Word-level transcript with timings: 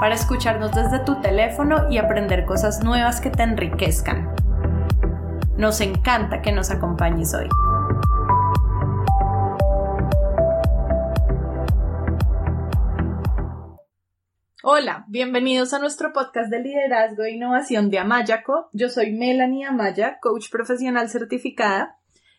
para 0.00 0.14
escucharnos 0.14 0.72
desde 0.72 1.00
tu 1.00 1.20
teléfono 1.20 1.90
y 1.90 1.98
aprender 1.98 2.44
cosas 2.44 2.84
nuevas 2.84 3.20
que 3.20 3.30
te 3.30 3.42
enriquezcan. 3.42 4.34
Nos 5.56 5.80
encanta 5.80 6.40
que 6.40 6.52
nos 6.52 6.70
acompañes 6.70 7.34
hoy. 7.34 7.48
Hola, 14.62 15.04
bienvenidos 15.08 15.72
a 15.72 15.78
nuestro 15.78 16.12
podcast 16.12 16.50
de 16.50 16.60
liderazgo 16.60 17.24
e 17.24 17.32
innovación 17.32 17.90
de 17.90 17.98
Amayaco. 17.98 18.68
Yo 18.72 18.90
soy 18.90 19.12
Melanie 19.12 19.66
Amaya, 19.66 20.18
coach 20.20 20.50
profesional 20.50 21.08
certificada, 21.08 21.98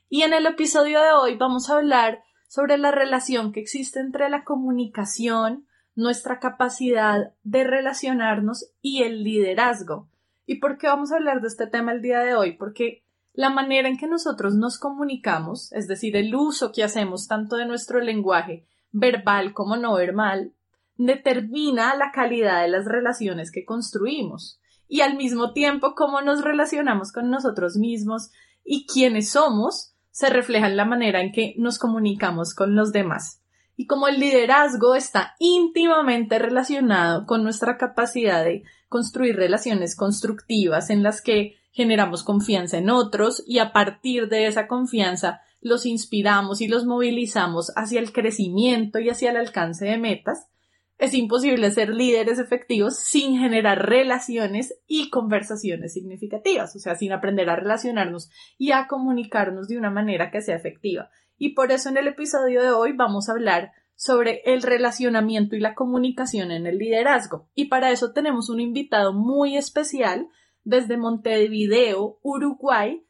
y 0.10 0.22
en 0.22 0.34
el 0.34 0.46
episodio 0.46 1.02
de 1.02 1.12
hoy 1.12 1.38
vamos 1.38 1.70
a 1.70 1.76
hablar 1.76 2.24
sobre 2.48 2.78
la 2.78 2.92
relación 2.92 3.52
que 3.52 3.60
existe 3.60 4.00
entre 4.00 4.30
la 4.30 4.44
comunicación, 4.44 5.66
nuestra 6.00 6.40
capacidad 6.40 7.34
de 7.44 7.66
relacionarnos 7.66 8.72
y 8.82 9.04
el 9.04 9.24
liderazgo. 9.24 10.10
¿Y 10.46 10.56
por 10.56 10.78
qué 10.78 10.88
vamos 10.88 11.12
a 11.12 11.18
hablar 11.18 11.42
de 11.42 11.48
este 11.48 11.68
tema 11.68 11.92
el 11.92 12.02
día 12.02 12.22
de 12.22 12.36
hoy? 12.36 12.54
Porque 12.54 13.04
la 13.34 13.50
manera 13.50 13.90
en 13.90 13.98
que 13.98 14.08
nosotros 14.08 14.56
nos 14.56 14.80
comunicamos, 14.80 15.72
es 15.74 15.88
decir, 15.88 16.16
el 16.16 16.34
uso 16.34 16.72
que 16.72 16.84
hacemos 16.84 17.28
tanto 17.28 17.58
de 17.58 17.66
nuestro 17.66 18.00
lenguaje 18.00 18.66
verbal 18.92 19.54
como 19.54 19.76
no 19.76 19.94
verbal, 19.94 20.54
determina 20.96 21.96
la 21.96 22.12
calidad 22.12 22.62
de 22.62 22.70
las 22.70 22.86
relaciones 22.86 23.52
que 23.52 23.66
construimos 23.66 24.60
y 24.88 25.02
al 25.02 25.18
mismo 25.18 25.52
tiempo 25.52 25.96
cómo 25.96 26.22
nos 26.22 26.42
relacionamos 26.44 27.12
con 27.12 27.30
nosotros 27.30 27.76
mismos 27.76 28.32
y 28.64 28.88
quiénes 28.88 29.32
somos 29.32 29.94
se 30.12 30.30
refleja 30.30 30.68
en 30.68 30.78
la 30.78 30.86
manera 30.86 31.22
en 31.22 31.32
que 31.32 31.56
nos 31.58 31.78
comunicamos 31.78 32.56
con 32.56 32.76
los 32.76 32.92
demás. 32.92 33.39
Y 33.80 33.88
como 33.88 34.10
el 34.10 34.20
liderazgo 34.20 34.94
está 34.94 35.38
íntimamente 35.40 36.38
relacionado 36.38 37.26
con 37.26 37.44
nuestra 37.44 37.78
capacidad 37.78 38.44
de 38.44 38.64
construir 38.90 39.38
relaciones 39.38 39.96
constructivas 39.96 40.90
en 40.90 41.02
las 41.02 41.22
que 41.22 41.56
generamos 41.72 42.24
confianza 42.24 42.78
en 42.78 42.90
otros 42.90 43.42
y 43.48 43.60
a 43.60 43.72
partir 43.72 44.28
de 44.28 44.48
esa 44.48 44.68
confianza 44.68 45.40
los 45.62 45.86
inspiramos 45.86 46.60
y 46.60 46.68
los 46.68 46.86
movilizamos 46.86 47.72
hacia 47.78 48.02
el 48.02 48.12
crecimiento 48.12 49.00
y 49.00 49.08
hacia 49.08 49.32
el 49.32 49.38
alcance 49.38 49.86
de 49.86 49.98
metas, 49.98 50.50
es 50.98 51.14
imposible 51.14 51.72
ser 51.72 51.88
líderes 51.88 52.38
efectivos 52.38 53.00
sin 53.00 53.40
generar 53.40 53.88
relaciones 53.88 54.78
y 54.88 55.10
conversaciones 55.10 55.94
significativas, 55.94 56.76
o 56.76 56.80
sea, 56.80 56.96
sin 56.96 57.14
aprender 57.14 57.50
a 57.50 57.56
relacionarnos 57.56 58.30
y 58.58 58.74
a 58.74 58.88
comunicarnos 58.88 59.70
de 59.70 59.78
una 59.78 59.90
manera 59.90 60.32
que 60.32 60.42
sea 60.42 60.58
efectiva. 60.58 61.10
Y 61.40 61.54
por 61.54 61.72
eso 61.72 61.90
en 61.90 61.98
el 61.98 62.08
episodio 62.08 62.62
de 62.62 62.72
hoy 62.72 62.92
vamos 62.92 63.30
a 63.30 63.32
hablar 63.32 63.72
sobre 63.96 64.42
el 64.46 64.62
relacionamiento 64.62 65.56
y 65.56 65.60
la 65.62 65.74
comunicación 65.74 66.52
en 66.52 66.68
el 66.68 66.78
liderazgo. 66.78 67.48
Y 67.56 67.70
para 67.70 67.92
eso 67.92 68.12
tenemos 68.12 68.50
un 68.50 68.60
invitado 68.60 69.14
muy 69.14 69.58
especial 69.58 70.28
desde 70.66 70.98
Montevideo, 70.98 72.20
Uruguay, 72.22 73.06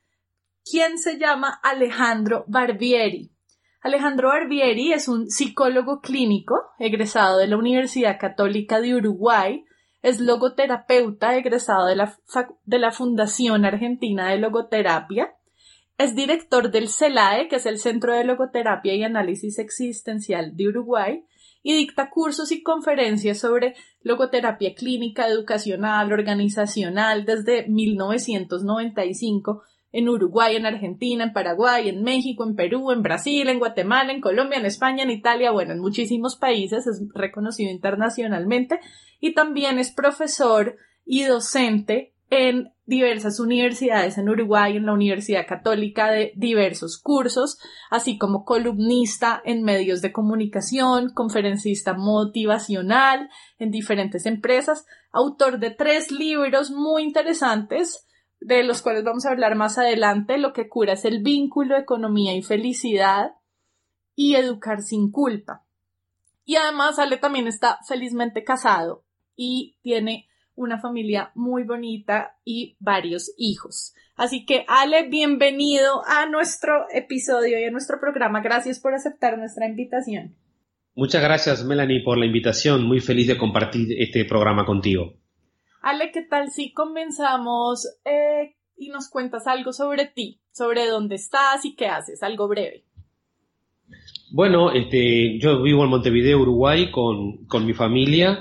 quien 0.63 0.99
se 0.99 1.17
llama 1.17 1.59
Alejandro 1.63 2.45
Barbieri. 2.47 3.31
Alejandro 3.81 4.27
Barbieri 4.29 4.93
es 4.93 5.07
un 5.07 5.29
psicólogo 5.29 5.99
clínico 5.99 6.55
egresado 6.77 7.39
de 7.39 7.47
la 7.47 7.57
Universidad 7.57 8.19
Católica 8.19 8.79
de 8.79 8.93
Uruguay, 8.93 9.65
es 10.03 10.19
logoterapeuta 10.19 11.35
egresado 11.35 11.87
de 11.87 11.95
la, 11.95 12.15
de 12.65 12.79
la 12.79 12.91
Fundación 12.91 13.65
Argentina 13.65 14.29
de 14.29 14.37
Logoterapia 14.37 15.33
es 15.99 16.15
director 16.15 16.71
del 16.71 16.87
CELAE, 16.87 17.49
que 17.49 17.57
es 17.57 17.65
el 17.65 17.77
Centro 17.77 18.13
de 18.15 18.23
Logoterapia 18.23 18.95
y 18.95 19.03
Análisis 19.03 19.59
Existencial 19.59 20.55
de 20.55 20.69
Uruguay, 20.69 21.25
y 21.61 21.75
dicta 21.75 22.09
cursos 22.09 22.53
y 22.53 22.63
conferencias 22.63 23.39
sobre 23.39 23.75
logoterapia 24.01 24.73
clínica, 24.75 25.27
educacional, 25.27 26.13
organizacional 26.13 27.25
desde 27.25 27.67
1995 27.67 29.61
en 29.91 30.07
Uruguay, 30.07 30.55
en 30.55 30.65
Argentina, 30.65 31.25
en 31.25 31.33
Paraguay, 31.33 31.89
en 31.89 32.01
México, 32.01 32.45
en 32.45 32.55
Perú, 32.55 32.91
en 32.91 33.01
Brasil, 33.01 33.49
en 33.49 33.59
Guatemala, 33.59 34.13
en 34.13 34.21
Colombia, 34.21 34.57
en 34.57 34.65
España, 34.65 35.03
en 35.03 35.11
Italia, 35.11 35.51
bueno, 35.51 35.73
en 35.73 35.79
muchísimos 35.79 36.37
países, 36.37 36.87
es 36.87 37.01
reconocido 37.13 37.71
internacionalmente 37.71 38.79
y 39.19 39.33
también 39.33 39.79
es 39.79 39.91
profesor 39.91 40.77
y 41.05 41.23
docente 41.23 42.13
en 42.29 42.71
diversas 42.89 43.39
universidades 43.39 44.17
en 44.17 44.27
Uruguay, 44.27 44.75
en 44.75 44.87
la 44.87 44.93
Universidad 44.93 45.45
Católica 45.47 46.09
de 46.09 46.33
diversos 46.35 46.97
cursos, 46.97 47.59
así 47.91 48.17
como 48.17 48.43
columnista 48.43 49.41
en 49.45 49.63
medios 49.63 50.01
de 50.01 50.11
comunicación, 50.11 51.13
conferencista 51.13 51.93
motivacional 51.93 53.29
en 53.59 53.69
diferentes 53.69 54.25
empresas, 54.25 54.85
autor 55.11 55.59
de 55.59 55.69
tres 55.69 56.11
libros 56.11 56.71
muy 56.71 57.03
interesantes, 57.03 58.07
de 58.41 58.63
los 58.63 58.81
cuales 58.81 59.03
vamos 59.03 59.25
a 59.25 59.31
hablar 59.31 59.55
más 59.55 59.77
adelante. 59.77 60.39
Lo 60.39 60.51
que 60.51 60.67
cura 60.67 60.93
es 60.93 61.05
el 61.05 61.21
vínculo, 61.21 61.77
economía 61.77 62.35
y 62.35 62.41
felicidad 62.41 63.33
y 64.15 64.35
educar 64.35 64.81
sin 64.81 65.11
culpa. 65.11 65.63
Y 66.43 66.55
además 66.55 66.97
Ale 66.97 67.17
también 67.17 67.47
está 67.47 67.77
felizmente 67.87 68.43
casado 68.43 69.03
y 69.35 69.77
tiene 69.83 70.28
una 70.59 70.77
familia 70.77 71.31
muy 71.35 71.63
bonita 71.63 72.35
y 72.43 72.75
varios 72.79 73.33
hijos. 73.37 73.93
Así 74.15 74.45
que 74.45 74.65
Ale, 74.67 75.07
bienvenido 75.07 76.01
a 76.05 76.25
nuestro 76.25 76.85
episodio 76.93 77.57
y 77.57 77.63
a 77.63 77.71
nuestro 77.71 77.97
programa. 78.01 78.41
Gracias 78.41 78.79
por 78.81 78.93
aceptar 78.93 79.37
nuestra 79.37 79.67
invitación. 79.67 80.35
Muchas 80.95 81.23
gracias, 81.23 81.63
Melanie, 81.63 82.03
por 82.03 82.17
la 82.17 82.25
invitación. 82.25 82.85
Muy 82.85 82.99
feliz 82.99 83.27
de 83.27 83.37
compartir 83.37 83.87
este 83.99 84.25
programa 84.25 84.65
contigo. 84.65 85.13
Ale, 85.81 86.11
¿qué 86.11 86.23
tal 86.23 86.51
si 86.51 86.73
comenzamos 86.73 87.87
eh, 88.03 88.57
y 88.75 88.89
nos 88.89 89.09
cuentas 89.09 89.47
algo 89.47 89.71
sobre 89.71 90.07
ti, 90.07 90.41
sobre 90.51 90.87
dónde 90.87 91.15
estás 91.15 91.63
y 91.63 91.75
qué 91.75 91.87
haces? 91.87 92.21
Algo 92.21 92.49
breve. 92.49 92.83
Bueno, 94.33 94.73
este, 94.73 95.39
yo 95.39 95.63
vivo 95.63 95.85
en 95.85 95.89
Montevideo, 95.89 96.41
Uruguay, 96.41 96.91
con, 96.91 97.45
con 97.45 97.65
mi 97.65 97.73
familia. 97.73 98.39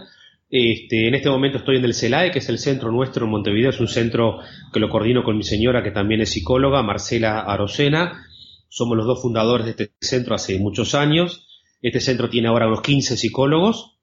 Este, 0.50 1.08
en 1.08 1.14
este 1.14 1.28
momento 1.28 1.58
estoy 1.58 1.76
en 1.76 1.84
el 1.84 1.94
CELAE, 1.94 2.30
que 2.30 2.38
es 2.38 2.48
el 2.48 2.58
centro 2.58 2.90
nuestro 2.90 3.26
en 3.26 3.30
Montevideo, 3.30 3.68
es 3.70 3.80
un 3.80 3.88
centro 3.88 4.38
que 4.72 4.80
lo 4.80 4.88
coordino 4.88 5.22
con 5.22 5.36
mi 5.36 5.42
señora, 5.42 5.82
que 5.82 5.90
también 5.90 6.22
es 6.22 6.30
psicóloga, 6.30 6.82
Marcela 6.82 7.40
Arocena. 7.40 8.24
Somos 8.68 8.96
los 8.96 9.06
dos 9.06 9.20
fundadores 9.20 9.66
de 9.66 9.70
este 9.72 9.92
centro 10.00 10.34
hace 10.34 10.58
muchos 10.58 10.94
años. 10.94 11.46
Este 11.82 12.00
centro 12.00 12.30
tiene 12.30 12.48
ahora 12.48 12.66
unos 12.66 12.80
15 12.80 13.16
psicólogos. 13.16 13.98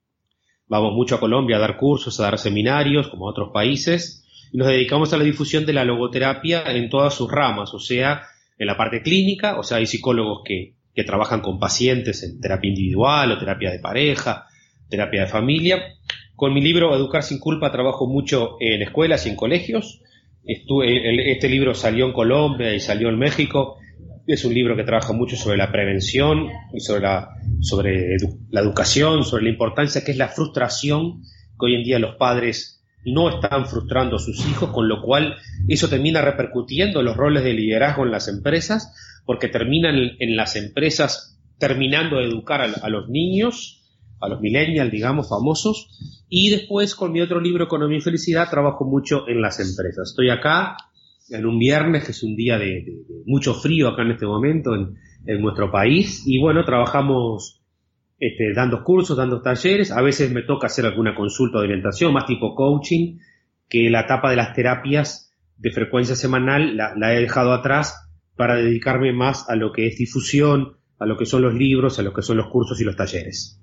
Vamos 0.68 0.94
mucho 0.94 1.16
a 1.16 1.20
Colombia 1.20 1.58
a 1.58 1.60
dar 1.60 1.78
cursos, 1.78 2.20
a 2.20 2.24
dar 2.24 2.38
seminarios, 2.38 3.08
como 3.08 3.28
a 3.28 3.32
otros 3.32 3.50
países. 3.52 4.24
Y 4.52 4.58
nos 4.58 4.68
dedicamos 4.68 5.14
a 5.14 5.18
la 5.18 5.24
difusión 5.24 5.66
de 5.66 5.74
la 5.74 5.84
logoterapia 5.84 6.64
en 6.68 6.90
todas 6.90 7.14
sus 7.14 7.30
ramas, 7.32 7.74
o 7.74 7.80
sea, 7.80 8.24
en 8.58 8.68
la 8.68 8.78
parte 8.78 9.02
clínica, 9.02 9.60
o 9.60 9.64
sea, 9.64 9.78
hay 9.78 9.86
psicólogos 9.86 10.42
que, 10.46 10.76
que 10.94 11.04
trabajan 11.04 11.42
con 11.42 11.60
pacientes 11.60 12.24
en 12.24 12.40
terapia 12.40 12.70
individual 12.70 13.32
o 13.32 13.38
terapia 13.38 13.72
de 13.72 13.80
pareja, 13.80 14.46
terapia 14.90 15.22
de 15.22 15.28
familia, 15.28 15.84
con 16.36 16.54
mi 16.54 16.62
libro 16.62 16.96
Educar 16.96 17.24
sin 17.24 17.40
culpa 17.40 17.72
trabajo 17.72 18.08
mucho 18.08 18.58
en 18.60 18.82
escuelas 18.82 19.26
y 19.26 19.30
en 19.30 19.36
colegios. 19.36 20.02
este 20.44 21.50
libro 21.50 21.74
salió 21.74 22.06
en 22.06 22.14
Colombia 22.14 22.74
y 22.74 22.80
salió 22.80 23.10
en 23.10 23.18
México. 23.18 23.78
Es 24.28 24.44
un 24.44 24.54
libro 24.54 24.76
que 24.76 24.84
trabaja 24.84 25.14
mucho 25.14 25.36
sobre 25.36 25.58
la 25.58 25.72
prevención 25.72 26.48
y 26.74 26.80
sobre 26.80 27.02
la, 27.02 27.30
sobre 27.62 28.18
la 28.50 28.62
educación, 28.62 29.24
sobre 29.24 29.44
la 29.44 29.50
importancia 29.50 30.04
que 30.04 30.12
es 30.12 30.18
la 30.18 30.30
frustración 30.30 31.22
que 31.60 31.66
hoy 31.68 31.76
en 31.76 31.84
día 31.84 32.00
los 32.00 32.16
padres 32.16 32.84
no 33.06 33.30
están 33.30 33.68
frustrando 33.68 34.16
a 34.16 34.20
sus 34.20 34.48
hijos, 34.48 34.72
con 34.72 34.90
lo 34.90 35.02
cual 35.02 35.36
eso 35.68 35.88
termina 35.90 36.22
repercutiendo 36.22 37.00
en 37.00 37.06
los 37.06 37.16
roles 37.16 37.44
de 37.44 37.54
liderazgo 37.54 38.04
en 38.04 38.12
las 38.12 38.28
empresas, 38.28 39.22
porque 39.26 39.48
terminan 39.48 39.96
en 40.20 40.36
las 40.36 40.56
empresas 40.56 41.40
terminando 41.60 42.18
de 42.18 42.26
educar 42.26 42.62
a 42.62 42.90
los 42.90 43.08
niños 43.08 43.85
a 44.20 44.30
los 44.30 44.42
millennials, 44.42 44.92
digamos, 44.92 45.30
famosos. 45.30 46.26
Y 46.30 46.50
después 46.50 46.96
con 46.96 47.12
mi 47.12 47.22
otro 47.22 47.40
libro, 47.40 47.66
Economía 47.66 47.98
y 47.98 48.02
Felicidad, 48.02 48.50
trabajo 48.50 48.86
mucho 48.86 49.28
en 49.28 49.42
las 49.42 49.60
empresas. 49.60 50.10
Estoy 50.10 50.30
acá 50.30 50.78
en 51.30 51.46
un 51.46 51.58
viernes, 51.58 52.06
que 52.06 52.12
es 52.12 52.24
un 52.24 52.36
día 52.36 52.58
de, 52.58 52.86
mucho 53.26 53.54
frío 53.54 53.90
acá 53.90 54.04
en 54.04 54.12
este 54.12 54.26
momento 54.26 54.76
en, 54.76 54.96
nuestro 55.42 55.72
país. 55.72 56.24
Y 56.28 56.40
bueno, 56.40 56.64
trabajamos 56.66 57.62
este, 58.20 58.54
dando 58.54 58.84
cursos, 58.84 59.18
dando 59.18 59.42
talleres. 59.42 59.92
A 59.92 60.02
veces 60.02 60.32
me 60.32 60.44
toca 60.44 60.68
hacer 60.68 60.86
alguna 60.86 61.16
consulta 61.16 61.58
de 61.58 61.66
orientación, 61.66 62.14
más 62.14 62.28
tipo 62.28 62.54
coaching. 62.54 63.18
que 63.68 63.90
la 63.90 64.02
etapa 64.02 64.30
de 64.30 64.36
las 64.36 64.54
terapias 64.54 65.26
de 65.58 65.72
frecuencia 65.72 66.16
semanal 66.16 66.76
la, 66.76 67.14
he 67.16 67.22
dejado 67.22 67.54
atrás 67.54 67.96
para 68.36 68.56
dedicarme 68.56 69.14
más 69.14 69.50
a 69.50 69.56
lo 69.56 69.72
que 69.72 69.88
es 69.88 69.98
difusión, 69.98 70.78
a 71.00 71.06
lo 71.06 71.18
que 71.18 71.26
son 71.26 71.42
los 71.42 71.54
libros, 71.54 71.98
a 71.98 72.04
lo 72.04 72.14
que 72.14 72.22
son 72.22 72.38
los 72.38 72.48
cursos 72.48 72.80
y 72.82 72.84
los 72.84 72.96
talleres. 72.96 73.62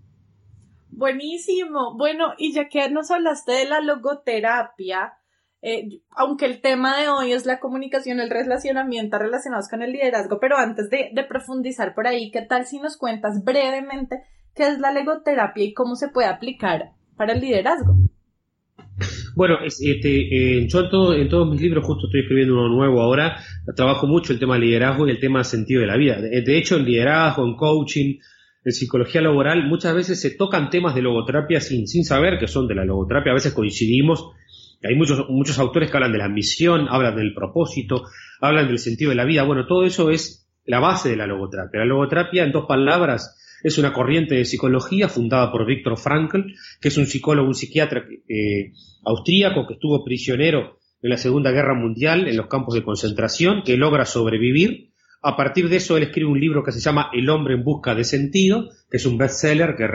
Buenísimo. 0.92 1.96
Bueno, 1.96 2.34
y 2.38 2.52
ya 2.52 2.68
que 2.68 2.88
nos 2.90 3.10
hablaste 3.10 3.52
de 3.52 3.64
la 3.64 3.80
logoterapia, 3.80 5.14
eh, 5.62 6.00
aunque 6.10 6.46
el 6.46 6.60
tema 6.60 7.00
de 7.00 7.08
hoy 7.08 7.32
es 7.32 7.46
la 7.46 7.60
comunicación, 7.60 8.20
el 8.20 8.30
relacionamiento 8.30 9.18
relacionados 9.18 9.68
con 9.68 9.82
el 9.82 9.92
liderazgo, 9.92 10.38
pero 10.40 10.56
antes 10.56 10.90
de, 10.90 11.10
de 11.12 11.24
profundizar 11.24 11.94
por 11.94 12.06
ahí, 12.06 12.30
¿qué 12.30 12.42
tal 12.42 12.66
si 12.66 12.78
nos 12.78 12.96
cuentas 12.96 13.42
brevemente 13.44 14.22
qué 14.54 14.68
es 14.68 14.78
la 14.78 14.92
logoterapia 14.92 15.64
y 15.64 15.74
cómo 15.74 15.96
se 15.96 16.08
puede 16.08 16.28
aplicar 16.28 16.92
para 17.16 17.32
el 17.32 17.40
liderazgo? 17.40 17.94
Bueno, 19.34 19.56
este, 19.64 20.58
eh, 20.58 20.66
yo 20.68 20.80
en, 21.14 21.28
todos 21.28 21.50
mis 21.50 21.60
libros, 21.60 21.84
justo 21.86 22.06
estoy 22.06 22.20
escribiendo 22.20 22.54
uno 22.54 22.68
nuevo 22.68 23.00
ahora, 23.00 23.38
trabajo 23.74 24.06
mucho 24.06 24.32
el 24.32 24.38
tema 24.38 24.58
liderazgo 24.58 25.06
y 25.06 25.10
el 25.10 25.20
tema 25.20 25.42
sentido 25.42 25.80
de 25.80 25.86
la 25.86 25.96
vida. 25.96 26.20
De, 26.20 26.58
hecho, 26.58 26.76
en 26.76 26.84
liderazgo, 26.84 27.44
en 27.44 27.56
coaching, 27.56 28.18
en 28.64 28.72
psicología 28.72 29.20
laboral, 29.20 29.66
muchas 29.66 29.94
veces 29.94 30.20
se 30.20 30.30
tocan 30.30 30.70
temas 30.70 30.94
de 30.94 31.02
logoterapia 31.02 31.60
sin, 31.60 31.86
sin 31.88 32.04
saber 32.04 32.38
que 32.38 32.46
son 32.46 32.68
de 32.68 32.74
la 32.74 32.84
logoterapia. 32.84 33.32
A 33.32 33.34
veces 33.34 33.52
coincidimos. 33.52 34.30
Hay 34.84 34.96
muchos, 34.96 35.28
muchos 35.28 35.58
autores 35.58 35.90
que 35.90 35.96
hablan 35.96 36.12
de 36.12 36.18
la 36.18 36.28
misión, 36.28 36.86
hablan 36.88 37.16
del 37.16 37.34
propósito, 37.34 38.04
hablan 38.40 38.68
del 38.68 38.78
sentido 38.78 39.10
de 39.10 39.16
la 39.16 39.24
vida. 39.24 39.44
Bueno, 39.44 39.66
todo 39.66 39.84
eso 39.84 40.10
es 40.10 40.48
la 40.64 40.80
base 40.80 41.08
de 41.10 41.16
la 41.16 41.26
logoterapia. 41.26 41.80
La 41.80 41.86
logoterapia, 41.86 42.44
en 42.44 42.52
dos 42.52 42.66
palabras, 42.66 43.38
es 43.62 43.78
una 43.78 43.92
corriente 43.92 44.34
de 44.34 44.44
psicología 44.44 45.08
fundada 45.08 45.50
por 45.50 45.66
Viktor 45.66 45.98
Frankl, 45.98 46.52
que 46.80 46.88
es 46.88 46.96
un 46.96 47.06
psicólogo, 47.06 47.48
un 47.48 47.54
psiquiatra 47.54 48.04
eh, 48.28 48.72
austríaco 49.04 49.66
que 49.66 49.74
estuvo 49.74 50.04
prisionero 50.04 50.78
en 51.00 51.10
la 51.10 51.16
Segunda 51.16 51.50
Guerra 51.50 51.74
Mundial 51.74 52.28
en 52.28 52.36
los 52.36 52.46
campos 52.46 52.74
de 52.74 52.82
concentración, 52.82 53.62
que 53.64 53.76
logra 53.76 54.04
sobrevivir. 54.04 54.91
A 55.22 55.36
partir 55.36 55.68
de 55.68 55.76
eso, 55.76 55.96
él 55.96 56.02
escribe 56.02 56.28
un 56.28 56.40
libro 56.40 56.64
que 56.64 56.72
se 56.72 56.80
llama 56.80 57.10
El 57.12 57.30
hombre 57.30 57.54
en 57.54 57.62
busca 57.62 57.94
de 57.94 58.04
sentido, 58.04 58.68
que 58.90 58.96
es 58.96 59.06
un 59.06 59.16
bestseller 59.16 59.76
que, 59.76 59.86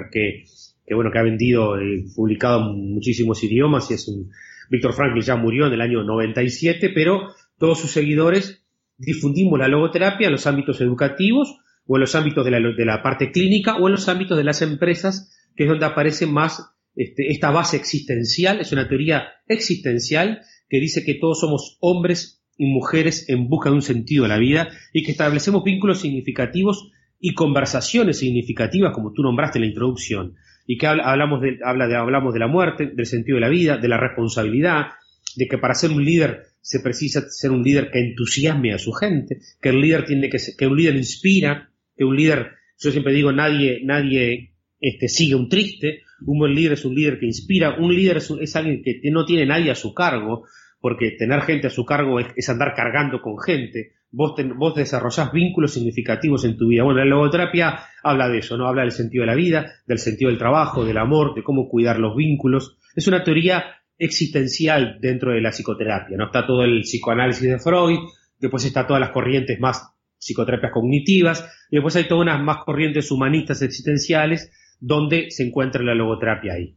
que, 0.85 0.95
bueno, 0.95 1.12
que 1.12 1.19
ha 1.19 1.24
vendido, 1.24 1.81
y 1.81 2.00
eh, 2.00 2.06
publicado 2.15 2.71
en 2.71 2.94
muchísimos 2.94 3.44
idiomas 3.44 3.91
y 3.91 3.95
es 3.95 4.07
un, 4.07 4.31
Víctor 4.69 4.94
Frankl 4.94 5.21
ya 5.21 5.35
murió 5.35 5.68
en 5.68 5.74
el 5.74 5.81
año 5.81 6.03
97, 6.03 6.91
pero 6.94 7.33
todos 7.57 7.79
sus 7.79 7.91
seguidores 7.91 8.63
difundimos 8.97 9.59
la 9.59 9.68
logoterapia 9.68 10.27
en 10.27 10.33
los 10.33 10.47
ámbitos 10.47 10.81
educativos 10.81 11.57
o 11.85 11.97
en 11.97 12.01
los 12.01 12.15
ámbitos 12.15 12.44
de 12.44 12.51
la, 12.51 12.59
de 12.59 12.85
la 12.85 13.01
parte 13.01 13.31
clínica 13.31 13.75
o 13.77 13.88
en 13.88 13.94
los 13.94 14.09
ámbitos 14.09 14.38
de 14.38 14.44
las 14.44 14.62
empresas, 14.62 15.33
que 15.56 15.63
es 15.63 15.69
donde 15.69 15.85
aparece 15.85 16.25
más 16.25 16.74
este, 16.95 17.31
esta 17.31 17.51
base 17.51 17.77
existencial, 17.77 18.59
es 18.59 18.71
una 18.71 18.88
teoría 18.88 19.27
existencial 19.47 20.41
que 20.69 20.79
dice 20.79 21.03
que 21.06 21.15
todos 21.15 21.39
somos 21.39 21.77
hombres 21.79 22.37
y 22.57 22.65
mujeres 22.65 23.30
en 23.30 23.48
busca 23.48 23.69
de 23.69 23.75
un 23.75 23.81
sentido 23.81 24.24
de 24.24 24.30
la 24.30 24.38
vida 24.38 24.69
y 24.94 25.04
que 25.04 25.12
establecemos 25.12 25.63
vínculos 25.63 26.01
significativos 26.01 26.92
y 27.19 27.33
conversaciones 27.33 28.19
significativas, 28.19 28.94
como 28.94 29.12
tú 29.12 29.24
nombraste 29.24 29.57
en 29.57 29.63
la 29.63 29.69
introducción, 29.69 30.36
y 30.65 30.77
que 30.77 30.88
hablamos 30.88 31.42
de, 31.42 31.59
habla 31.63 31.88
de, 31.88 31.95
hablamos 31.95 32.33
de 32.33 32.39
la 32.39 32.48
muerte, 32.48 32.88
del 32.94 33.06
sentido 33.06 33.36
de 33.36 33.42
la 33.42 33.50
vida, 33.50 33.77
de 33.77 33.88
la 33.88 33.98
responsabilidad, 33.98 34.88
de 35.36 35.48
que 35.48 35.57
para 35.57 35.74
ser 35.74 35.92
un 35.92 36.04
líder 36.04 36.48
se 36.62 36.80
precisa 36.80 37.21
ser 37.30 37.51
un 37.51 37.63
líder 37.63 37.89
que 37.92 38.00
entusiasme 38.00 38.74
a 38.74 38.77
su 38.77 38.92
gente, 38.92 39.39
que 39.62 39.69
el 39.69 39.80
líder 39.80 40.06
tiene 40.06 40.30
que 40.30 40.38
que 40.57 40.68
un 40.68 40.75
líder 40.75 40.95
inspira, 40.95 41.69
que 41.95 42.03
un 42.03 42.15
líder, 42.15 42.51
yo 42.80 42.92
siempre 42.92 43.13
digo, 43.13 43.31
nadie, 43.31 43.80
nadie 43.83 44.51
este, 44.80 45.07
sigue 45.07 45.36
un 45.36 45.48
triste, 45.48 46.01
un 46.25 46.39
buen 46.39 46.53
líder 46.53 46.74
es 46.74 46.86
un 46.86 46.95
líder 46.95 47.19
que 47.19 47.27
inspira, 47.27 47.77
un 47.80 47.95
líder 47.95 48.18
es, 48.18 48.56
alguien 48.56 48.83
que 48.83 49.00
no 49.12 49.25
tiene 49.25 49.45
nadie 49.45 49.71
a 49.71 49.75
su 49.75 49.94
cargo, 49.94 50.45
porque 50.79 51.12
tener 51.12 51.41
gente 51.41 51.68
a 51.68 51.71
su 51.71 51.85
cargo 51.85 52.19
es, 52.19 52.50
andar 52.50 52.74
cargando 52.75 53.21
con 53.21 53.39
gente, 53.39 53.94
vos, 54.12 54.35
vos 54.56 54.75
desarrollás 54.75 55.31
vínculos 55.31 55.74
significativos 55.74 56.45
en 56.45 56.57
tu 56.57 56.68
vida. 56.68 56.83
Bueno, 56.83 57.00
la 57.00 57.06
logoterapia 57.06 57.79
habla 58.03 58.29
de 58.29 58.39
eso, 58.39 58.57
¿no? 58.57 58.68
Habla 58.68 58.83
del 58.83 58.91
sentido 58.91 59.24
de 59.24 59.27
la 59.27 59.35
vida, 59.35 59.71
del 59.85 59.97
sentido 59.97 60.29
del 60.29 60.38
trabajo, 60.38 60.85
del 60.85 60.97
amor, 60.97 61.33
de 61.35 61.44
cómo 61.44 61.68
cuidar 61.68 62.00
los 62.00 62.15
vínculos. 62.15 62.77
Es 62.95 63.07
una 63.07 63.24
teoría 63.24 63.65
existencial 63.97 65.00
dentro 65.01 65.31
de 65.31 65.41
la 65.41 65.50
psicoterapia, 65.50 66.18
¿no? 66.18 66.25
Está 66.25 66.45
todo 66.45 66.63
el 66.63 66.81
psicoanálisis 66.81 67.50
de 67.50 67.59
Freud, 67.59 68.00
después 68.39 68.63
está 68.65 68.85
todas 68.85 69.01
las 69.01 69.12
corrientes 69.12 69.59
más 69.59 69.94
psicoterapias 70.19 70.71
cognitivas, 70.71 71.68
y 71.69 71.77
después 71.77 71.95
hay 71.95 72.07
todas 72.07 72.24
unas 72.24 72.41
más 72.41 72.63
corrientes 72.63 73.12
humanistas 73.12 73.62
existenciales 73.62 74.51
donde 74.79 75.31
se 75.31 75.44
encuentra 75.44 75.83
la 75.83 75.95
logoterapia 75.95 76.53
ahí. 76.53 76.75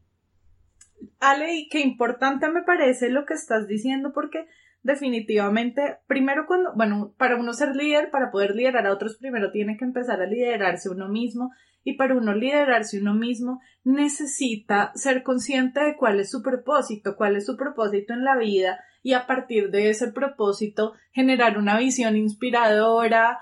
Ale, 1.19 1.55
y 1.55 1.69
qué 1.69 1.81
importante 1.81 2.49
me 2.49 2.63
parece 2.63 3.11
lo 3.11 3.27
que 3.27 3.35
estás 3.35 3.67
diciendo 3.67 4.13
porque 4.13 4.47
definitivamente, 4.83 5.99
primero 6.07 6.47
cuando, 6.47 6.73
bueno, 6.75 7.15
para 7.19 7.37
uno 7.37 7.53
ser 7.53 7.77
líder, 7.77 8.11
para 8.11 8.31
poder 8.31 8.55
liderar 8.55 8.87
a 8.87 8.93
otros, 8.93 9.19
primero 9.19 9.51
tiene 9.51 9.77
que 9.77 9.85
empezar 9.85 10.23
a 10.23 10.27
liderarse 10.27 10.89
uno 10.89 11.09
mismo 11.09 11.51
y 11.85 11.95
para 11.95 12.15
uno 12.15 12.35
liderarse 12.35 13.01
uno 13.01 13.15
mismo 13.15 13.61
necesita 13.85 14.93
ser 14.95 15.23
consciente 15.23 15.81
de 15.81 15.97
cuál 15.97 16.21
es 16.21 16.31
su 16.31 16.43
propósito, 16.43 17.17
cuál 17.17 17.37
es 17.37 17.47
su 17.47 17.57
propósito 17.57 18.13
en 18.13 18.25
la 18.25 18.37
vida 18.37 18.81
y 19.03 19.15
a 19.15 19.27
partir 19.27 19.71
de 19.71 19.91
ese 19.91 20.13
propósito 20.13 20.93
generar 21.13 21.59
una 21.59 21.79
visión 21.79 22.17
inspiradora 22.17 23.39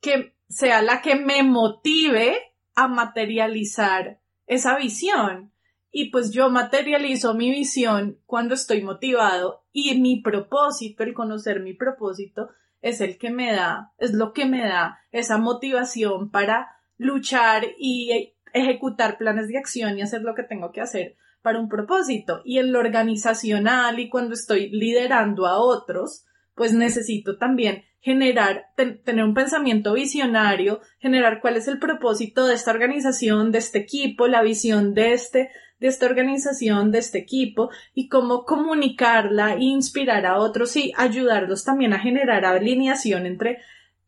que 0.00 0.34
sea 0.48 0.82
la 0.82 1.00
que 1.02 1.16
me 1.16 1.42
motive 1.42 2.36
a 2.74 2.88
materializar 2.88 4.18
esa 4.46 4.76
visión. 4.76 5.51
Y 5.94 6.10
pues 6.10 6.32
yo 6.32 6.48
materializo 6.48 7.34
mi 7.34 7.50
visión 7.50 8.18
cuando 8.24 8.54
estoy 8.54 8.82
motivado 8.82 9.66
y 9.72 10.00
mi 10.00 10.22
propósito, 10.22 11.04
el 11.04 11.12
conocer 11.12 11.60
mi 11.60 11.74
propósito, 11.74 12.48
es 12.80 13.02
el 13.02 13.18
que 13.18 13.30
me 13.30 13.52
da, 13.52 13.92
es 13.98 14.12
lo 14.12 14.32
que 14.32 14.46
me 14.46 14.66
da 14.66 14.98
esa 15.12 15.36
motivación 15.36 16.30
para 16.30 16.78
luchar 16.96 17.64
y 17.78 18.32
ejecutar 18.54 19.18
planes 19.18 19.48
de 19.48 19.58
acción 19.58 19.98
y 19.98 20.02
hacer 20.02 20.22
lo 20.22 20.34
que 20.34 20.42
tengo 20.42 20.72
que 20.72 20.80
hacer 20.80 21.16
para 21.42 21.60
un 21.60 21.68
propósito. 21.68 22.40
Y 22.44 22.58
en 22.58 22.72
lo 22.72 22.78
organizacional 22.78 23.98
y 24.00 24.08
cuando 24.08 24.32
estoy 24.32 24.70
liderando 24.70 25.46
a 25.46 25.58
otros, 25.58 26.24
pues 26.54 26.72
necesito 26.72 27.36
también 27.36 27.84
generar, 28.00 28.66
tener 28.76 29.24
un 29.24 29.34
pensamiento 29.34 29.92
visionario, 29.92 30.80
generar 30.98 31.40
cuál 31.40 31.56
es 31.56 31.68
el 31.68 31.78
propósito 31.78 32.46
de 32.46 32.54
esta 32.54 32.72
organización, 32.72 33.52
de 33.52 33.58
este 33.58 33.78
equipo, 33.78 34.26
la 34.26 34.42
visión 34.42 34.92
de 34.92 35.12
este, 35.12 35.50
de 35.82 35.88
esta 35.88 36.06
organización, 36.06 36.90
de 36.90 36.98
este 36.98 37.18
equipo 37.18 37.68
y 37.92 38.08
cómo 38.08 38.44
comunicarla 38.44 39.54
e 39.54 39.64
inspirar 39.64 40.24
a 40.24 40.38
otros 40.38 40.76
y 40.76 40.92
ayudarlos 40.96 41.64
también 41.64 41.92
a 41.92 41.98
generar 41.98 42.46
alineación 42.46 43.26
entre 43.26 43.58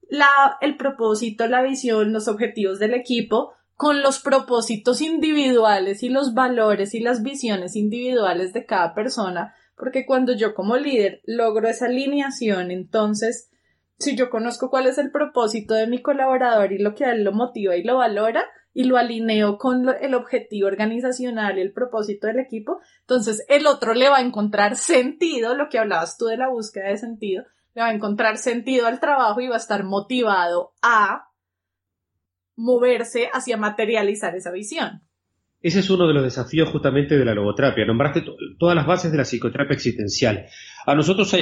la, 0.08 0.56
el 0.60 0.76
propósito, 0.76 1.46
la 1.46 1.62
visión, 1.62 2.12
los 2.12 2.28
objetivos 2.28 2.78
del 2.78 2.94
equipo 2.94 3.52
con 3.74 4.02
los 4.02 4.20
propósitos 4.20 5.00
individuales 5.02 6.02
y 6.02 6.08
los 6.08 6.32
valores 6.32 6.94
y 6.94 7.00
las 7.00 7.22
visiones 7.22 7.74
individuales 7.74 8.52
de 8.52 8.66
cada 8.66 8.94
persona, 8.94 9.54
porque 9.76 10.06
cuando 10.06 10.32
yo 10.32 10.54
como 10.54 10.76
líder 10.76 11.20
logro 11.24 11.68
esa 11.68 11.86
alineación, 11.86 12.70
entonces 12.70 13.50
si 13.98 14.16
yo 14.16 14.30
conozco 14.30 14.70
cuál 14.70 14.86
es 14.86 14.98
el 14.98 15.10
propósito 15.10 15.74
de 15.74 15.86
mi 15.86 16.02
colaborador 16.02 16.72
y 16.72 16.78
lo 16.78 16.94
que 16.94 17.04
a 17.04 17.12
él 17.12 17.24
lo 17.24 17.32
motiva 17.32 17.76
y 17.76 17.82
lo 17.82 17.96
valora 17.96 18.44
y 18.74 18.84
lo 18.84 18.98
alineo 18.98 19.56
con 19.56 19.88
el 20.00 20.14
objetivo 20.14 20.66
organizacional 20.66 21.56
y 21.56 21.62
el 21.62 21.72
propósito 21.72 22.26
del 22.26 22.40
equipo, 22.40 22.80
entonces 23.00 23.46
el 23.48 23.66
otro 23.66 23.94
le 23.94 24.08
va 24.08 24.18
a 24.18 24.22
encontrar 24.22 24.76
sentido, 24.76 25.54
lo 25.54 25.68
que 25.68 25.78
hablabas 25.78 26.18
tú 26.18 26.26
de 26.26 26.36
la 26.36 26.48
búsqueda 26.48 26.88
de 26.88 26.98
sentido, 26.98 27.44
le 27.74 27.82
va 27.82 27.88
a 27.88 27.94
encontrar 27.94 28.36
sentido 28.36 28.86
al 28.86 29.00
trabajo 29.00 29.40
y 29.40 29.48
va 29.48 29.54
a 29.54 29.58
estar 29.58 29.84
motivado 29.84 30.72
a 30.82 31.28
moverse 32.56 33.30
hacia 33.32 33.56
materializar 33.56 34.34
esa 34.34 34.50
visión. 34.50 35.02
Ese 35.60 35.78
es 35.78 35.88
uno 35.88 36.06
de 36.06 36.12
los 36.12 36.22
desafíos 36.22 36.68
justamente 36.68 37.16
de 37.16 37.24
la 37.24 37.32
logoterapia. 37.32 37.86
Nombraste 37.86 38.22
todas 38.58 38.76
las 38.76 38.86
bases 38.86 39.10
de 39.10 39.16
la 39.16 39.24
psicoterapia 39.24 39.74
existencial. 39.74 40.46
A 40.84 40.94
nosotros, 40.94 41.34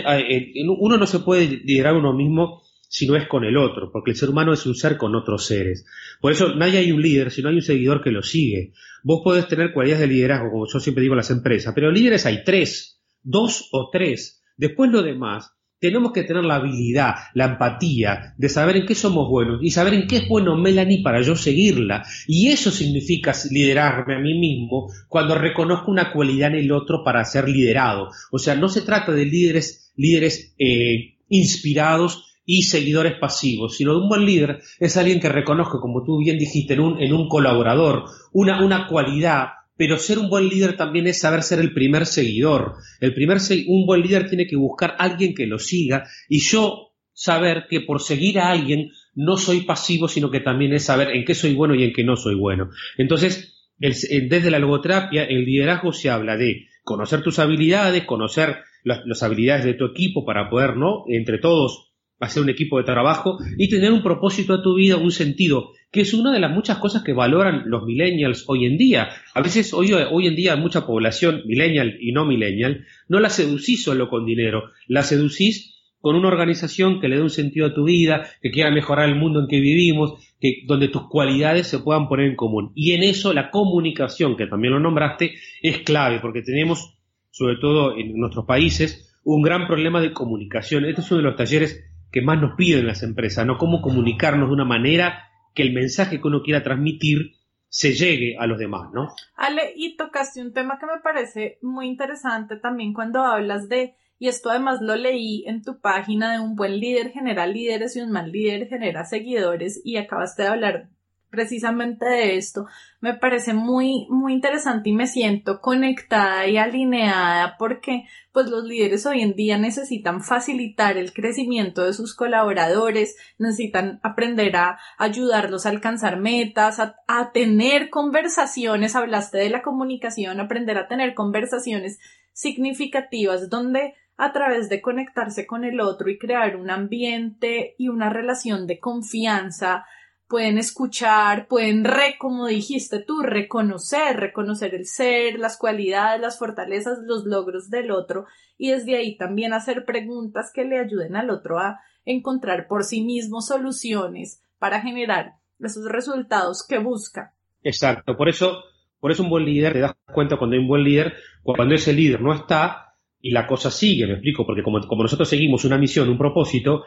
uno 0.79 0.97
no 0.97 1.07
se 1.07 1.19
puede 1.19 1.47
liderar 1.65 1.95
uno 1.97 2.13
mismo 2.13 2.63
si 2.93 3.07
no 3.07 3.17
es 3.17 3.27
con 3.27 3.43
el 3.43 3.57
otro, 3.57 3.91
porque 3.91 4.11
el 4.11 4.19
ser 4.19 4.29
humano 4.29 4.53
es 4.53 4.67
un 4.67 4.75
ser 4.75 4.99
con 4.99 5.15
otros 5.15 5.47
seres. 5.47 5.87
Por 6.21 6.31
eso 6.31 6.55
nadie 6.55 6.77
hay 6.77 6.93
un 6.93 7.01
líder 7.01 7.31
si 7.31 7.41
no 7.41 7.49
hay 7.49 7.55
un 7.55 7.63
seguidor 7.63 8.05
que 8.05 8.11
lo 8.11 8.23
sigue. 8.23 8.75
Vos 9.03 9.23
podés 9.25 9.49
tener 9.49 9.73
cualidades 9.73 10.03
de 10.03 10.15
liderazgo, 10.15 10.51
como 10.51 10.67
yo 10.71 10.79
siempre 10.79 11.01
digo 11.01 11.15
en 11.15 11.19
las 11.19 11.31
empresas, 11.31 11.73
pero 11.75 11.91
líderes 11.91 12.27
hay 12.27 12.45
tres, 12.45 13.01
dos 13.23 13.71
o 13.73 13.89
tres. 13.91 14.43
Después 14.59 14.91
lo 14.91 15.03
demás 15.03 15.53
tenemos 15.79 16.13
que 16.13 16.25
tener 16.25 16.45
la 16.45 16.57
habilidad, 16.57 17.15
la 17.33 17.47
empatía 17.47 18.35
de 18.37 18.51
saber 18.51 18.77
en 18.77 18.85
qué 18.85 18.95
somos 18.95 19.27
buenos 19.27 19.61
y 19.63 19.71
saber 19.71 19.95
en 19.95 20.07
qué 20.07 20.19
es 20.19 20.29
bueno 20.29 20.59
Melanie 20.59 21.03
para 21.03 21.23
yo 21.23 21.35
seguirla. 21.35 22.05
Y 22.27 22.49
eso 22.49 22.71
significa 22.71 23.33
liderarme 23.51 24.17
a 24.17 24.21
mí 24.21 24.39
mismo 24.39 24.93
cuando 25.09 25.35
reconozco 25.35 25.91
una 25.91 26.13
cualidad 26.13 26.51
en 26.51 26.59
el 26.59 26.73
otro 26.73 27.03
para 27.03 27.25
ser 27.25 27.49
liderado. 27.49 28.11
O 28.31 28.39
sea, 28.39 28.55
no 28.55 28.69
se 28.69 28.83
trata 28.83 29.13
de 29.13 29.25
líderes, 29.25 29.91
líderes 29.97 30.55
eh, 30.59 31.17
inspirados 31.31 32.32
y 32.45 32.63
seguidores 32.63 33.15
pasivos, 33.19 33.77
sino 33.77 33.93
de 33.93 34.01
un 34.01 34.09
buen 34.09 34.25
líder 34.25 34.61
es 34.81 34.97
alguien 34.97 35.21
que 35.21 35.29
reconozca, 35.29 35.79
como 35.81 36.03
tú 36.05 36.19
bien 36.19 36.39
dijiste, 36.39 36.75
en 36.75 36.81
un, 36.81 37.01
en 37.01 37.13
un 37.13 37.29
colaborador, 37.29 38.05
una, 38.33 38.65
una 38.65 38.87
cualidad 38.87 39.49
pero 39.75 39.99
ser 39.99 40.19
un 40.19 40.29
buen 40.29 40.49
líder 40.49 40.77
también 40.77 41.07
es 41.09 41.19
saber 41.19 41.43
ser 41.43 41.59
el 41.59 41.73
primer 41.73 42.07
seguidor. 42.07 42.75
El 43.01 43.15
primer 43.15 43.39
un 43.67 43.87
buen 43.87 44.03
líder 44.03 44.29
tiene 44.29 44.47
que 44.47 44.55
buscar 44.55 44.93
a 44.93 45.05
alguien 45.05 45.35
que 45.35 45.47
lo 45.47 45.59
siga 45.59 46.05
y 46.29 46.41
yo 46.41 46.93
saber 47.13 47.67
que 47.69 47.81
por 47.81 48.01
seguir 48.01 48.39
a 48.39 48.51
alguien 48.51 48.91
no 49.15 49.37
soy 49.37 49.63
pasivo, 49.63 50.09
sino 50.09 50.31
que 50.31 50.41
también 50.41 50.73
es 50.73 50.85
saber 50.85 51.11
en 51.11 51.25
qué 51.25 51.35
soy 51.35 51.55
bueno 51.55 51.75
y 51.75 51.85
en 51.85 51.93
qué 51.93 52.05
no 52.05 52.17
soy 52.17 52.35
bueno. 52.35 52.71
Entonces, 52.97 53.71
desde 53.79 54.51
la 54.51 54.59
logoterapia, 54.59 55.25
el 55.25 55.45
liderazgo 55.45 55.93
se 55.93 56.11
habla 56.11 56.37
de 56.37 56.69
conocer 56.85 57.23
tus 57.23 57.39
habilidades, 57.39 58.05
conocer 58.05 58.59
las, 58.85 59.23
habilidades 59.23 59.65
de 59.65 59.75
tu 59.75 59.87
equipo 59.87 60.25
para 60.25 60.49
poder, 60.49 60.77
¿no? 60.77 61.05
Entre 61.09 61.39
todos 61.39 61.92
hacer 62.23 62.41
un 62.41 62.49
equipo 62.49 62.79
de 62.79 62.85
trabajo 62.85 63.39
y 63.59 63.69
tener 63.69 63.93
un 63.93 64.03
propósito 64.03 64.55
a 64.55 64.63
tu 64.63 64.77
vida, 64.77 64.97
un 64.97 65.11
sentido, 65.11 65.73
que 65.91 66.03
es 66.03 66.15
una 66.15 66.33
de 66.33 66.39
las 66.39 66.53
muchas 66.53 66.79
cosas 66.79 67.03
que 67.03 67.13
valoran 67.13 67.65
los 67.67 67.85
millennials 67.85 68.45
hoy 68.47 68.65
en 68.65 68.79
día. 68.79 69.09
A 69.35 69.43
veces 69.43 69.75
hoy, 69.75 69.93
hoy 69.93 70.29
en 70.29 70.37
día 70.37 70.55
mucha 70.55 70.87
población, 70.87 71.43
millennial 71.47 71.97
y 72.01 72.13
no 72.13 72.25
millennial, 72.25 72.87
no 73.09 73.19
la 73.19 73.29
seducís 73.29 73.83
solo 73.83 74.09
con 74.09 74.25
dinero, 74.25 74.71
la 74.87 75.03
seducís 75.03 75.83
con 76.01 76.15
una 76.15 76.29
organización 76.29 77.01
que 77.01 77.09
le 77.09 77.17
dé 77.17 77.23
un 77.23 77.31
sentido 77.31 77.67
a 77.67 77.75
tu 77.75 77.85
vida, 77.85 78.29
que 78.41 78.53
quiera 78.53 78.71
mejorar 78.71 79.09
el 79.09 79.17
mundo 79.17 79.41
en 79.41 79.49
que 79.49 79.59
vivimos, 79.59 80.15
que, 80.41 80.63
donde 80.67 80.89
tus 80.89 81.09
cualidades 81.09 81.67
se 81.67 81.81
puedan 81.81 82.07
poner 82.07 82.27
en 82.27 82.37
común. 82.37 82.71
Y 82.77 82.93
en 82.93 83.03
eso 83.03 83.33
la 83.33 83.51
comunicación, 83.51 84.37
que 84.37 84.47
también 84.47 84.75
lo 84.75 84.81
nombraste, 84.81 85.35
es 85.61 85.79
clave, 85.79 86.21
porque 86.21 86.43
tenemos, 86.43 86.97
sobre 87.33 87.57
todo 87.57 87.97
en 87.99 88.17
nuestros 88.17 88.47
países, 88.47 89.13
un 89.25 89.43
gran 89.43 89.67
problema 89.67 90.01
de 90.01 90.13
comunicación. 90.13 90.85
Este 90.85 91.01
es 91.01 91.11
uno 91.11 91.19
de 91.19 91.29
los 91.29 91.37
talleres 91.37 91.92
que 92.13 92.23
más 92.23 92.41
nos 92.41 92.55
piden 92.57 92.87
las 92.87 93.03
empresas, 93.03 93.47
¿no? 93.47 93.59
Cómo 93.59 93.81
comunicarnos 93.81 94.49
de 94.49 94.55
una 94.55 94.65
manera 94.65 95.31
que 95.55 95.63
el 95.63 95.73
mensaje 95.73 96.21
que 96.21 96.29
uno 96.29 96.43
quiera 96.43 96.63
transmitir 96.63 97.33
se 97.69 97.93
llegue 97.93 98.37
a 98.39 98.47
los 98.47 98.59
demás, 98.59 98.91
¿no? 98.93 99.09
Ale, 99.35 99.73
y 99.75 99.97
tocaste 99.97 100.43
un 100.43 100.53
tema 100.53 100.79
que 100.79 100.87
me 100.87 101.01
parece 101.03 101.59
muy 101.63 101.87
interesante 101.87 102.57
también 102.57 102.93
cuando 102.93 103.25
hablas 103.25 103.69
de 103.69 103.97
y 104.19 104.29
esto 104.29 104.51
además 104.51 104.81
lo 104.81 104.95
leí 104.95 105.43
en 105.49 105.63
tu 105.63 105.81
página 105.81 106.33
de 106.33 106.39
un 106.39 106.55
buen 106.55 106.79
líder 106.79 107.11
genera 107.11 107.47
líderes 107.47 107.97
y 107.97 108.03
un 108.03 108.13
mal 108.13 108.31
líder 108.31 108.69
genera 108.69 109.05
seguidores 109.05 109.81
y 109.85 109.97
acabaste 109.97 110.43
de 110.43 110.49
hablar 110.49 110.91
precisamente 111.33 112.05
de 112.05 112.37
esto. 112.37 112.67
Me 113.01 113.15
parece 113.15 113.55
muy, 113.55 114.07
muy 114.11 114.35
interesante 114.35 114.91
y 114.91 114.93
me 114.93 115.07
siento 115.07 115.63
conectada 115.63 116.47
y 116.47 116.59
alineada 116.59 117.57
porque 117.59 118.05
pues 118.33 118.51
los 118.51 118.65
líderes 118.65 119.07
hoy 119.07 119.23
en 119.23 119.35
día 119.35 119.57
necesitan 119.57 120.23
facilitar 120.23 120.99
el 120.99 121.15
crecimiento 121.15 121.85
de 121.85 121.95
sus 121.95 122.15
colaboradores, 122.15 123.17
necesitan 123.39 123.99
aprender 124.03 124.55
a 124.57 124.79
ayudarlos 124.99 125.65
a 125.65 125.71
alcanzar 125.71 126.21
metas, 126.21 126.79
a, 126.79 126.97
a 127.09 127.33
tener 127.33 127.89
conversaciones, 127.89 128.95
hablaste 128.95 129.39
de 129.39 129.49
la 129.49 129.63
comunicación, 129.63 130.39
aprender 130.39 130.77
a 130.77 130.87
tener 130.87 131.15
conversaciones 131.15 131.99
significativas 132.35 133.49
donde 133.49 133.95
a 134.19 134.33
través 134.33 134.69
de 134.69 134.83
conectarse 134.83 135.47
con 135.47 135.65
el 135.65 135.81
otro 135.81 136.11
y 136.11 136.19
crear 136.19 136.57
un 136.57 136.71
ambiente 136.71 137.75
y 137.79 137.89
una 137.89 138.11
relación 138.11 138.67
de 138.67 138.79
confianza, 138.79 139.87
pueden 140.33 140.57
escuchar, 140.57 141.47
pueden, 141.47 141.85
re, 141.85 142.17
como 142.19 142.47
dijiste 142.47 143.01
tú, 143.01 143.21
reconocer, 143.21 144.17
reconocer 144.17 144.75
el 144.75 144.87
ser, 144.87 145.39
las 145.39 145.59
cualidades, 145.59 146.23
las 146.23 146.39
fortalezas, 146.39 147.01
los 147.05 147.27
logros 147.27 147.69
del 147.69 147.91
otro 147.91 148.25
y 148.57 148.71
desde 148.71 148.97
ahí 148.97 149.19
también 149.19 149.53
hacer 149.53 149.85
preguntas 149.85 150.51
que 150.55 150.65
le 150.65 150.79
ayuden 150.79 151.17
al 151.17 151.29
otro 151.29 151.59
a 151.59 151.81
encontrar 152.07 152.67
por 152.67 152.85
sí 152.85 153.03
mismo 153.03 153.43
soluciones 153.43 154.43
para 154.59 154.81
generar 154.81 155.35
esos 155.61 155.85
resultados 155.85 156.67
que 156.67 156.79
busca. 156.79 157.35
Exacto, 157.63 158.17
por 158.17 158.31
eso, 158.31 158.65
por 159.01 159.13
eso 159.13 159.25
un 159.25 159.29
buen 159.29 159.45
líder, 159.45 159.75
te 159.75 159.81
das 159.81 159.93
cuenta 160.15 160.39
cuando 160.39 160.55
hay 160.55 160.63
un 160.63 160.69
buen 160.69 160.83
líder, 160.83 161.13
cuando 161.43 161.75
ese 161.75 161.93
líder 161.93 162.23
no 162.23 162.33
está, 162.33 162.95
y 163.21 163.33
la 163.33 163.47
cosa 163.47 163.71
sigue, 163.71 164.07
me 164.07 164.15
explico, 164.15 164.47
porque 164.47 164.63
como, 164.63 164.81
nosotros 165.03 165.29
seguimos 165.29 165.67
una 165.67 165.77
misión, 165.77 166.09
un 166.09 166.17
propósito, 166.17 166.85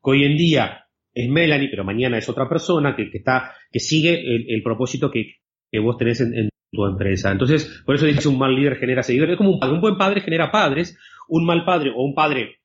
que 0.00 0.10
hoy 0.12 0.22
en 0.22 0.36
día 0.36 0.87
es 1.18 1.28
Melanie, 1.28 1.68
pero 1.68 1.84
mañana 1.84 2.16
es 2.16 2.28
otra 2.28 2.48
persona 2.48 2.94
que, 2.94 3.10
está, 3.12 3.52
que 3.72 3.80
sigue 3.80 4.22
el, 4.54 4.62
propósito 4.62 5.10
que, 5.10 5.34
vos 5.80 5.96
tenés 5.96 6.20
en, 6.20 6.48
tu 6.70 6.84
empresa. 6.86 7.32
Entonces, 7.32 7.82
por 7.84 7.94
eso 7.94 8.06
dices 8.06 8.26
un 8.26 8.38
mal 8.38 8.54
líder 8.54 8.76
genera 8.76 9.02
seguidores. 9.02 9.32
Es 9.32 9.38
como 9.38 9.58
un, 9.58 9.64
un 9.64 9.80
buen 9.80 9.96
padre 9.96 10.20
genera 10.20 10.52
padres, 10.52 10.96
un 11.26 11.44
mal 11.44 11.64
padre 11.64 11.90
o 11.90 12.04
un 12.04 12.14
padre, 12.14 12.58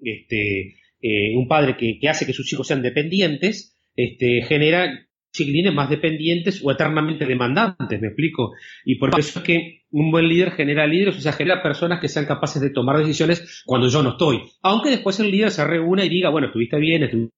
este, 0.00 0.76
eh, 1.02 1.36
un 1.36 1.48
padre 1.48 1.76
que, 1.76 1.98
que, 2.00 2.08
hace 2.08 2.24
que 2.24 2.32
sus 2.32 2.50
hijos 2.52 2.66
sean 2.66 2.82
dependientes, 2.82 3.76
este, 3.94 4.42
genera 4.42 5.06
chiquilines 5.32 5.74
más 5.74 5.90
dependientes 5.90 6.62
o 6.64 6.70
eternamente 6.70 7.26
demandantes, 7.26 8.00
me 8.00 8.06
explico. 8.06 8.52
Y 8.84 8.94
por 8.94 9.10
eso 9.18 9.40
es 9.40 9.44
que 9.44 9.82
un 9.90 10.10
buen 10.10 10.28
líder 10.28 10.52
genera 10.52 10.86
líderes, 10.86 11.18
o 11.18 11.20
sea, 11.20 11.32
genera 11.32 11.62
personas 11.62 12.00
que 12.00 12.08
sean 12.08 12.24
capaces 12.24 12.62
de 12.62 12.70
tomar 12.70 12.96
decisiones 12.96 13.62
cuando 13.66 13.88
yo 13.88 14.02
no 14.02 14.10
estoy. 14.10 14.40
Aunque 14.62 14.90
después 14.90 15.20
el 15.20 15.30
líder 15.30 15.50
se 15.50 15.66
reúna 15.66 16.04
y 16.04 16.08
diga, 16.08 16.30
bueno, 16.30 16.46
estuviste 16.46 16.78
bien, 16.78 17.02
estuviste 17.02 17.34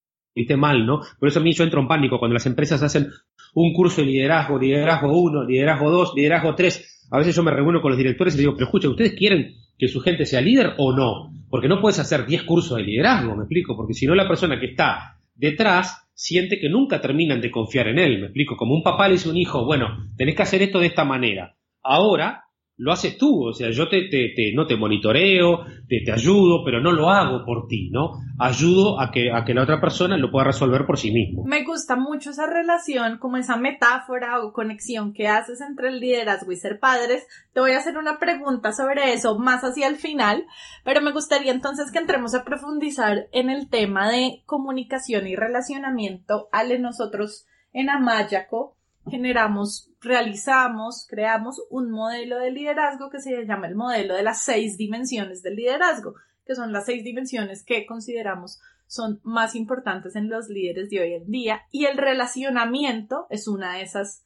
mal, 0.57 0.87
¿no? 0.87 1.01
Por 1.19 1.29
eso 1.29 1.41
a 1.41 1.43
mí 1.43 1.53
yo 1.53 1.65
entro 1.65 1.81
en 1.81 1.89
pánico 1.89 2.19
cuando 2.19 2.35
las 2.35 2.47
empresas 2.47 2.83
hacen 2.83 3.11
un 3.55 3.73
curso 3.73 4.03
de 4.03 4.09
liderazgo, 4.09 4.59
liderazgo 4.59 5.21
1, 5.21 5.45
liderazgo 5.45 5.91
2, 5.91 6.13
liderazgo 6.15 6.55
3. 6.55 7.09
A 7.11 7.19
veces 7.19 7.35
yo 7.35 7.43
me 7.43 7.51
reúno 7.51 7.81
con 7.81 7.91
los 7.91 7.99
directores 7.99 8.35
y 8.35 8.37
les 8.37 8.43
digo, 8.43 8.55
pero 8.55 8.67
escucha, 8.67 8.89
¿ustedes 8.89 9.15
quieren 9.15 9.55
que 9.77 9.89
su 9.89 10.01
gente 10.01 10.27
sea 10.27 10.41
líder 10.41 10.75
o 10.79 10.93
no? 10.93 11.33
Porque 11.51 11.69
no 11.69 11.81
puedes 11.81 11.99
hacer 11.99 12.27
10 12.27 12.43
cursos 12.45 12.77
de 12.77 12.85
liderazgo, 12.85 13.35
me 13.35 13.45
explico, 13.45 13.77
porque 13.77 13.95
si 13.95 14.07
no 14.07 14.15
la 14.15 14.29
persona 14.29 14.61
que 14.61 14.67
está 14.67 15.19
detrás 15.35 16.09
siente 16.15 16.59
que 16.59 16.69
nunca 16.69 17.01
terminan 17.01 17.41
de 17.41 17.51
confiar 17.51 17.89
en 17.89 17.99
él. 17.99 18.19
Me 18.19 18.27
explico, 18.27 18.57
como 18.57 18.75
un 18.75 18.83
papá 18.83 19.07
le 19.07 19.15
dice 19.15 19.29
a 19.29 19.33
un 19.33 19.39
hijo, 19.39 19.65
bueno, 19.65 20.09
tenés 20.17 20.35
que 20.35 20.43
hacer 20.43 20.63
esto 20.63 20.81
de 20.81 20.89
esta 20.89 21.05
manera. 21.05 21.57
Ahora 21.83 22.48
lo 22.79 22.93
haces 22.93 23.19
tú, 23.19 23.49
o 23.49 23.53
sea, 23.53 23.71
yo 23.71 23.89
te, 23.89 24.09
te, 24.09 24.53
no 24.55 24.67
te 24.69 24.77
monitoreo, 24.77 25.65
te, 25.89 26.01
te, 26.05 26.13
ayudo, 26.13 26.63
pero 26.65 26.81
no 26.81 26.93
lo 26.93 27.11
hago 27.11 27.45
por 27.45 27.67
ti, 27.67 27.91
¿no? 27.91 28.13
Ayudo 28.39 29.01
a 29.01 29.11
que, 29.11 29.33
a 29.33 29.45
que 29.45 29.53
la 29.53 29.65
otra 29.65 29.81
persona 29.81 30.17
lo 30.17 30.31
pueda 30.31 30.45
resolver 30.45 30.87
por 30.87 30.97
sí 30.97 31.11
mismo. 31.11 31.43
Me 31.45 31.65
gusta 31.65 31.97
mucho 31.97 32.31
esa 32.31 32.47
relación, 32.47 33.19
como 33.19 33.37
esa 33.37 33.57
metáfora 33.57 34.41
o 34.41 34.53
conexión 34.53 35.13
que 35.13 35.27
haces 35.27 35.61
entre 35.61 35.89
el 35.89 35.99
liderazgo 35.99 36.53
y 36.53 36.57
ser 36.57 36.79
padres. 36.79 37.27
Te 37.53 37.59
voy 37.59 37.73
a 37.73 37.79
hacer 37.79 37.99
una 37.99 38.21
pregunta 38.21 38.73
sobre 38.73 39.13
eso 39.13 39.37
más 39.41 39.65
hacia 39.65 39.89
el 39.89 39.97
final, 39.97 40.47
pero 40.85 41.01
me 41.01 41.11
gustaría 41.11 41.51
entonces 41.51 41.91
que 41.91 41.99
entremos 41.99 42.37
a 42.37 42.45
profundizar 42.45 43.27
en 43.33 43.51
el 43.51 43.69
tema 43.69 44.09
de 44.09 44.45
comunicación 44.47 45.27
y 45.27 45.35
relacionamiento. 45.35 46.49
Ale, 46.53 46.79
nosotros 46.79 47.45
en 47.73 47.91
Amayaco 47.91 48.78
generamos, 49.07 49.91
realizamos, 50.01 51.07
creamos 51.09 51.63
un 51.71 51.91
modelo 51.91 52.39
de 52.39 52.51
liderazgo 52.51 53.11
que 53.11 53.21
se 53.21 53.45
llama 53.45 53.69
el 53.69 53.75
modelo 53.75 54.15
de 54.15 54.23
las 54.23 54.43
seis 54.43 54.77
dimensiones 54.77 55.43
del 55.43 55.57
liderazgo, 55.57 56.15
que 56.47 56.55
son 56.55 56.73
las 56.73 56.87
seis 56.87 57.05
dimensiones 57.05 57.65
que 57.65 57.87
consideramos 57.87 58.61
son 58.89 59.21
más 59.23 59.55
importantes 59.55 60.17
en 60.17 60.29
los 60.29 60.49
líderes 60.49 60.91
de 60.91 61.01
hoy 61.01 61.13
en 61.13 61.31
día. 61.31 61.63
Y 61.71 61.85
el 61.85 61.97
relacionamiento 61.99 63.27
es 63.31 63.47
una 63.47 63.75
de 63.75 63.83
esas 63.83 64.25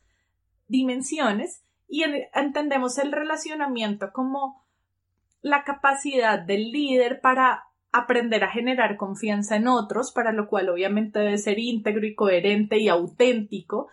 dimensiones. 0.68 1.62
Y 1.88 2.04
entendemos 2.32 2.96
el 2.98 3.12
relacionamiento 3.12 4.12
como 4.12 4.64
la 5.42 5.64
capacidad 5.64 6.38
del 6.38 6.70
líder 6.70 7.20
para 7.20 7.64
aprender 7.90 8.44
a 8.44 8.50
generar 8.50 8.96
confianza 8.96 9.56
en 9.56 9.68
otros, 9.68 10.12
para 10.12 10.32
lo 10.32 10.48
cual 10.48 10.70
obviamente 10.70 11.18
debe 11.18 11.36
ser 11.36 11.58
íntegro 11.58 12.06
y 12.06 12.14
coherente 12.14 12.78
y 12.78 12.88
auténtico 12.88 13.88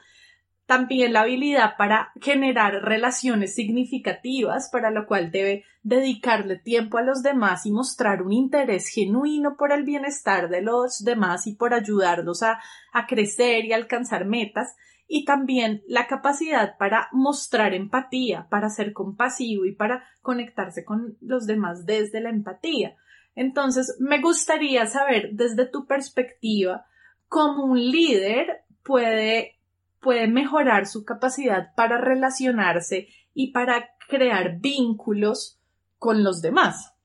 también 0.70 1.14
la 1.14 1.22
habilidad 1.22 1.78
para 1.80 2.12
generar 2.22 2.84
relaciones 2.84 3.56
significativas, 3.56 4.70
para 4.72 4.92
lo 4.92 5.08
cual 5.08 5.32
debe 5.32 5.64
dedicarle 5.82 6.60
tiempo 6.60 7.00
a 7.00 7.02
los 7.02 7.24
demás 7.24 7.66
y 7.66 7.72
mostrar 7.72 8.22
un 8.22 8.34
interés 8.34 8.88
genuino 8.88 9.58
por 9.58 9.72
el 9.72 9.84
bienestar 9.84 10.48
de 10.48 10.62
los 10.62 11.04
demás 11.04 11.48
y 11.48 11.56
por 11.56 11.74
ayudarlos 11.74 12.44
a, 12.44 12.60
a 12.94 13.08
crecer 13.08 13.66
y 13.66 13.74
alcanzar 13.74 14.26
metas, 14.26 14.76
y 15.08 15.26
también 15.26 15.82
la 15.88 16.06
capacidad 16.06 16.78
para 16.78 17.10
mostrar 17.14 17.74
empatía, 17.74 18.46
para 18.52 18.70
ser 18.70 18.94
compasivo 18.94 19.66
y 19.66 19.74
para 19.74 20.04
conectarse 20.22 20.86
con 20.86 21.18
los 21.20 21.48
demás 21.48 21.88
desde 21.88 22.22
la 22.22 22.30
empatía. 22.30 22.96
Entonces, 23.34 23.98
me 24.00 24.22
gustaría 24.22 24.86
saber 24.86 25.32
desde 25.32 25.66
tu 25.66 25.88
perspectiva 25.88 26.86
cómo 27.28 27.64
un 27.64 27.82
líder 27.82 28.66
puede 28.84 29.59
puede 30.02 30.28
mejorar 30.28 30.88
su 30.88 31.04
capacidad 31.06 31.74
para 31.76 31.98
relacionarse 31.98 33.08
y 33.34 33.52
para 33.52 33.90
crear 34.08 34.60
vínculos 34.60 35.60
con 35.98 36.24
los 36.24 36.42
demás. 36.42 36.96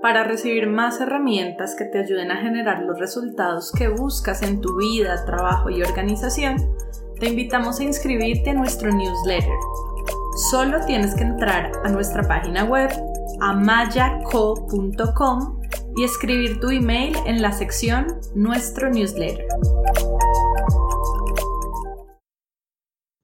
Para 0.00 0.24
recibir 0.24 0.66
más 0.66 1.00
herramientas 1.00 1.76
que 1.76 1.84
te 1.84 2.00
ayuden 2.00 2.32
a 2.32 2.42
generar 2.42 2.82
los 2.82 2.98
resultados 2.98 3.70
que 3.70 3.86
buscas 3.86 4.42
en 4.42 4.60
tu 4.60 4.76
vida, 4.76 5.24
trabajo 5.24 5.70
y 5.70 5.80
organización, 5.80 6.56
te 7.20 7.28
invitamos 7.28 7.78
a 7.78 7.84
inscribirte 7.84 8.50
a 8.50 8.54
nuestro 8.54 8.90
newsletter. 8.90 9.54
Solo 10.50 10.84
tienes 10.86 11.14
que 11.14 11.22
entrar 11.22 11.70
a 11.84 11.88
nuestra 11.88 12.24
página 12.24 12.64
web 12.64 12.90
amayaco.com 13.40 14.42
y 15.96 16.04
escribir 16.04 16.60
tu 16.60 16.70
email 16.70 17.14
en 17.26 17.42
la 17.42 17.52
sección 17.52 18.06
Nuestro 18.34 18.90
newsletter. 18.90 19.46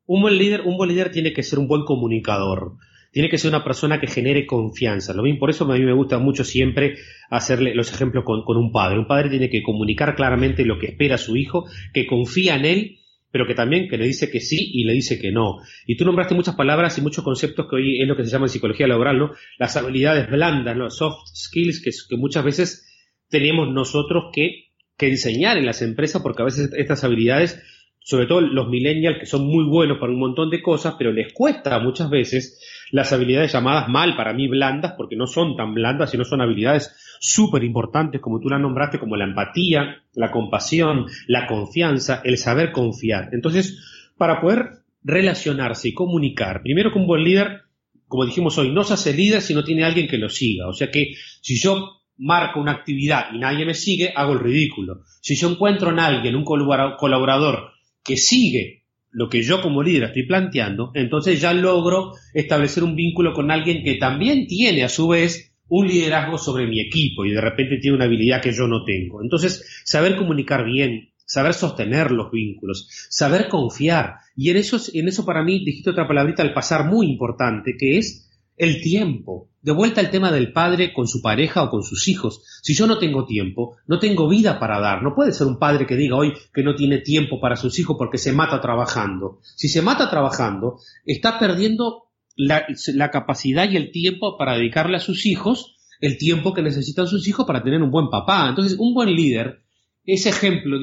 Un 0.07 0.23
buen 0.23 0.39
líder, 0.39 0.63
un 0.63 0.77
buen 0.77 0.89
líder 0.89 1.11
tiene 1.11 1.33
que 1.33 1.43
ser 1.43 1.59
un 1.59 1.69
buen 1.69 1.85
comunicador. 1.85 2.77
Tiene 3.13 3.29
que 3.29 3.39
ser 3.39 3.51
una 3.51 3.65
persona 3.65 4.01
que 4.01 4.07
genere 4.07 4.47
confianza. 4.47 5.15
Lo 5.15 5.23
mismo, 5.23 5.41
por 5.41 5.51
eso 5.51 5.65
a 5.65 5.77
mí 5.77 5.85
me 5.85 5.93
gusta 5.93 6.19
mucho 6.19 6.45
siempre 6.45 6.97
hacerle 7.31 7.75
los 7.75 7.93
ejemplos 7.93 8.25
con, 8.25 8.45
con 8.45 8.57
un 8.57 8.71
padre. 8.73 8.99
Un 8.99 9.07
padre 9.07 9.31
tiene 9.31 9.51
que 9.51 9.63
comunicar 9.63 10.15
claramente 10.15 10.65
lo 10.65 10.79
que 10.79 10.87
espera 10.89 11.17
a 11.17 11.19
su 11.19 11.37
hijo, 11.37 11.67
que 11.93 12.07
confía 12.07 12.57
en 12.57 12.65
él 12.65 12.99
pero 13.31 13.47
que 13.47 13.55
también 13.55 13.89
que 13.89 13.99
le 13.99 14.07
dice 14.07 14.31
que 14.31 14.41
sí 14.41 14.71
y 14.73 14.85
le 14.85 14.95
dice 14.95 15.21
que 15.21 15.31
no. 15.31 15.59
Y 15.87 15.97
tú 15.97 16.05
nombraste 16.05 16.35
muchas 16.35 16.55
palabras 16.55 16.97
y 16.99 17.03
muchos 17.03 17.25
conceptos 17.25 17.67
que 17.69 17.77
hoy 17.77 18.03
es 18.03 18.09
lo 18.09 18.17
que 18.17 18.25
se 18.25 18.31
llama 18.31 18.47
en 18.47 18.51
psicología 18.51 18.87
laboral, 18.87 19.19
¿no? 19.19 19.33
Las 19.59 19.77
habilidades 19.77 20.31
blandas, 20.31 20.77
¿no? 20.77 20.91
Soft 20.91 21.27
skills 21.35 21.83
que, 21.83 22.17
muchas 22.17 22.45
veces 22.45 22.87
tenemos 23.29 23.69
nosotros 23.69 24.31
que, 24.33 24.71
que 24.97 25.07
diseñar 25.07 25.59
en 25.59 25.67
las 25.67 25.83
empresas 25.83 26.23
porque 26.23 26.43
a 26.43 26.47
veces 26.47 26.71
estas 26.77 27.05
habilidades 27.05 27.63
sobre 28.09 28.25
todo 28.25 28.41
los 28.41 28.69
millennials 28.71 29.19
que 29.21 29.27
son 29.27 29.47
muy 29.47 29.65
buenos 29.65 29.99
para 29.99 30.11
un 30.11 30.19
montón 30.19 30.49
de 30.49 30.63
cosas, 30.63 30.95
pero 30.97 31.13
les 31.13 31.31
cuesta 31.35 31.79
muchas 31.79 32.09
veces 32.09 32.59
las 32.91 33.13
habilidades 33.13 33.53
llamadas 33.53 33.91
mal 33.91 34.17
para 34.17 34.33
mí 34.33 34.49
blandas, 34.49 34.95
porque 34.97 35.15
no 35.15 35.27
son 35.27 35.57
tan 35.57 35.75
blandas, 35.75 36.11
sino 36.11 36.25
son 36.25 36.41
habilidades 36.41 36.97
súper 37.21 37.65
importantes, 37.65 38.21
como 38.21 38.41
tú 38.41 38.49
las 38.49 38.61
nombraste, 38.61 38.99
como 38.99 39.17
la 39.17 39.25
empatía, 39.25 40.03
la 40.15 40.31
compasión, 40.31 41.07
la 41.27 41.47
confianza, 41.47 42.21
el 42.25 42.39
saber 42.39 42.73
confiar. 42.73 43.31
Entonces, 43.33 43.79
para 44.17 44.41
poder 44.41 44.83
relacionarse 45.03 45.89
y 45.89 45.95
comunicar, 45.95 46.63
primero 46.63 46.93
que 46.93 46.99
un 46.99 47.07
buen 47.07 47.25
líder, 47.25 47.63
como 48.07 48.25
dijimos 48.25 48.57
hoy, 48.59 48.73
no 48.73 48.85
se 48.85 48.95
hace 48.95 49.15
líder 49.15 49.43
si 49.43 49.55
no 49.55 49.65
tiene 49.65 49.85
alguien 49.85 50.09
que 50.09 50.19
lo 50.19 50.29
siga. 50.29 50.69
O 50.69 50.73
sea 50.73 50.91
que 50.91 51.15
si 51.41 51.59
yo 51.59 51.99
marco 52.19 52.61
una 52.61 52.73
actividad 52.73 53.27
y 53.33 53.39
nadie 53.39 53.65
me 53.65 53.75
sigue, 53.75 54.13
hago 54.15 54.33
el 54.33 54.41
ridículo. 54.41 55.03
Si 55.21 55.37
yo 55.37 55.51
encuentro 55.51 55.91
en 55.91 56.01
alguien, 56.01 56.35
un 56.35 56.45
colaborador, 56.45 57.71
que 58.03 58.17
sigue 58.17 58.85
lo 59.11 59.29
que 59.29 59.43
yo 59.43 59.63
como 59.63 59.83
líder 59.83 60.05
estoy 60.05 60.27
planteando, 60.27 60.91
entonces 60.95 61.41
ya 61.41 61.53
logro 61.53 62.13
establecer 62.35 62.85
un 62.85 62.95
vínculo 62.95 63.33
con 63.33 63.51
alguien 63.51 63.83
que 63.83 63.95
también 63.95 64.47
tiene 64.47 64.85
a 64.85 64.89
su 64.89 65.09
vez 65.09 65.48
un 65.69 65.87
liderazgo 65.87 66.39
sobre 66.39 66.67
mi 66.67 66.81
equipo 66.81 67.25
y 67.25 67.31
de 67.31 67.41
repente 67.41 67.79
tiene 67.79 67.97
una 67.97 68.07
habilidad 68.07 68.43
que 68.43 68.53
yo 68.53 68.67
no 68.67 68.85
tengo. 68.85 69.23
Entonces, 69.23 69.83
saber 69.85 70.17
comunicar 70.17 70.65
bien, 70.65 71.11
saber 71.25 71.55
sostener 71.55 72.11
los 72.11 72.31
vínculos, 72.31 72.89
saber 73.11 73.49
confiar. 73.49 74.17
Y 74.35 74.51
en 74.51 74.57
eso, 74.57 74.79
en 74.93 75.09
eso 75.09 75.25
para 75.25 75.43
mí 75.43 75.65
dijiste 75.65 75.91
otra 75.91 76.09
palabrita 76.09 76.43
al 76.43 76.55
pasar 76.55 76.87
muy 76.87 77.07
importante, 77.07 77.77
que 77.79 77.99
es 77.99 78.29
el 78.57 78.81
tiempo. 78.81 79.49
De 79.61 79.73
vuelta 79.73 80.01
al 80.01 80.11
tema 80.11 80.33
del 80.33 80.53
padre 80.53 80.93
con 80.93 81.07
su 81.07 81.21
pareja 81.21 81.63
o 81.63 81.71
con 81.71 81.83
sus 81.83 82.09
hijos. 82.09 82.43
Si 82.63 82.75
yo 82.75 82.87
no 82.87 82.99
tengo 82.99 83.27
tiempo, 83.27 83.77
no 83.87 83.99
tengo 83.99 84.29
vida 84.29 84.59
para 84.59 84.81
dar. 84.81 85.03
No 85.03 85.15
puede 85.15 85.33
ser 85.33 85.47
un 85.47 85.59
padre 85.59 85.87
que 85.87 85.97
diga 85.97 86.17
hoy 86.17 86.33
que 86.53 86.63
no 86.63 86.75
tiene 86.75 86.99
tiempo 86.99 87.41
para 87.41 87.57
sus 87.57 87.79
hijos 87.79 87.97
porque 87.99 88.19
se 88.19 88.33
mata 88.33 88.61
trabajando. 88.61 89.41
Si 89.57 89.69
se 89.69 89.83
mata 89.83 90.11
trabajando, 90.11 90.79
está 91.05 91.39
perdiendo 91.39 92.08
la, 92.39 93.11
capacidad 93.11 93.71
y 93.71 93.77
el 93.77 93.91
tiempo 93.91 94.39
para 94.39 94.57
dedicarle 94.57 94.97
a 94.97 95.01
sus 95.01 95.27
hijos 95.27 95.75
el 96.01 96.17
tiempo 96.17 96.55
que 96.55 96.63
necesitan 96.63 97.09
sus 97.09 97.27
hijos 97.27 97.45
para 97.45 97.63
tener 97.63 97.83
un 97.83 97.91
buen 97.91 98.09
papá. 98.09 98.49
Entonces, 98.49 98.79
un 98.79 98.95
buen 98.95 99.13
líder 99.15 99.61
ese 100.05 100.31
ejemplo, 100.31 100.79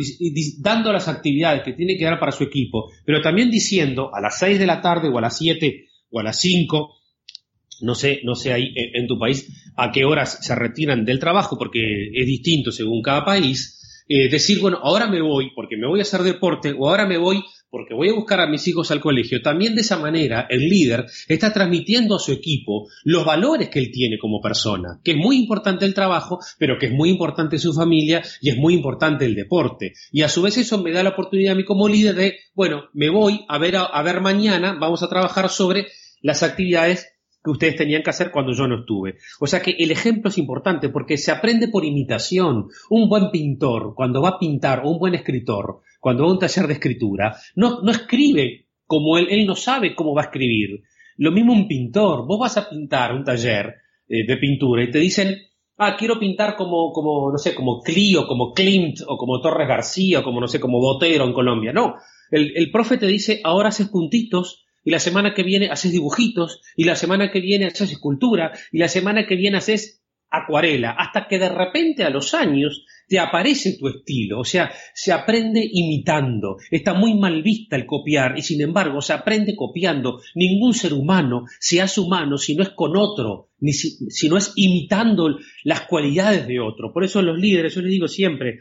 dando 0.59 0.93
las 0.93 1.07
actividades 1.07 1.63
que 1.63 1.74
tiene 1.74 1.97
que 1.97 2.05
dar 2.05 2.19
para 2.19 2.31
su 2.31 2.43
equipo, 2.43 2.91
pero 3.05 3.24
también 3.24 3.50
diciendo 3.50 4.12
a 4.13 4.21
las 4.21 4.38
6 4.38 4.59
de 4.59 4.67
la 4.67 4.81
tarde 4.81 5.09
o 5.09 5.17
a 5.17 5.21
las 5.21 5.38
7 5.39 5.88
o 6.12 6.19
a 6.19 6.24
las 6.24 6.39
5 6.41 6.95
no 7.81 7.95
sé, 7.95 8.21
no 8.24 8.35
sé 8.35 8.53
ahí 8.53 8.71
en 8.75 9.07
tu 9.07 9.17
país 9.17 9.71
a 9.75 9.91
qué 9.91 10.05
horas 10.05 10.39
se 10.41 10.53
retiran 10.55 11.05
del 11.05 11.19
trabajo, 11.19 11.57
porque 11.57 12.09
es 12.13 12.25
distinto 12.25 12.71
según 12.71 13.01
cada 13.01 13.25
país, 13.25 14.03
eh, 14.07 14.29
decir, 14.29 14.59
bueno, 14.59 14.77
ahora 14.81 15.07
me 15.07 15.21
voy 15.21 15.51
porque 15.55 15.75
me 15.75 15.88
voy 15.88 16.00
a 16.00 16.03
hacer 16.03 16.21
deporte 16.21 16.74
o 16.77 16.88
ahora 16.88 17.07
me 17.07 17.17
voy 17.17 17.43
porque 17.75 17.94
voy 17.94 18.08
a 18.08 18.13
buscar 18.13 18.39
a 18.39 18.48
mis 18.48 18.65
hijos 18.70 18.89
al 18.91 19.01
colegio. 19.01 19.41
También 19.41 19.75
de 19.75 19.81
esa 19.81 20.00
manera 20.00 20.48
el 20.50 20.70
líder 20.70 21.07
está 21.27 21.51
transmitiendo 21.51 22.16
a 22.16 22.20
su 22.20 22.31
equipo 22.31 22.88
los 23.03 23.25
valores 23.25 23.68
que 23.68 23.79
él 23.79 23.92
tiene 23.92 24.18
como 24.18 24.40
persona, 24.40 25.01
que 25.03 25.11
es 25.11 25.18
muy 25.18 25.35
importante 25.35 25.83
el 25.83 25.94
trabajo, 25.94 26.40
pero 26.57 26.77
que 26.79 26.85
es 26.85 26.94
muy 26.94 27.09
importante 27.09 27.59
su 27.59 27.74
familia 27.74 28.24
y 28.40 28.50
es 28.50 28.55
muy 28.55 28.75
importante 28.75 29.25
el 29.25 29.35
deporte. 29.35 29.92
Y 30.14 30.22
a 30.22 30.29
su 30.29 30.42
vez 30.42 30.57
eso 30.57 30.81
me 30.81 30.94
da 30.94 31.03
la 31.03 31.09
oportunidad 31.09 31.51
a 31.51 31.57
mí 31.57 31.66
como 31.66 31.90
líder 31.90 32.16
de, 32.16 32.38
bueno, 32.53 32.85
me 32.94 33.09
voy 33.09 33.44
a 33.50 33.57
ver, 33.57 33.75
a 33.75 34.01
ver 34.03 34.22
mañana, 34.22 34.77
vamos 34.79 35.03
a 35.03 35.09
trabajar 35.09 35.50
sobre 35.50 35.88
las 36.22 36.44
actividades 36.44 37.09
que 37.46 37.51
ustedes 37.51 37.75
tenían 37.75 38.03
que 38.03 38.09
hacer 38.09 38.31
cuando 38.31 38.53
yo 38.53 38.68
no 38.68 38.79
estuve. 38.79 39.18
O 39.40 39.48
sea 39.48 39.61
que 39.61 39.75
el 39.77 39.92
ejemplo 39.92 40.29
es 40.29 40.38
importante 40.38 40.90
porque 40.90 41.18
se 41.18 41.31
aprende 41.31 41.68
por 41.68 41.85
imitación. 41.85 42.70
Un 42.90 43.07
buen 43.07 43.29
pintor, 43.31 43.94
cuando 43.96 44.22
va 44.22 44.29
a 44.29 44.40
pintar, 44.40 44.81
o 44.83 44.90
un 44.90 44.98
buen 44.98 45.14
escritor, 45.14 45.81
cuando 46.05 46.24
va 46.24 46.29
a 46.29 46.33
un 46.33 46.39
taller 46.39 46.68
de 46.68 46.74
escritura, 46.74 47.35
no, 47.55 47.81
no 47.81 47.89
escribe 47.89 48.68
como 48.85 49.18
él, 49.18 49.25
él 49.31 49.48
no 49.48 49.55
sabe 49.55 49.96
cómo 49.96 50.13
va 50.13 50.22
a 50.22 50.25
escribir. 50.25 50.83
Lo 51.18 51.31
mismo 51.31 51.51
un 51.51 51.68
pintor, 51.68 52.27
vos 52.27 52.37
vas 52.37 52.57
a 52.57 52.70
pintar 52.70 53.11
un 53.11 53.24
taller 53.24 53.74
eh, 54.07 54.24
de 54.27 54.37
pintura 54.37 54.83
y 54.83 54.91
te 54.91 55.00
dicen, 55.00 55.35
ah, 55.77 55.96
quiero 55.98 56.20
pintar 56.20 56.55
como, 56.57 56.91
como, 56.94 57.31
no 57.31 57.39
sé, 57.39 57.55
como 57.55 57.81
Clio, 57.81 58.27
como 58.27 58.53
Klimt, 58.53 59.00
o 59.07 59.18
como 59.18 59.41
Torres 59.41 59.68
García, 59.68 60.20
o 60.20 60.24
como, 60.24 60.39
no 60.39 60.48
sé, 60.48 60.59
como 60.59 60.77
Botero 60.77 61.25
en 61.25 61.33
Colombia. 61.33 61.74
No, 61.74 61.96
el, 62.29 62.55
el 62.55 62.70
profe 62.70 62.98
te 62.98 63.07
dice, 63.07 63.41
ahora 63.44 63.70
haces 63.70 63.89
puntitos, 63.89 64.63
y 64.83 64.91
la 64.91 65.00
semana 65.00 65.33
que 65.33 65.41
viene 65.41 65.72
haces 65.72 65.91
dibujitos, 65.91 66.61
y 66.75 66.83
la 66.83 66.96
semana 66.96 67.31
que 67.31 67.39
viene 67.39 67.65
haces 67.65 67.91
escultura, 67.91 68.51
y 68.72 68.77
la 68.77 68.89
semana 68.89 69.25
que 69.25 69.37
viene 69.37 69.57
haces 69.57 70.03
acuarela, 70.29 70.91
hasta 70.91 71.27
que 71.27 71.39
de 71.39 71.50
repente 71.50 72.03
a 72.03 72.11
los 72.11 72.35
años 72.35 72.85
te 73.07 73.20
aparece 73.20 73.77
tu 73.77 73.87
estilo, 73.87 74.39
o 74.39 74.46
sea, 74.46 74.72
se 74.94 75.11
aprende 75.11 75.68
imitando. 75.72 76.57
Está 76.72 76.94
muy 76.94 77.13
mal 77.15 77.44
vista 77.44 77.75
el 77.75 77.85
copiar 77.85 78.37
y 78.37 78.41
sin 78.41 78.61
embargo 78.61 79.01
se 79.01 79.13
aprende 79.13 79.55
copiando. 79.55 80.22
Ningún 80.33 80.74
ser 80.74 80.94
humano 80.94 81.46
se 81.59 81.81
hace 81.81 82.01
humano 82.01 82.37
si 82.37 82.55
no 82.55 82.63
es 82.63 82.70
con 82.70 82.96
otro, 82.98 83.50
ni 83.59 83.74
si, 83.74 84.29
no 84.29 84.37
es 84.37 84.53
imitando 84.55 85.37
las 85.63 85.81
cualidades 85.81 86.48
de 86.48 86.59
otro. 86.59 86.91
Por 86.94 87.03
eso 87.03 87.22
los 87.22 87.37
líderes, 87.37 87.75
yo 87.75 87.81
les 87.81 87.91
digo 87.91 88.07
siempre, 88.07 88.59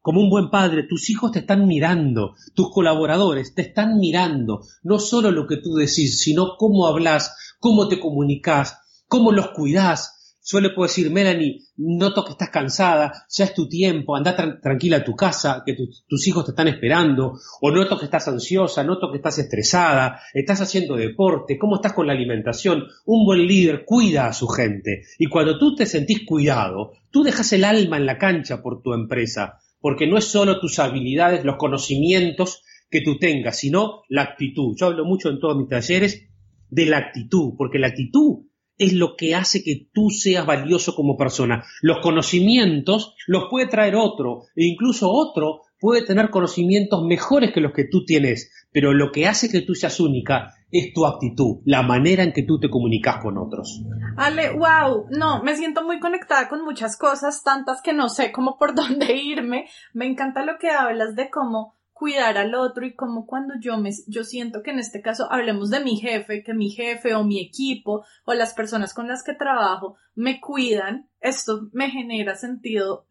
como 0.00 0.20
un 0.20 0.30
buen 0.30 0.50
padre, 0.50 0.82
tus 0.82 1.08
hijos 1.08 1.32
te 1.32 1.38
están 1.40 1.66
mirando, 1.66 2.34
tus 2.54 2.70
colaboradores 2.70 3.54
te 3.54 3.62
están 3.62 3.96
mirando, 3.98 4.60
no 4.82 4.98
solo 4.98 5.30
lo 5.30 5.46
que 5.46 5.56
tú 5.56 5.74
decís, 5.74 6.20
sino 6.20 6.56
cómo 6.58 6.86
hablas, 6.86 7.56
cómo 7.58 7.88
te 7.88 7.98
comunicas, 7.98 8.78
cómo 9.08 9.32
los 9.32 9.52
cuidás. 9.52 10.13
Yo 10.46 10.60
le 10.60 10.70
puedo 10.70 10.86
decir, 10.86 11.10
Melanie, 11.10 11.62
noto 11.78 12.22
que 12.22 12.32
estás 12.32 12.50
cansada, 12.50 13.24
ya 13.30 13.46
es 13.46 13.54
tu 13.54 13.66
tiempo, 13.66 14.14
anda 14.14 14.60
tranquila 14.60 14.98
a 14.98 15.04
tu 15.04 15.16
casa, 15.16 15.62
que 15.64 15.74
tus 15.74 16.28
hijos 16.28 16.44
te 16.44 16.50
están 16.50 16.68
esperando, 16.68 17.32
o 17.62 17.70
noto 17.70 17.98
que 17.98 18.04
estás 18.04 18.28
ansiosa, 18.28 18.84
noto 18.84 19.10
que 19.10 19.16
estás 19.16 19.38
estresada, 19.38 20.20
estás 20.34 20.60
haciendo 20.60 20.96
deporte, 20.96 21.56
cómo 21.56 21.76
estás 21.76 21.94
con 21.94 22.06
la 22.06 22.12
alimentación. 22.12 22.84
Un 23.06 23.24
buen 23.24 23.46
líder 23.46 23.86
cuida 23.86 24.26
a 24.26 24.34
su 24.34 24.46
gente, 24.46 25.04
y 25.18 25.26
cuando 25.26 25.58
tú 25.58 25.74
te 25.74 25.86
sentís 25.86 26.26
cuidado, 26.26 26.92
tú 27.10 27.22
dejas 27.22 27.50
el 27.54 27.64
alma 27.64 27.96
en 27.96 28.04
la 28.04 28.18
cancha 28.18 28.62
por 28.62 28.82
tu 28.82 28.92
empresa, 28.92 29.60
porque 29.80 30.06
no 30.06 30.18
es 30.18 30.26
solo 30.26 30.60
tus 30.60 30.78
habilidades, 30.78 31.42
los 31.46 31.56
conocimientos 31.56 32.62
que 32.90 33.00
tú 33.00 33.18
tengas, 33.18 33.58
sino 33.58 34.02
la 34.10 34.22
actitud. 34.22 34.76
Yo 34.78 34.86
hablo 34.86 35.06
mucho 35.06 35.30
en 35.30 35.40
todos 35.40 35.56
mis 35.56 35.68
talleres 35.68 36.28
de 36.68 36.84
la 36.84 36.98
actitud, 36.98 37.54
porque 37.56 37.78
la 37.78 37.88
actitud 37.88 38.44
es 38.78 38.92
lo 38.92 39.16
que 39.16 39.34
hace 39.34 39.62
que 39.62 39.88
tú 39.92 40.10
seas 40.10 40.46
valioso 40.46 40.94
como 40.94 41.16
persona. 41.16 41.64
Los 41.82 41.98
conocimientos 42.02 43.14
los 43.26 43.44
puede 43.50 43.68
traer 43.68 43.96
otro, 43.96 44.42
e 44.56 44.64
incluso 44.64 45.10
otro 45.10 45.62
puede 45.78 46.04
tener 46.04 46.30
conocimientos 46.30 47.04
mejores 47.04 47.52
que 47.52 47.60
los 47.60 47.72
que 47.72 47.84
tú 47.84 48.04
tienes, 48.04 48.50
pero 48.72 48.94
lo 48.94 49.12
que 49.12 49.26
hace 49.26 49.50
que 49.50 49.60
tú 49.60 49.74
seas 49.74 50.00
única 50.00 50.54
es 50.70 50.92
tu 50.92 51.06
actitud, 51.06 51.60
la 51.66 51.82
manera 51.82 52.22
en 52.24 52.32
que 52.32 52.42
tú 52.42 52.58
te 52.58 52.70
comunicas 52.70 53.18
con 53.22 53.38
otros. 53.38 53.82
Ale, 54.16 54.50
wow, 54.50 55.06
no, 55.10 55.42
me 55.42 55.54
siento 55.56 55.84
muy 55.84 56.00
conectada 56.00 56.48
con 56.48 56.64
muchas 56.64 56.96
cosas, 56.96 57.42
tantas 57.44 57.82
que 57.82 57.92
no 57.92 58.08
sé 58.08 58.32
cómo 58.32 58.56
por 58.58 58.74
dónde 58.76 59.14
irme. 59.14 59.66
Me 59.92 60.06
encanta 60.06 60.44
lo 60.44 60.58
que 60.58 60.70
hablas 60.70 61.14
de 61.14 61.30
cómo 61.30 61.76
cuidar 61.94 62.36
al 62.36 62.54
otro 62.54 62.84
y 62.84 62.94
como 62.94 63.24
cuando 63.24 63.54
yo 63.58 63.78
me, 63.78 63.90
yo 64.08 64.24
siento 64.24 64.62
que 64.62 64.72
en 64.72 64.80
este 64.80 65.00
caso 65.00 65.30
hablemos 65.30 65.70
de 65.70 65.80
mi 65.80 65.96
jefe, 65.96 66.42
que 66.42 66.52
mi 66.52 66.70
jefe 66.70 67.14
o 67.14 67.24
mi 67.24 67.40
equipo 67.40 68.04
o 68.24 68.34
las 68.34 68.52
personas 68.52 68.92
con 68.92 69.06
las 69.06 69.22
que 69.22 69.32
trabajo 69.32 69.96
me 70.16 70.40
cuidan, 70.40 71.08
esto 71.20 71.68
me 71.72 71.90
genera 71.90 72.34
sentido, 72.34 73.06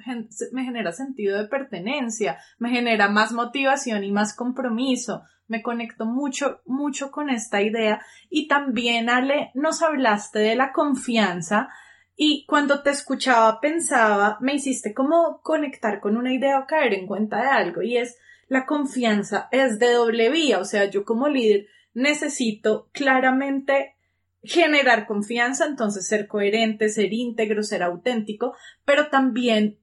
me 0.51 0.65
genera 0.65 0.91
sentido 0.91 1.37
de 1.37 1.47
pertenencia, 1.47 2.37
me 2.59 2.69
genera 2.69 3.07
más 3.09 3.31
motivación 3.31 4.03
y 4.03 4.11
más 4.11 4.35
compromiso. 4.35 5.23
Me 5.47 5.61
conecto 5.61 6.05
mucho, 6.05 6.61
mucho 6.65 7.11
con 7.11 7.29
esta 7.29 7.61
idea. 7.61 8.01
Y 8.29 8.47
también 8.47 9.09
Ale, 9.09 9.51
nos 9.55 9.81
hablaste 9.81 10.39
de 10.39 10.55
la 10.55 10.71
confianza. 10.71 11.69
Y 12.15 12.45
cuando 12.45 12.81
te 12.81 12.91
escuchaba 12.91 13.59
pensaba, 13.59 14.37
me 14.39 14.55
hiciste 14.55 14.93
como 14.93 15.41
conectar 15.41 15.99
con 15.99 16.15
una 16.15 16.33
idea 16.33 16.59
o 16.59 16.65
caer 16.65 16.93
en 16.93 17.07
cuenta 17.07 17.41
de 17.41 17.49
algo. 17.49 17.81
Y 17.81 17.97
es 17.97 18.17
la 18.53 18.65
confianza 18.65 19.47
es 19.51 19.79
de 19.79 19.91
doble 19.91 20.29
vía, 20.29 20.59
o 20.59 20.65
sea, 20.65 20.83
yo 20.89 21.03
como 21.03 21.27
líder 21.27 21.67
necesito 21.93 22.89
claramente 22.91 23.95
generar 24.43 25.07
confianza, 25.07 25.65
entonces 25.65 26.07
ser 26.07 26.27
coherente, 26.27 26.89
ser 26.89 27.11
íntegro, 27.11 27.63
ser 27.63 27.81
auténtico, 27.83 28.55
pero 28.85 29.09
también 29.09 29.79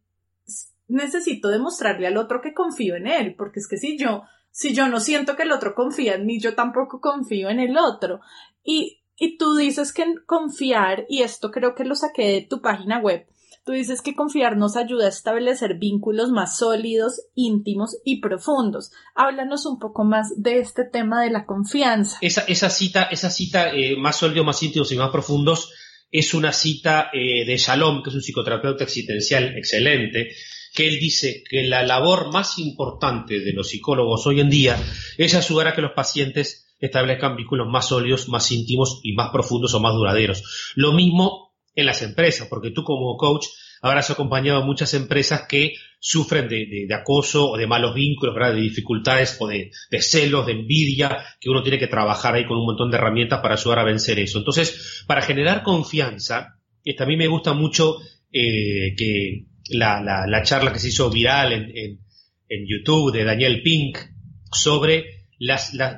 necesito 0.86 1.48
demostrarle 1.48 2.06
al 2.06 2.16
otro 2.16 2.40
que 2.40 2.54
confío 2.54 2.94
en 2.96 3.06
él, 3.06 3.34
porque 3.36 3.60
es 3.60 3.68
que 3.68 3.76
si 3.76 3.98
yo 3.98 4.22
Si 4.52 4.74
yo 4.74 4.88
no 4.88 4.98
siento 4.98 5.36
que 5.36 5.44
el 5.44 5.52
otro 5.52 5.74
confía 5.74 6.14
en 6.14 6.26
mí, 6.26 6.40
yo 6.40 6.54
tampoco 6.54 7.00
confío 7.00 7.50
en 7.50 7.60
el 7.60 7.76
otro. 7.76 8.20
Y, 8.64 9.00
y 9.16 9.38
tú 9.38 9.54
dices 9.54 9.92
que 9.92 10.04
confiar, 10.26 11.06
y 11.08 11.22
esto 11.22 11.50
creo 11.50 11.74
que 11.74 11.84
lo 11.84 11.94
saqué 11.94 12.24
de 12.34 12.46
tu 12.50 12.60
página 12.60 12.98
web, 12.98 13.26
Tú 13.64 13.72
dices 13.72 14.00
que 14.00 14.14
confiar 14.14 14.56
nos 14.56 14.76
ayuda 14.76 15.04
a 15.04 15.10
establecer 15.10 15.78
vínculos 15.78 16.30
más 16.30 16.58
sólidos, 16.58 17.20
íntimos 17.34 17.98
y 18.04 18.20
profundos. 18.20 18.90
Háblanos 19.14 19.66
un 19.66 19.78
poco 19.78 20.04
más 20.04 20.28
de 20.36 20.58
este 20.58 20.84
tema 20.84 21.22
de 21.22 21.30
la 21.30 21.44
confianza. 21.44 22.18
Esa, 22.22 22.70
cita, 22.70 23.04
esa 23.04 23.28
cita 23.30 23.70
eh, 23.70 23.96
más 23.96 24.16
sólidos, 24.16 24.46
más 24.46 24.62
íntimos 24.62 24.90
y 24.92 24.96
más 24.96 25.10
profundos 25.10 25.70
es 26.10 26.34
una 26.34 26.52
cita 26.52 27.10
eh, 27.12 27.44
de 27.44 27.56
Shalom, 27.56 28.02
que 28.02 28.10
es 28.10 28.16
un 28.16 28.22
psicoterapeuta 28.22 28.84
existencial 28.84 29.56
excelente, 29.56 30.30
que 30.74 30.88
él 30.88 30.98
dice 30.98 31.44
que 31.48 31.62
la 31.62 31.82
labor 31.82 32.32
más 32.32 32.58
importante 32.58 33.40
de 33.40 33.52
los 33.52 33.68
psicólogos 33.68 34.26
hoy 34.26 34.40
en 34.40 34.50
día 34.50 34.76
es 35.18 35.34
ayudar 35.34 35.68
a 35.68 35.74
que 35.74 35.82
los 35.82 35.92
pacientes 35.92 36.66
establezcan 36.78 37.36
vínculos 37.36 37.68
más 37.68 37.88
sólidos, 37.88 38.28
más 38.28 38.50
íntimos 38.50 39.00
y 39.02 39.12
más 39.12 39.30
profundos 39.30 39.74
o 39.74 39.80
más 39.80 39.94
duraderos. 39.94 40.72
Lo 40.76 40.92
mismo 40.92 41.49
en 41.74 41.86
las 41.86 42.02
empresas, 42.02 42.48
porque 42.48 42.70
tú 42.70 42.82
como 42.84 43.16
coach 43.16 43.46
habrás 43.82 44.10
acompañado 44.10 44.62
a 44.62 44.66
muchas 44.66 44.92
empresas 44.94 45.46
que 45.48 45.74
sufren 45.98 46.48
de, 46.48 46.88
acoso 46.94 47.50
o 47.50 47.56
de 47.56 47.66
malos 47.66 47.94
vínculos, 47.94 48.34
de 48.34 48.60
dificultades 48.60 49.36
o 49.40 49.46
de, 49.46 49.70
celos, 50.00 50.46
de 50.46 50.52
envidia, 50.52 51.24
que 51.40 51.50
uno 51.50 51.62
tiene 51.62 51.78
que 51.78 51.86
trabajar 51.86 52.34
ahí 52.34 52.46
con 52.46 52.58
un 52.58 52.66
montón 52.66 52.90
de 52.90 52.96
herramientas 52.96 53.40
para 53.40 53.54
ayudar 53.54 53.80
a 53.80 53.84
vencer 53.84 54.18
eso. 54.18 54.38
Entonces, 54.38 55.04
para 55.06 55.22
generar 55.22 55.62
confianza, 55.62 56.58
a 56.98 57.06
mí 57.06 57.16
me 57.16 57.28
gusta 57.28 57.52
mucho 57.52 57.98
eh, 58.32 58.94
que 58.96 59.46
la, 59.70 60.42
charla 60.42 60.72
que 60.72 60.78
se 60.78 60.88
hizo 60.88 61.10
viral 61.10 61.52
en, 61.52 61.98
YouTube 62.66 63.12
de 63.12 63.22
Daniel 63.22 63.62
Pink 63.62 63.98
sobre 64.50 65.28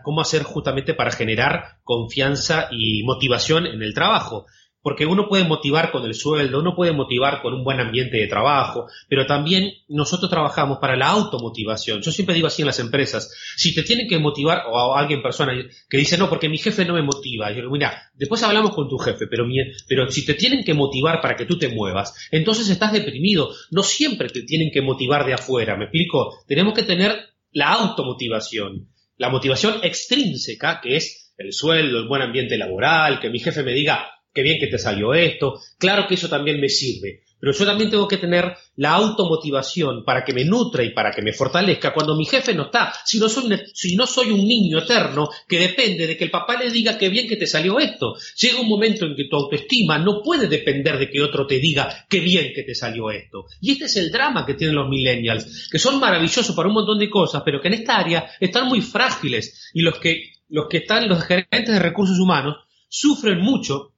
cómo 0.05 0.21
hacer 0.21 0.43
justamente 0.43 0.93
para 0.93 1.11
generar 1.11 1.79
confianza 1.83 2.69
y 2.71 3.03
motivación 3.05 3.67
en 3.67 3.83
el 3.83 3.95
trabajo 3.95 4.47
porque 4.83 5.07
uno 5.07 5.29
puede 5.29 5.45
motivar 5.45 5.93
con 5.93 6.05
el 6.05 6.15
sueldo, 6.15 6.59
uno 6.59 6.75
puede 6.75 6.93
motivar 6.93 7.41
con 7.41 7.55
un 7.55 7.65
buen 7.65 7.81
ambiente 7.81 8.17
de 8.17 8.27
trabajo, 8.27 8.87
pero 9.09 9.27
también 9.27 9.73
nosotros 9.89 10.29
trabajamos 10.29 10.79
para 10.79 10.97
la 10.97 11.09
automotivación. 11.09 12.03
Yo 12.03 12.11
siempre 12.11 12.35
digo 12.35 12.49
así 12.49 12.63
en 12.63 12.67
las 12.67 12.81
empresas, 12.81 13.33
si 13.57 13.75
te 13.75 13.83
tienen 13.83 14.09
que 14.09 14.19
motivar, 14.19 14.65
o 14.69 14.95
a 14.95 15.01
alguien 15.01 15.23
persona 15.23 15.53
que 15.89 15.97
dice, 15.97 16.19
no, 16.19 16.29
porque 16.29 16.49
mi 16.49 16.59
jefe 16.59 16.85
no 16.85 16.95
me 16.95 17.03
motiva, 17.03 17.51
yo 17.51 17.57
digo, 17.57 17.71
mira, 17.71 18.11
después 18.15 18.43
hablamos 18.43 18.75
con 18.75 18.89
tu 18.89 18.99
jefe, 18.99 19.27
pero, 19.29 19.47
pero 19.89 20.11
si 20.11 20.27
te 20.27 20.35
tienen 20.35 20.65
que 20.65 20.75
motivar 20.75 21.21
para 21.21 21.37
que 21.37 21.47
tú 21.47 21.59
te 21.59 21.69
muevas, 21.69 22.15
entonces 22.31 22.69
estás 22.69 22.93
deprimido, 22.93 23.51
no 23.71 23.83
siempre 23.83 24.29
te 24.29 24.43
tienen 24.43 24.71
que 24.73 24.83
motivar 24.83 25.25
de 25.25 25.35
afuera, 25.35 25.77
¿me 25.77 25.85
explico? 25.85 26.43
Tenemos 26.49 26.75
que 26.75 26.83
tener 26.83 27.33
la 27.53 27.73
automotivación, 27.73 28.89
la 29.17 29.29
motivación 29.29 29.81
extrínseca, 29.83 30.81
que 30.81 30.97
es 30.97 31.33
el 31.37 31.53
sueldo, 31.53 31.99
el 31.99 32.09
buen 32.09 32.23
ambiente 32.23 32.59
laboral, 32.59 33.21
que 33.21 33.31
mi 33.31 33.39
jefe 33.39 33.63
me 33.63 33.73
diga, 33.73 34.09
qué 34.33 34.43
bien 34.43 34.59
que 34.59 34.67
te 34.67 34.79
salió 34.79 35.15
esto, 35.15 35.61
claro 35.79 36.07
que 36.07 36.15
eso 36.15 36.29
también 36.29 36.61
me 36.61 36.69
sirve, 36.69 37.23
pero 37.43 37.55
yo 37.59 37.67
también 37.67 37.91
tengo 37.91 38.07
que 38.07 38.19
tener 38.19 38.55
la 38.77 38.93
automotivación 38.93 40.05
para 40.05 40.25
que 40.25 40.33
me 40.33 40.45
nutra 40.45 40.85
y 40.85 40.91
para 40.91 41.11
que 41.11 41.23
me 41.23 41.33
fortalezca 41.33 41.93
cuando 41.93 42.15
mi 42.15 42.25
jefe 42.25 42.55
no 42.55 42.67
está, 42.67 42.95
si 43.05 43.19
no 43.19 43.29
soy, 43.29 43.61
si 43.75 43.97
no 43.97 44.07
soy 44.07 44.31
un 44.31 44.47
niño 44.47 44.79
eterno 44.79 45.29
que 45.49 45.59
depende 45.59 46.07
de 46.07 46.17
que 46.17 46.23
el 46.23 46.31
papá 46.31 46.57
le 46.57 46.71
diga 46.71 46.97
qué 46.97 47.09
bien 47.09 47.27
que 47.27 47.35
te 47.35 47.49
salió 47.49 47.81
esto. 47.81 48.15
Llega 48.37 48.61
un 48.61 48.69
momento 48.69 49.07
en 49.07 49.17
que 49.17 49.25
tu 49.29 49.35
autoestima 49.35 49.99
no 49.99 50.23
puede 50.23 50.47
depender 50.47 50.97
de 51.01 51.11
que 51.11 51.21
otro 51.21 51.45
te 51.45 51.59
diga 51.59 52.07
qué 52.09 52.21
bien 52.21 52.53
que 52.55 52.63
te 52.63 52.77
salió 52.77 53.11
esto. 53.11 53.47
Y 53.61 53.73
este 53.73 53.87
es 53.87 53.97
el 53.97 54.13
drama 54.13 54.47
que 54.47 54.55
tienen 54.55 54.77
los 54.77 54.89
millennials, 54.89 55.69
que 55.69 55.81
son 55.81 55.99
maravillosos 55.99 56.55
para 56.55 56.69
un 56.69 56.75
montón 56.75 57.01
de 57.01 57.11
cosas, 57.11 57.43
pero 57.45 57.61
que 57.61 57.67
en 57.67 57.75
esta 57.75 57.97
área 57.99 58.31
están 58.39 58.69
muy 58.69 58.83
frágiles 58.83 59.69
y 59.75 59.83
los 59.83 59.99
que, 59.99 60.31
los 60.49 60.69
que 60.69 60.77
están, 60.77 61.09
los 61.09 61.25
gerentes 61.25 61.75
de 61.75 61.81
recursos 61.81 62.21
humanos, 62.21 62.55
sufren 62.89 63.41
mucho 63.41 63.92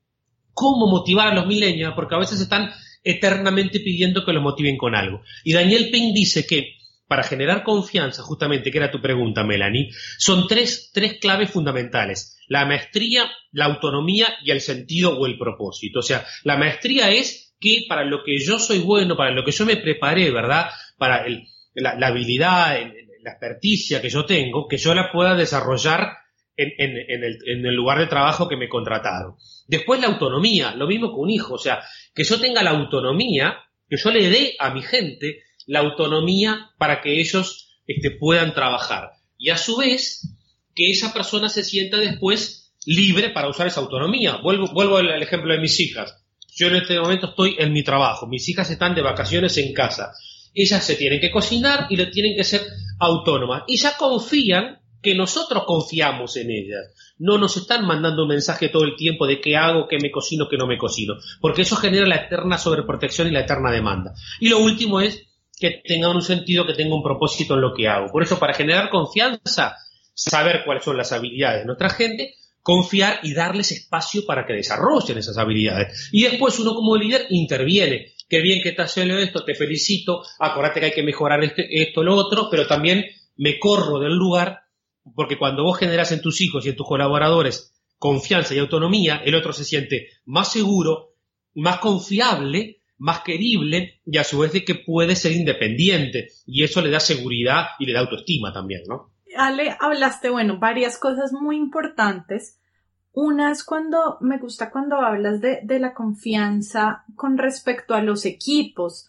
cómo 0.55 0.87
motivar 0.87 1.29
a 1.29 1.35
los 1.35 1.47
millennials, 1.47 1.95
porque 1.95 2.14
a 2.14 2.19
veces 2.19 2.40
están 2.40 2.71
eternamente 3.03 3.81
pidiendo 3.81 4.25
que 4.25 4.33
los 4.33 4.43
motiven 4.43 4.79
con 4.79 4.95
algo. 4.95 5.23
Y 5.45 5.53
Daniel 5.53 5.90
Pink 5.90 6.14
dice 6.14 6.47
que 6.47 6.77
para 7.07 7.23
generar 7.23 7.62
confianza, 7.62 8.23
justamente, 8.23 8.71
que 8.71 8.79
era 8.79 8.90
tu 8.90 9.01
pregunta, 9.01 9.45
Melanie, 9.45 9.90
son 10.19 10.47
tres, 10.49 10.90
tres 10.93 11.19
claves 11.21 11.51
fundamentales. 11.51 12.38
La 12.49 12.64
maestría, 12.64 13.31
la 13.53 13.67
autonomía 13.67 14.29
y 14.43 14.51
el 14.51 14.61
sentido 14.61 15.19
o 15.19 15.27
el 15.27 15.38
propósito. 15.38 16.01
O 16.01 16.03
sea, 16.03 16.25
la 16.45 16.57
maestría 16.57 17.11
es 17.11 17.55
que 17.61 17.85
para 17.88 18.05
lo 18.05 18.25
que 18.25 18.38
yo 18.38 18.59
soy 18.59 18.79
bueno, 18.79 19.17
para 19.17 19.33
lo 19.33 19.45
que 19.45 19.53
yo 19.53 19.67
me 19.67 19.77
preparé, 19.77 20.31
¿verdad? 20.31 20.71
Para 20.97 21.27
la, 21.75 22.07
habilidad, 22.07 22.79
la 23.23 23.31
experticia 23.31 24.01
que 24.01 24.11
yo 24.11 24.25
tengo, 24.25 24.67
que 24.67 24.79
yo 24.79 24.95
la 24.95 25.12
pueda 25.12 25.35
desarrollar 25.35 26.23
en, 26.57 27.67
el, 27.67 27.75
lugar 27.75 27.99
de 27.99 28.07
trabajo 28.07 28.49
que 28.49 28.57
me 28.57 28.69
contrataron. 28.69 29.37
Después 29.67 30.01
la 30.01 30.09
autonomía, 30.09 30.75
lo 30.75 30.87
mismo 30.87 31.09
que 31.09 31.21
un 31.21 31.31
hijo, 31.31 31.55
o 31.55 31.59
sea, 31.59 31.83
que 32.14 32.25
yo 32.25 32.40
tenga 32.40 32.62
la 32.62 32.71
autonomía, 32.71 33.59
que 33.88 33.97
yo 33.97 34.11
le 34.11 34.29
dé 34.29 34.55
a 34.59 34.71
mi 34.71 34.83
gente 34.83 35.43
la 35.67 35.81
autonomía 35.81 36.71
para 36.79 37.01
que 37.01 37.21
ellos 37.21 37.81
este, 37.87 38.11
puedan 38.11 38.55
trabajar. 38.55 39.12
Y 39.38 39.51
a 39.51 39.57
su 39.57 39.79
vez, 39.79 40.29
que 40.75 40.90
esa 40.90 41.12
persona 41.12 41.49
se 41.49 41.64
sienta 41.64 41.99
después 41.99 42.73
libre 42.87 43.31
para 43.31 43.49
usar 43.49 43.67
esa 43.67 43.81
autonomía. 43.81 44.37
Vuelvo, 44.37 44.69
vuelvo 44.73 44.99
al, 44.99 45.23
ejemplo 45.23 45.53
de 45.53 45.61
mis 45.61 45.79
hijas. 45.81 46.17
Yo 46.55 46.69
en 46.69 46.77
este 46.77 46.99
momento 47.01 47.31
estoy 47.31 47.57
en 47.59 47.73
mi 47.73 47.83
trabajo, 47.83 48.29
mis 48.29 48.49
hijas 48.49 48.71
están 48.71 48.95
de 48.95 49.03
vacaciones 49.03 49.57
en 49.59 49.73
casa. 49.73 50.12
Ellas 50.55 50.85
se 50.85 50.95
tienen 50.95 51.21
que 51.21 51.33
cocinar 51.33 51.88
y 51.90 51.97
tienen 52.11 52.37
que 52.37 52.45
ser 52.45 52.61
autónomas. 53.01 53.64
Y 53.67 53.77
ya 53.77 53.97
confían 53.97 54.79
que 55.05 55.14
nosotros 55.14 55.62
confiamos 55.64 56.37
en 56.37 56.51
ellas. 56.51 56.93
No 57.19 57.38
nos 57.38 57.57
están 57.57 57.87
mandando 57.87 58.23
un 58.23 58.31
mensaje 58.31 58.71
todo 58.71 58.83
el 58.83 58.97
tiempo 58.97 59.27
de 59.27 59.40
qué 59.40 59.57
hago, 59.57 59.87
qué 59.87 59.99
me 60.03 60.11
cocino, 60.11 60.49
qué 60.49 60.57
no 60.57 60.67
me 60.67 60.79
cocino, 60.79 61.14
porque 61.40 61.62
eso 61.62 61.77
genera 61.77 62.07
la 62.07 62.17
eterna 62.17 62.59
sobreprotección 62.59 63.29
y 63.29 63.31
la 63.31 63.40
eterna 63.40 63.71
demanda. 63.71 64.14
Y 64.40 64.49
lo 64.49 64.59
último 64.59 65.01
es 65.01 65.29
que 65.61 65.83
tengan 65.85 66.17
un 66.17 66.23
sentido, 66.23 66.67
que 66.67 66.75
tenga 66.75 66.97
un 66.97 67.03
propósito 67.03 67.55
en 67.55 67.61
lo 67.61 67.75
que 67.75 67.87
hago. 67.87 68.11
Por 68.11 68.23
eso, 68.23 68.38
para 68.40 68.55
generar 68.55 68.90
confianza, 68.90 69.77
saber 70.14 70.62
cuáles 70.64 70.85
son 70.85 70.97
las 70.97 71.12
habilidades 71.12 71.61
de 71.61 71.67
nuestra 71.67 71.90
gente, 71.90 72.35
confiar 72.62 73.21
y 73.23 73.35
darles 73.35 73.71
espacio 73.73 74.25
para 74.27 74.47
que 74.47 74.55
desarrollen 74.55 75.19
esas 75.19 75.38
habilidades. 75.38 76.09
Y 76.12 76.23
después 76.23 76.59
uno 76.59 76.75
como 76.75 76.97
líder 76.97 77.27
interviene. 77.31 78.14
Qué 78.29 78.40
bien 78.40 78.62
que 78.62 78.71
estás 78.71 78.90
haciendo 78.90 79.19
esto, 79.19 79.45
te 79.45 79.55
felicito, 79.55 80.23
acuérdate 80.38 80.81
que 80.81 80.87
hay 80.87 80.93
que 80.93 81.03
mejorar 81.03 81.45
este, 81.45 81.67
esto, 81.83 82.03
lo 82.03 82.17
otro, 82.17 82.49
pero 82.51 82.67
también 82.67 83.05
me 83.37 83.59
corro 83.59 84.01
del 84.01 84.14
lugar 84.14 84.63
porque 85.14 85.38
cuando 85.38 85.64
vos 85.64 85.79
generas 85.79 86.12
en 86.12 86.23
tus 86.23 86.40
hijos 86.40 86.64
y 86.64 86.71
en 86.71 86.77
tus 86.77 86.87
colaboradores 86.87 87.73
confianza 87.99 88.55
y 88.55 88.59
autonomía, 88.59 89.23
el 89.25 89.35
otro 89.35 89.53
se 89.53 89.64
siente 89.64 90.09
más 90.25 90.53
seguro, 90.53 91.14
más 91.55 91.79
confiable, 91.79 92.83
más 92.99 93.21
querible 93.21 94.01
y 94.05 94.19
a 94.19 94.25
su 94.25 94.38
vez 94.38 94.53
de 94.53 94.64
que 94.64 94.75
puede 94.75 95.17
ser 95.17 95.33
independiente. 95.33 96.29
Y 96.47 96.64
eso 96.64 96.83
le 96.83 96.90
da 96.90 97.01
seguridad 97.01 97.69
y 97.79 97.87
le 97.87 97.93
da 97.93 98.01
autoestima 98.01 98.53
también, 98.53 98.83
¿no? 98.88 99.12
Ale, 99.37 99.77
hablaste, 99.81 100.31
bueno, 100.31 100.59
varias 100.59 100.99
cosas 100.99 101.33
muy 101.33 101.57
importantes. 101.57 102.61
Una 103.12 103.53
es 103.53 103.64
cuando, 103.64 104.19
me 104.21 104.38
gusta 104.38 104.71
cuando 104.71 104.97
hablas 104.97 105.40
de, 105.40 105.62
la 105.79 105.95
confianza 105.95 107.05
con 107.14 107.38
respecto 107.38 107.95
a 107.95 108.03
los 108.03 108.25
equipos 108.27 109.09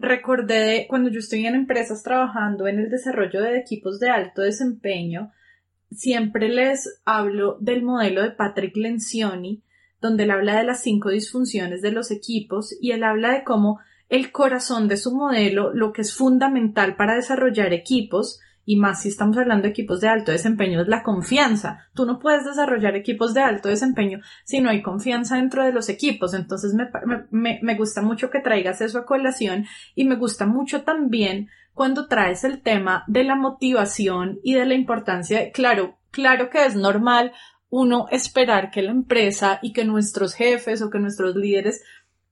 recordé 0.00 0.86
cuando 0.88 1.10
yo 1.10 1.18
estoy 1.18 1.46
en 1.46 1.54
empresas 1.54 2.02
trabajando 2.02 2.66
en 2.66 2.78
el 2.78 2.90
desarrollo 2.90 3.42
de 3.42 3.58
equipos 3.58 3.98
de 4.00 4.10
alto 4.10 4.42
desempeño, 4.42 5.32
siempre 5.90 6.48
les 6.48 7.00
hablo 7.04 7.56
del 7.60 7.82
modelo 7.82 8.22
de 8.22 8.30
Patrick 8.30 8.76
Lencioni, 8.76 9.62
donde 10.00 10.24
él 10.24 10.30
habla 10.30 10.58
de 10.58 10.64
las 10.64 10.82
cinco 10.82 11.10
disfunciones 11.10 11.82
de 11.82 11.92
los 11.92 12.10
equipos 12.10 12.76
y 12.80 12.92
él 12.92 13.04
habla 13.04 13.32
de 13.32 13.44
cómo 13.44 13.80
el 14.08 14.32
corazón 14.32 14.86
de 14.88 14.96
su 14.96 15.14
modelo, 15.14 15.72
lo 15.72 15.92
que 15.92 16.02
es 16.02 16.14
fundamental 16.14 16.96
para 16.96 17.16
desarrollar 17.16 17.72
equipos, 17.72 18.40
y 18.64 18.76
más 18.76 19.02
si 19.02 19.08
estamos 19.08 19.36
hablando 19.36 19.64
de 19.64 19.70
equipos 19.70 20.00
de 20.00 20.08
alto 20.08 20.32
desempeño, 20.32 20.80
es 20.80 20.88
la 20.88 21.02
confianza. 21.02 21.86
Tú 21.94 22.06
no 22.06 22.18
puedes 22.18 22.44
desarrollar 22.44 22.96
equipos 22.96 23.34
de 23.34 23.40
alto 23.40 23.68
desempeño 23.68 24.20
si 24.44 24.60
no 24.60 24.70
hay 24.70 24.82
confianza 24.82 25.36
dentro 25.36 25.64
de 25.64 25.72
los 25.72 25.88
equipos. 25.88 26.34
Entonces 26.34 26.74
me, 26.74 26.88
me, 27.30 27.60
me 27.62 27.74
gusta 27.74 28.02
mucho 28.02 28.30
que 28.30 28.40
traigas 28.40 28.80
eso 28.80 28.98
a 28.98 29.06
colación 29.06 29.66
y 29.94 30.04
me 30.04 30.16
gusta 30.16 30.46
mucho 30.46 30.82
también 30.82 31.48
cuando 31.74 32.06
traes 32.06 32.44
el 32.44 32.62
tema 32.62 33.04
de 33.06 33.24
la 33.24 33.34
motivación 33.34 34.38
y 34.42 34.54
de 34.54 34.64
la 34.64 34.74
importancia. 34.74 35.50
Claro, 35.52 35.98
claro 36.10 36.48
que 36.48 36.64
es 36.64 36.76
normal 36.76 37.32
uno 37.68 38.06
esperar 38.12 38.70
que 38.70 38.82
la 38.82 38.92
empresa 38.92 39.58
y 39.60 39.72
que 39.72 39.84
nuestros 39.84 40.34
jefes 40.34 40.80
o 40.80 40.90
que 40.90 41.00
nuestros 41.00 41.34
líderes 41.34 41.82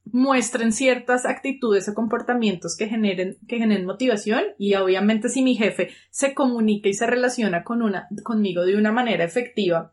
muestren 0.05 0.73
ciertas 0.73 1.27
actitudes 1.27 1.89
o 1.89 1.95
comportamientos 1.95 2.77
que 2.77 2.89
generen, 2.89 3.37
que 3.47 3.59
generen 3.59 3.87
motivación 3.87 4.43
y 4.59 4.75
obviamente 4.75 5.29
si 5.29 5.43
mi 5.43 5.55
jefe 5.55 5.91
se 6.11 6.35
comunica 6.35 6.89
y 6.89 6.95
se 6.95 7.07
relaciona 7.07 7.63
con 7.63 7.83
una, 7.83 8.09
conmigo 8.23 8.65
de 8.65 8.77
una 8.77 8.93
manera 8.93 9.25
efectiva, 9.25 9.93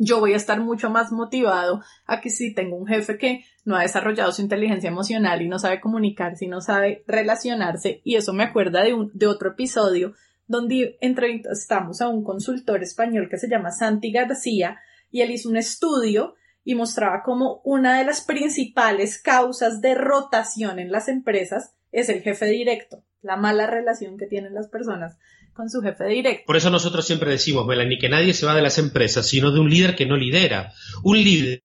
yo 0.00 0.20
voy 0.20 0.34
a 0.34 0.36
estar 0.36 0.60
mucho 0.60 0.90
más 0.90 1.10
motivado 1.10 1.82
a 2.06 2.20
que 2.20 2.30
si 2.30 2.54
tengo 2.54 2.76
un 2.76 2.86
jefe 2.86 3.18
que 3.18 3.44
no 3.64 3.76
ha 3.76 3.82
desarrollado 3.82 4.30
su 4.32 4.42
inteligencia 4.42 4.88
emocional 4.88 5.42
y 5.42 5.48
no 5.48 5.58
sabe 5.58 5.80
comunicarse 5.80 6.44
y 6.44 6.48
no 6.48 6.60
sabe 6.60 7.02
relacionarse 7.06 8.00
y 8.04 8.16
eso 8.16 8.32
me 8.32 8.44
acuerda 8.44 8.82
de, 8.82 8.94
un, 8.94 9.10
de 9.14 9.26
otro 9.26 9.50
episodio 9.50 10.14
donde 10.46 10.96
entrevistamos 11.00 12.00
a 12.00 12.08
un 12.08 12.22
consultor 12.22 12.82
español 12.82 13.28
que 13.30 13.38
se 13.38 13.48
llama 13.48 13.70
Santi 13.70 14.12
García 14.12 14.78
y 15.10 15.22
él 15.22 15.30
hizo 15.30 15.48
un 15.48 15.56
estudio 15.56 16.34
y 16.68 16.74
mostraba 16.74 17.22
cómo 17.24 17.62
una 17.64 17.96
de 17.96 18.04
las 18.04 18.20
principales 18.20 19.22
causas 19.22 19.80
de 19.80 19.94
rotación 19.94 20.78
en 20.78 20.92
las 20.92 21.08
empresas 21.08 21.72
es 21.92 22.10
el 22.10 22.20
jefe 22.20 22.44
directo, 22.44 23.06
la 23.22 23.38
mala 23.38 23.66
relación 23.66 24.18
que 24.18 24.26
tienen 24.26 24.52
las 24.52 24.68
personas 24.68 25.16
con 25.54 25.70
su 25.70 25.80
jefe 25.80 26.04
directo. 26.04 26.42
Por 26.46 26.58
eso 26.58 26.68
nosotros 26.68 27.06
siempre 27.06 27.30
decimos, 27.30 27.66
Melanie, 27.66 27.98
que 27.98 28.10
nadie 28.10 28.34
se 28.34 28.44
va 28.44 28.54
de 28.54 28.60
las 28.60 28.76
empresas, 28.76 29.26
sino 29.26 29.50
de 29.50 29.60
un 29.60 29.70
líder 29.70 29.96
que 29.96 30.04
no 30.04 30.18
lidera. 30.18 30.74
Un 31.04 31.16
líder 31.16 31.64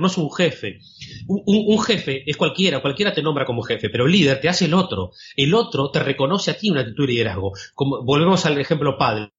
no 0.00 0.06
es 0.06 0.16
un 0.16 0.32
jefe. 0.32 0.78
Un, 1.26 1.78
jefe 1.82 2.22
es 2.24 2.38
cualquiera, 2.38 2.80
cualquiera 2.80 3.12
te 3.12 3.22
nombra 3.22 3.44
como 3.44 3.60
jefe, 3.60 3.90
pero 3.90 4.06
el 4.06 4.12
líder 4.12 4.40
te 4.40 4.48
hace 4.48 4.64
el 4.64 4.72
otro. 4.72 5.10
El 5.36 5.52
otro 5.52 5.90
te 5.90 6.02
reconoce 6.02 6.52
a 6.52 6.56
ti 6.56 6.70
una 6.70 6.80
actitud 6.80 7.06
de 7.06 7.12
liderazgo. 7.12 7.52
Como, 7.74 8.02
volvemos 8.02 8.46
al 8.46 8.58
ejemplo 8.58 8.96
padre. 8.96 9.34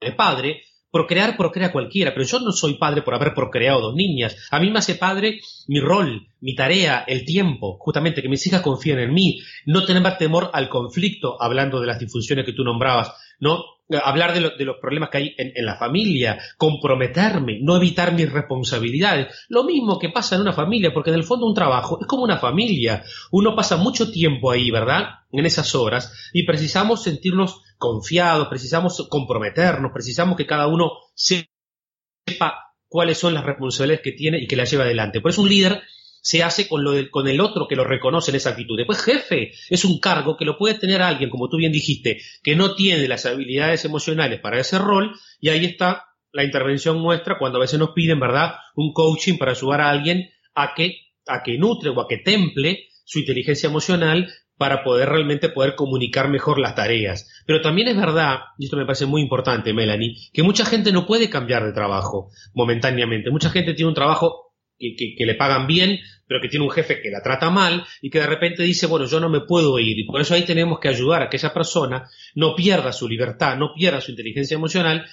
El 0.00 0.16
padre 0.16 0.62
Procrear, 0.98 1.36
procrea 1.36 1.70
cualquiera, 1.70 2.12
pero 2.12 2.26
yo 2.26 2.40
no 2.40 2.50
soy 2.50 2.74
padre 2.74 3.02
por 3.02 3.14
haber 3.14 3.32
procreado 3.32 3.80
dos 3.80 3.94
niñas. 3.94 4.36
A 4.50 4.58
mí 4.58 4.68
me 4.68 4.80
hace 4.80 4.96
padre 4.96 5.38
mi 5.68 5.78
rol, 5.78 6.26
mi 6.40 6.56
tarea, 6.56 7.04
el 7.06 7.24
tiempo, 7.24 7.76
justamente 7.78 8.20
que 8.20 8.28
mis 8.28 8.44
hijas 8.48 8.62
confíen 8.62 8.98
en 8.98 9.14
mí, 9.14 9.38
no 9.64 9.84
tener 9.84 10.18
temor 10.18 10.50
al 10.52 10.68
conflicto, 10.68 11.40
hablando 11.40 11.80
de 11.80 11.86
las 11.86 12.00
disfunciones 12.00 12.44
que 12.44 12.52
tú 12.52 12.64
nombrabas, 12.64 13.12
¿no? 13.40 13.64
Hablar 14.04 14.34
de, 14.34 14.52
de 14.58 14.64
los 14.66 14.76
problemas 14.76 15.08
que 15.08 15.18
hay 15.18 15.34
en, 15.38 15.64
la 15.64 15.76
familia, 15.76 16.38
comprometerme, 16.58 17.58
no 17.62 17.76
evitar 17.76 18.12
mis 18.12 18.30
responsabilidades. 18.30 19.34
Lo 19.48 19.64
mismo 19.64 19.98
que 19.98 20.10
pasa 20.10 20.34
en 20.34 20.42
una 20.42 20.52
familia, 20.52 20.92
porque 20.92 21.08
en 21.08 21.16
el 21.16 21.24
fondo 21.24 21.46
un 21.46 21.54
trabajo 21.54 21.98
es 22.00 22.06
como 22.06 22.24
una 22.24 22.36
familia. 22.36 23.02
Uno 23.30 23.56
pasa 23.56 23.78
mucho 23.78 24.10
tiempo 24.10 24.50
ahí, 24.50 24.70
¿verdad? 24.70 25.20
En 25.32 25.46
esas 25.46 25.74
horas, 25.74 26.30
y 26.34 26.44
precisamos 26.44 27.02
sentirnos 27.02 27.62
confiados, 27.78 28.48
precisamos 28.48 29.06
comprometernos, 29.08 29.90
precisamos 29.92 30.36
que 30.36 30.46
cada 30.46 30.66
uno 30.66 30.90
sepa 31.14 32.74
cuáles 32.88 33.18
son 33.18 33.34
las 33.34 33.44
responsabilidades 33.44 34.02
que 34.02 34.12
tiene 34.12 34.38
y 34.38 34.46
que 34.46 34.56
las 34.56 34.70
lleve 34.70 34.84
adelante. 34.84 35.20
Por 35.20 35.30
eso 35.30 35.42
un 35.42 35.48
líder 35.48 35.82
se 36.20 36.42
hace 36.42 36.68
con, 36.68 36.84
lo 36.84 36.92
con 37.10 37.28
el 37.28 37.40
otro 37.40 37.66
que 37.68 37.76
lo 37.76 37.84
reconoce 37.84 38.30
en 38.30 38.36
esa 38.36 38.50
actitud. 38.50 38.76
Después, 38.76 39.02
jefe 39.02 39.52
es 39.70 39.84
un 39.84 39.98
cargo 39.98 40.36
que 40.36 40.44
lo 40.44 40.58
puede 40.58 40.74
tener 40.74 41.02
alguien, 41.02 41.30
como 41.30 41.48
tú 41.48 41.56
bien 41.56 41.72
dijiste, 41.72 42.20
que 42.42 42.56
no 42.56 42.74
tiene 42.74 43.08
las 43.08 43.26
habilidades 43.26 43.84
emocionales 43.84 44.40
para 44.40 44.60
ese 44.60 44.78
rol, 44.78 45.12
y 45.40 45.48
ahí 45.48 45.64
está 45.64 46.04
la 46.32 46.44
intervención 46.44 47.02
nuestra 47.02 47.38
cuando 47.38 47.58
a 47.58 47.62
veces 47.62 47.78
nos 47.78 47.90
piden, 47.90 48.20
¿verdad?, 48.20 48.54
un 48.74 48.92
coaching 48.92 49.38
para 49.38 49.52
ayudar 49.52 49.80
a 49.80 49.90
alguien 49.90 50.30
a 50.54 50.74
que, 50.74 50.96
a 51.26 51.42
que 51.42 51.58
nutre 51.58 51.90
o 51.90 52.00
a 52.00 52.08
que 52.08 52.18
temple 52.18 52.86
su 53.04 53.20
inteligencia 53.20 53.68
emocional 53.68 54.28
para 54.58 54.82
poder 54.82 55.08
realmente 55.08 55.48
poder 55.48 55.76
comunicar 55.76 56.28
mejor 56.28 56.58
las 56.58 56.74
tareas. 56.74 57.30
Pero 57.46 57.62
también 57.62 57.88
es 57.88 57.96
verdad, 57.96 58.40
y 58.58 58.64
esto 58.64 58.76
me 58.76 58.84
parece 58.84 59.06
muy 59.06 59.22
importante, 59.22 59.72
Melanie, 59.72 60.16
que 60.32 60.42
mucha 60.42 60.66
gente 60.66 60.92
no 60.92 61.06
puede 61.06 61.30
cambiar 61.30 61.64
de 61.64 61.72
trabajo 61.72 62.30
momentáneamente. 62.54 63.30
Mucha 63.30 63.50
gente 63.50 63.74
tiene 63.74 63.88
un 63.88 63.94
trabajo 63.94 64.47
que, 64.78 65.26
le 65.26 65.34
pagan 65.34 65.66
bien, 65.66 65.98
pero 66.26 66.40
que 66.40 66.48
tiene 66.48 66.64
un 66.64 66.70
jefe 66.70 67.00
que 67.00 67.10
la 67.10 67.22
trata 67.22 67.50
mal 67.50 67.84
y 68.00 68.10
que 68.10 68.20
de 68.20 68.26
repente 68.26 68.62
dice, 68.62 68.86
bueno, 68.86 69.06
yo 69.06 69.20
no 69.20 69.28
me 69.28 69.40
puedo 69.40 69.78
ir. 69.78 69.98
Y 69.98 70.04
por 70.04 70.20
eso 70.20 70.34
ahí 70.34 70.44
tenemos 70.44 70.78
que 70.80 70.88
ayudar 70.88 71.22
a 71.22 71.28
que 71.28 71.36
esa 71.36 71.52
persona 71.52 72.08
no 72.34 72.54
pierda 72.54 72.92
su 72.92 73.08
libertad, 73.08 73.56
no 73.56 73.72
pierda 73.74 74.00
su 74.00 74.12
inteligencia 74.12 74.54
emocional 74.54 75.06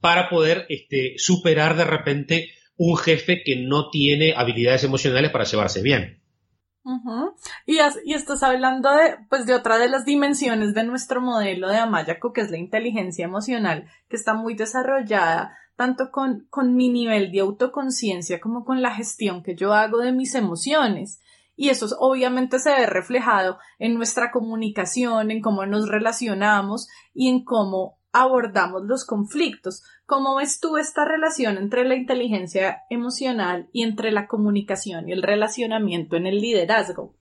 para 0.00 0.28
poder 0.28 0.66
este, 0.68 1.14
superar 1.16 1.76
de 1.76 1.84
repente 1.84 2.50
un 2.76 2.96
jefe 2.96 3.42
que 3.44 3.56
no 3.56 3.90
tiene 3.90 4.34
habilidades 4.36 4.84
emocionales 4.84 5.30
para 5.30 5.44
llevarse 5.44 5.82
bien 5.82 6.20
y, 7.66 7.78
y, 8.04 8.14
estás 8.14 8.42
hablando 8.42 8.94
de, 8.94 9.16
pues, 9.28 9.44
de 9.46 9.54
otra 9.54 9.78
de 9.78 9.88
las 9.88 10.04
dimensiones 10.04 10.72
de 10.72 10.84
nuestro 10.84 11.20
modelo 11.20 11.68
de 11.68 11.78
Amayaco, 11.78 12.32
que 12.32 12.42
es 12.42 12.50
la 12.50 12.58
inteligencia 12.58 13.24
emocional, 13.24 13.88
que 14.08 14.16
está 14.16 14.34
muy 14.34 14.54
desarrollada 14.54 15.56
tanto 15.76 16.10
con, 16.10 16.46
con 16.50 16.74
mi 16.74 16.88
nivel 16.88 17.30
de 17.30 17.40
autoconciencia 17.40 18.40
como 18.40 18.64
con 18.64 18.82
la 18.82 18.94
gestión 18.94 19.42
que 19.42 19.54
yo 19.54 19.74
hago 19.74 19.98
de 19.98 20.12
mis 20.12 20.34
emociones. 20.34 21.20
Y 21.54 21.70
eso 21.70 21.86
obviamente 21.98 22.58
se 22.58 22.70
ve 22.70 22.86
reflejado 22.86 23.58
en 23.78 23.94
nuestra 23.94 24.30
comunicación, 24.30 25.30
en 25.30 25.40
cómo 25.40 25.64
nos 25.64 25.88
relacionamos 25.88 26.88
y 27.14 27.28
en 27.28 27.44
cómo 27.44 27.98
abordamos 28.12 28.82
los 28.84 29.04
conflictos. 29.04 29.82
¿Cómo 30.06 30.36
ves 30.36 30.60
tú 30.60 30.76
esta 30.76 31.04
relación 31.04 31.58
entre 31.58 31.84
la 31.84 31.96
inteligencia 31.96 32.82
emocional 32.90 33.68
y 33.72 33.82
entre 33.82 34.12
la 34.12 34.26
comunicación 34.26 35.08
y 35.08 35.12
el 35.12 35.22
relacionamiento 35.22 36.16
en 36.16 36.26
el 36.26 36.38
liderazgo? 36.38 37.15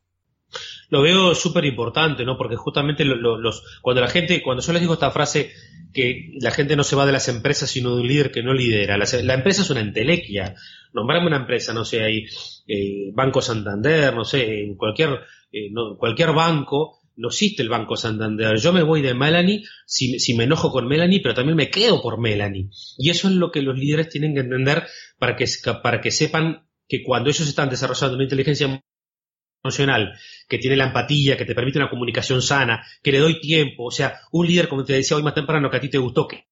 Lo 0.90 1.02
veo 1.02 1.36
súper 1.36 1.66
importante, 1.66 2.26
¿no? 2.26 2.38
Porque 2.38 2.56
justamente 2.56 3.06
los, 3.06 3.64
cuando 3.82 4.02
la 4.02 4.08
gente, 4.08 4.42
cuando 4.42 4.64
yo 4.64 4.74
les 4.74 4.82
digo 4.82 4.94
esta 4.94 5.12
frase 5.12 5.52
que 5.94 6.32
la 6.42 6.52
gente 6.52 6.76
no 6.76 6.84
se 6.84 6.96
va 6.96 7.06
de 7.06 7.14
las 7.14 7.30
empresas 7.30 7.70
sino 7.70 7.96
de 7.96 8.02
un 8.02 8.08
líder 8.08 8.32
que 8.32 8.44
no 8.44 8.54
lidera. 8.54 8.98
La, 8.98 9.34
empresa 9.34 9.62
es 9.62 9.70
una 9.70 9.82
entelequia. 9.82 10.56
Nombrame 10.94 11.28
una 11.28 11.38
empresa, 11.38 11.74
no 11.74 11.86
sé, 11.86 12.04
hay 12.04 12.26
eh, 12.68 13.12
Banco 13.14 13.42
Santander, 13.42 14.14
no 14.14 14.26
sé, 14.26 14.74
cualquier, 14.78 15.22
eh, 15.52 15.72
cualquier 15.98 16.34
banco 16.34 17.00
no 17.18 17.30
existe 17.30 17.64
el 17.64 17.70
Banco 17.70 17.96
Santander. 17.96 18.58
Yo 18.58 18.74
me 18.74 18.84
voy 18.84 19.02
de 19.02 19.14
Melanie 19.14 19.64
si, 19.86 20.20
si, 20.20 20.34
me 20.34 20.44
enojo 20.44 20.72
con 20.72 20.88
Melanie, 20.88 21.22
pero 21.22 21.34
también 21.34 21.56
me 21.56 21.70
quedo 21.70 22.02
por 22.02 22.20
Melanie. 22.20 22.70
Y 22.98 23.10
eso 23.10 23.28
es 23.28 23.36
lo 23.36 23.52
que 23.52 23.62
los 23.62 23.78
líderes 23.78 24.10
tienen 24.10 24.34
que 24.34 24.42
entender 24.42 24.84
para 25.18 25.36
que, 25.36 25.46
para 25.82 26.02
que 26.02 26.12
sepan 26.12 26.68
que 26.88 27.04
cuando 27.04 27.30
ellos 27.30 27.48
están 27.48 27.70
desarrollando 27.70 28.16
una 28.16 28.24
inteligencia 28.24 28.84
emocional, 29.66 30.14
que 30.48 30.58
tiene 30.58 30.78
la 30.78 30.86
empatía, 30.86 31.38
que 31.38 31.46
te 31.46 31.56
permite 31.56 31.80
una 31.80 31.90
comunicación 31.90 32.42
sana, 32.42 32.86
que 33.02 33.12
le 33.12 33.20
doy 33.20 33.40
tiempo, 33.40 33.86
o 33.86 33.92
sea, 33.92 34.20
un 34.32 34.48
líder, 34.48 34.68
como 34.68 34.84
te 34.84 34.94
decía 34.94 35.18
hoy 35.18 35.24
más 35.24 35.34
temprano, 35.34 35.70
que 35.70 35.78
a 35.78 35.82
ti 35.82 35.90
te 35.90 35.98
gustó, 35.98 36.28
que 36.28 36.46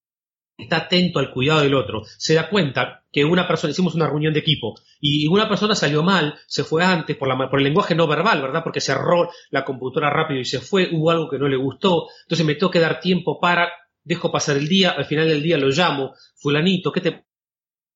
está 0.57 0.77
atento 0.77 1.19
al 1.19 1.31
cuidado 1.31 1.61
del 1.61 1.73
otro, 1.73 2.03
se 2.05 2.35
da 2.35 2.49
cuenta 2.49 3.03
que 3.11 3.25
una 3.25 3.47
persona, 3.47 3.71
hicimos 3.71 3.95
una 3.95 4.07
reunión 4.07 4.33
de 4.33 4.39
equipo, 4.39 4.75
y 4.99 5.27
una 5.27 5.47
persona 5.47 5.75
salió 5.75 6.03
mal, 6.03 6.35
se 6.47 6.63
fue 6.63 6.83
antes 6.83 7.15
por, 7.15 7.27
la, 7.27 7.49
por 7.49 7.59
el 7.59 7.65
lenguaje 7.65 7.95
no 7.95 8.07
verbal, 8.07 8.41
¿verdad? 8.41 8.63
Porque 8.63 8.81
cerró 8.81 9.29
la 9.51 9.65
computadora 9.65 10.09
rápido 10.09 10.39
y 10.39 10.45
se 10.45 10.59
fue, 10.59 10.89
hubo 10.91 11.11
algo 11.11 11.29
que 11.29 11.39
no 11.39 11.47
le 11.47 11.57
gustó, 11.57 12.07
entonces 12.23 12.45
me 12.45 12.55
tengo 12.55 12.71
que 12.71 12.79
dar 12.79 12.99
tiempo 12.99 13.39
para, 13.39 13.71
dejo 14.03 14.31
pasar 14.31 14.57
el 14.57 14.67
día, 14.67 14.91
al 14.91 15.05
final 15.05 15.27
del 15.27 15.43
día 15.43 15.57
lo 15.57 15.69
llamo, 15.69 16.13
fulanito, 16.35 16.91
¿qué 16.91 17.01
te 17.01 17.25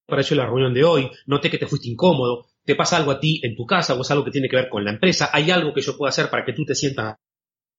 pareció 0.06 0.38
la 0.38 0.46
reunión 0.46 0.74
de 0.74 0.84
hoy? 0.84 1.10
Noté 1.26 1.50
que 1.50 1.58
te 1.58 1.68
fuiste 1.68 1.90
incómodo, 1.90 2.48
te 2.68 2.76
pasa 2.76 2.98
algo 2.98 3.12
a 3.12 3.20
ti 3.20 3.40
en 3.44 3.56
tu 3.56 3.66
casa 3.66 3.94
o 3.94 4.02
es 4.02 4.12
algo 4.12 4.26
que 4.26 4.32
tiene 4.32 4.50
que 4.50 4.58
ver 4.58 4.68
con 4.68 4.84
la 4.84 4.92
empresa, 4.92 5.30
hay 5.32 5.50
algo 5.52 5.74
que 5.74 5.82
yo 5.82 5.98
puedo 5.98 6.10
hacer 6.10 6.30
para 6.30 6.44
que 6.44 6.52
tú 6.52 6.66
te 6.66 6.76
sientas 6.76 7.16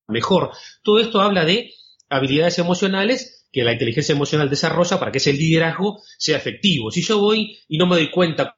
mejor. 0.09 0.51
Todo 0.83 0.99
esto 0.99 1.21
habla 1.21 1.45
de 1.45 1.71
habilidades 2.09 2.59
emocionales 2.59 3.47
que 3.53 3.65
la 3.65 3.73
inteligencia 3.73 4.15
emocional 4.15 4.49
desarrolla 4.49 4.99
para 4.99 5.13
que 5.13 5.19
ese 5.19 5.35
liderazgo 5.35 6.01
sea 6.17 6.39
efectivo. 6.39 6.91
Si 6.91 7.03
yo 7.03 7.19
voy 7.19 7.59
y 7.69 7.77
no 7.77 7.87
me 7.87 7.97
doy 7.97 8.11
cuenta 8.11 8.57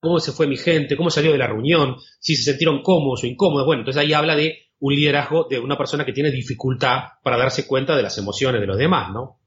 cómo 0.00 0.20
se 0.20 0.30
fue 0.30 0.46
mi 0.46 0.56
gente, 0.56 0.96
cómo 0.96 1.10
salió 1.10 1.32
de 1.32 1.38
la 1.38 1.48
reunión, 1.48 1.96
si 2.20 2.36
se 2.36 2.44
sintieron 2.44 2.82
cómodos 2.82 3.24
o 3.24 3.26
incómodos, 3.26 3.66
bueno, 3.66 3.82
entonces 3.82 4.00
ahí 4.00 4.12
habla 4.12 4.36
de 4.36 4.70
un 4.78 4.94
liderazgo 4.94 5.48
de 5.50 5.58
una 5.58 5.76
persona 5.76 6.06
que 6.06 6.12
tiene 6.12 6.30
dificultad 6.30 7.00
para 7.24 7.36
darse 7.36 7.66
cuenta 7.66 7.96
de 7.96 8.04
las 8.04 8.16
emociones 8.18 8.60
de 8.60 8.68
los 8.68 8.78
demás, 8.78 9.12
¿no? 9.12 9.39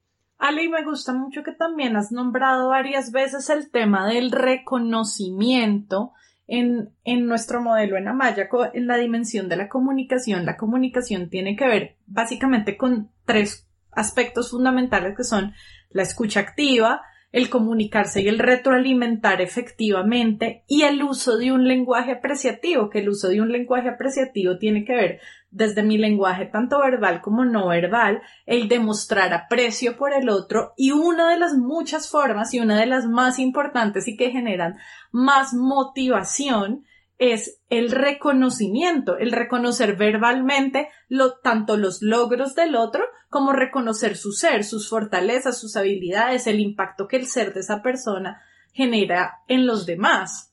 Ale, 0.44 0.68
me 0.68 0.84
gusta 0.84 1.14
mucho 1.14 1.42
que 1.42 1.54
también 1.54 1.96
has 1.96 2.12
nombrado 2.12 2.68
varias 2.68 3.14
veces 3.14 3.50
el 3.50 3.72
tema 3.72 4.06
del 4.10 4.30
reconocimiento 4.30 6.12
en, 6.48 6.90
en 7.06 7.28
nuestro 7.28 7.62
modelo 7.62 7.96
en 7.96 8.10
Amaya, 8.10 8.50
en 8.74 8.88
la 8.88 8.98
dimensión 8.98 9.48
de 9.48 9.56
la 9.56 9.70
comunicación. 9.70 10.46
La 10.46 10.58
comunicación 10.58 11.30
tiene 11.30 11.56
que 11.56 11.66
ver 11.66 11.96
básicamente 12.08 12.76
con 12.76 13.10
tres 13.24 13.70
aspectos 13.94 14.52
fundamentales 14.52 15.16
que 15.16 15.24
son 15.24 15.54
la 15.92 16.04
escucha 16.04 16.42
activa, 16.42 17.04
el 17.34 17.50
comunicarse 17.50 18.22
y 18.22 18.28
el 18.28 18.38
retroalimentar 18.38 19.42
efectivamente 19.42 20.64
y 20.68 20.84
el 20.84 21.02
uso 21.04 21.36
de 21.38 21.52
un 21.52 21.68
lenguaje 21.68 22.12
apreciativo, 22.12 22.92
que 22.92 23.00
el 23.00 23.10
uso 23.10 23.28
de 23.28 23.42
un 23.42 23.52
lenguaje 23.52 23.90
apreciativo 23.90 24.60
tiene 24.60 24.86
que 24.86 24.96
ver 24.96 25.20
desde 25.50 25.82
mi 25.82 25.98
lenguaje 25.98 26.46
tanto 26.46 26.80
verbal 26.80 27.22
como 27.22 27.44
no 27.44 27.70
verbal, 27.70 28.22
el 28.46 28.68
demostrar 28.68 29.34
aprecio 29.34 29.98
por 29.98 30.14
el 30.14 30.30
otro 30.30 30.74
y 30.78 30.92
una 30.92 31.32
de 31.32 31.40
las 31.40 31.56
muchas 31.56 32.08
formas 32.08 32.54
y 32.54 32.60
una 32.60 32.80
de 32.80 32.86
las 32.86 33.08
más 33.08 33.40
importantes 33.40 34.08
y 34.08 34.16
que 34.16 34.30
generan 34.30 34.78
más 35.12 35.56
motivación 35.56 36.86
es 37.32 37.62
el 37.70 37.92
reconocimiento, 37.92 39.18
el 39.18 39.32
reconocer 39.32 39.96
verbalmente 39.96 40.90
lo, 41.08 41.40
tanto 41.40 41.78
los 41.78 42.02
logros 42.02 42.56
del 42.56 42.76
otro 42.76 43.04
como 43.30 43.54
reconocer 43.54 44.18
su 44.18 44.32
ser, 44.32 44.64
sus 44.64 44.90
fortalezas, 44.90 45.60
sus 45.60 45.76
habilidades, 45.76 46.48
el 46.48 46.60
impacto 46.60 47.08
que 47.08 47.18
el 47.18 47.28
ser 47.28 47.54
de 47.54 47.62
esa 47.62 47.82
persona 47.82 48.42
genera 48.74 49.40
en 49.48 49.66
los 49.66 49.86
demás. 49.86 50.53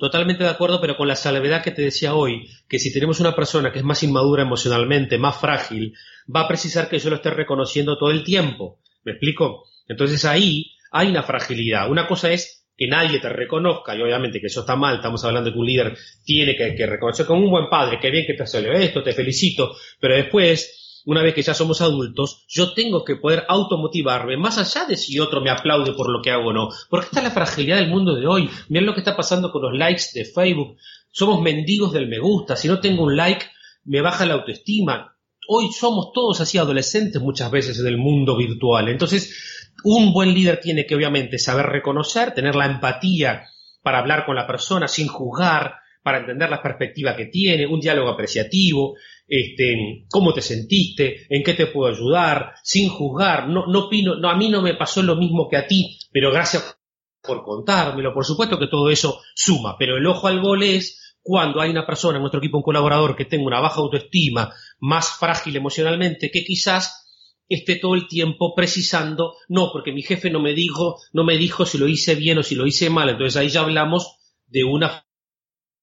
Totalmente 0.00 0.44
de 0.44 0.48
acuerdo, 0.48 0.80
pero 0.80 0.96
con 0.96 1.08
la 1.08 1.14
salvedad 1.14 1.62
que 1.62 1.72
te 1.72 1.82
decía 1.82 2.14
hoy, 2.14 2.48
que 2.66 2.78
si 2.78 2.90
tenemos 2.90 3.20
una 3.20 3.36
persona 3.36 3.70
que 3.70 3.80
es 3.80 3.84
más 3.84 4.02
inmadura 4.02 4.44
emocionalmente, 4.44 5.18
más 5.18 5.38
frágil, 5.38 5.92
va 6.34 6.40
a 6.40 6.48
precisar 6.48 6.88
que 6.88 6.98
yo 6.98 7.10
lo 7.10 7.16
esté 7.16 7.28
reconociendo 7.28 7.98
todo 7.98 8.10
el 8.10 8.24
tiempo. 8.24 8.80
¿Me 9.04 9.12
explico? 9.12 9.66
Entonces 9.86 10.24
ahí 10.24 10.72
hay 10.90 11.08
una 11.08 11.22
fragilidad. 11.22 11.90
Una 11.90 12.08
cosa 12.08 12.32
es 12.32 12.66
que 12.78 12.88
nadie 12.88 13.20
te 13.20 13.28
reconozca, 13.28 13.94
y 13.94 14.00
obviamente 14.00 14.40
que 14.40 14.46
eso 14.46 14.60
está 14.60 14.74
mal, 14.74 14.96
estamos 14.96 15.22
hablando 15.22 15.50
de 15.50 15.52
que 15.52 15.60
un 15.60 15.66
líder 15.66 15.98
tiene 16.24 16.56
que, 16.56 16.74
que 16.74 16.86
reconocer 16.86 17.26
como 17.26 17.44
un 17.44 17.50
buen 17.50 17.68
padre, 17.68 17.98
que 18.00 18.10
bien 18.10 18.24
que 18.26 18.32
te 18.32 18.44
hace 18.44 18.66
esto, 18.82 19.02
te 19.02 19.12
felicito, 19.12 19.76
pero 20.00 20.16
después 20.16 20.79
una 21.06 21.22
vez 21.22 21.34
que 21.34 21.42
ya 21.42 21.54
somos 21.54 21.80
adultos, 21.80 22.44
yo 22.48 22.72
tengo 22.74 23.04
que 23.04 23.16
poder 23.16 23.44
automotivarme, 23.48 24.36
más 24.36 24.58
allá 24.58 24.86
de 24.86 24.96
si 24.96 25.18
otro 25.18 25.40
me 25.40 25.50
aplaude 25.50 25.92
por 25.92 26.10
lo 26.10 26.22
que 26.22 26.30
hago 26.30 26.50
o 26.50 26.52
no. 26.52 26.68
Porque 26.88 27.06
esta 27.06 27.20
es 27.20 27.24
la 27.24 27.30
fragilidad 27.30 27.76
del 27.76 27.90
mundo 27.90 28.14
de 28.14 28.26
hoy. 28.26 28.50
Miren 28.68 28.86
lo 28.86 28.94
que 28.94 29.00
está 29.00 29.16
pasando 29.16 29.50
con 29.50 29.62
los 29.62 29.72
likes 29.72 30.04
de 30.14 30.24
Facebook. 30.24 30.76
Somos 31.10 31.40
mendigos 31.40 31.92
del 31.92 32.08
me 32.08 32.18
gusta. 32.18 32.56
Si 32.56 32.68
no 32.68 32.80
tengo 32.80 33.04
un 33.04 33.16
like, 33.16 33.46
me 33.84 34.00
baja 34.00 34.26
la 34.26 34.34
autoestima. 34.34 35.16
Hoy 35.48 35.72
somos 35.72 36.12
todos 36.12 36.40
así 36.40 36.58
adolescentes 36.58 37.20
muchas 37.20 37.50
veces 37.50 37.78
en 37.80 37.86
el 37.86 37.96
mundo 37.96 38.36
virtual. 38.36 38.88
Entonces, 38.88 39.72
un 39.82 40.12
buen 40.12 40.34
líder 40.34 40.60
tiene 40.60 40.86
que 40.86 40.94
obviamente 40.94 41.38
saber 41.38 41.66
reconocer, 41.66 42.34
tener 42.34 42.54
la 42.54 42.66
empatía 42.66 43.44
para 43.82 43.98
hablar 43.98 44.26
con 44.26 44.36
la 44.36 44.46
persona 44.46 44.86
sin 44.88 45.08
juzgar, 45.08 45.76
para 46.02 46.18
entender 46.18 46.50
la 46.50 46.62
perspectiva 46.62 47.16
que 47.16 47.26
tiene, 47.26 47.66
un 47.66 47.80
diálogo 47.80 48.10
apreciativo, 48.10 48.96
este, 49.30 50.06
cómo 50.10 50.34
te 50.34 50.42
sentiste, 50.42 51.26
en 51.30 51.44
qué 51.44 51.54
te 51.54 51.68
puedo 51.68 51.88
ayudar, 51.88 52.54
sin 52.64 52.88
juzgar, 52.88 53.48
no, 53.48 53.66
no 53.66 53.86
opino, 53.86 54.16
no, 54.16 54.28
a 54.28 54.36
mí 54.36 54.50
no 54.50 54.60
me 54.60 54.74
pasó 54.74 55.04
lo 55.04 55.14
mismo 55.14 55.48
que 55.48 55.56
a 55.56 55.68
ti, 55.68 55.96
pero 56.10 56.32
gracias 56.32 56.76
por 57.22 57.44
contármelo, 57.44 58.12
por 58.12 58.26
supuesto 58.26 58.58
que 58.58 58.66
todo 58.66 58.90
eso 58.90 59.20
suma, 59.36 59.76
pero 59.78 59.96
el 59.96 60.06
ojo 60.06 60.26
al 60.26 60.40
gol 60.42 60.64
es 60.64 61.16
cuando 61.22 61.60
hay 61.60 61.70
una 61.70 61.86
persona 61.86 62.16
en 62.16 62.22
nuestro 62.22 62.40
equipo, 62.40 62.56
un 62.56 62.64
colaborador 62.64 63.14
que 63.14 63.24
tenga 63.24 63.46
una 63.46 63.60
baja 63.60 63.80
autoestima, 63.80 64.52
más 64.80 65.12
frágil 65.12 65.54
emocionalmente, 65.54 66.30
que 66.32 66.42
quizás 66.42 67.06
esté 67.48 67.76
todo 67.76 67.94
el 67.94 68.08
tiempo 68.08 68.52
precisando, 68.56 69.36
no, 69.48 69.70
porque 69.72 69.92
mi 69.92 70.02
jefe 70.02 70.30
no 70.30 70.40
me 70.40 70.54
dijo, 70.54 70.96
no 71.12 71.22
me 71.22 71.36
dijo 71.36 71.66
si 71.66 71.78
lo 71.78 71.86
hice 71.86 72.16
bien 72.16 72.38
o 72.38 72.42
si 72.42 72.56
lo 72.56 72.66
hice 72.66 72.90
mal, 72.90 73.08
entonces 73.08 73.36
ahí 73.36 73.48
ya 73.48 73.60
hablamos 73.60 74.16
de 74.46 74.64
una 74.64 75.06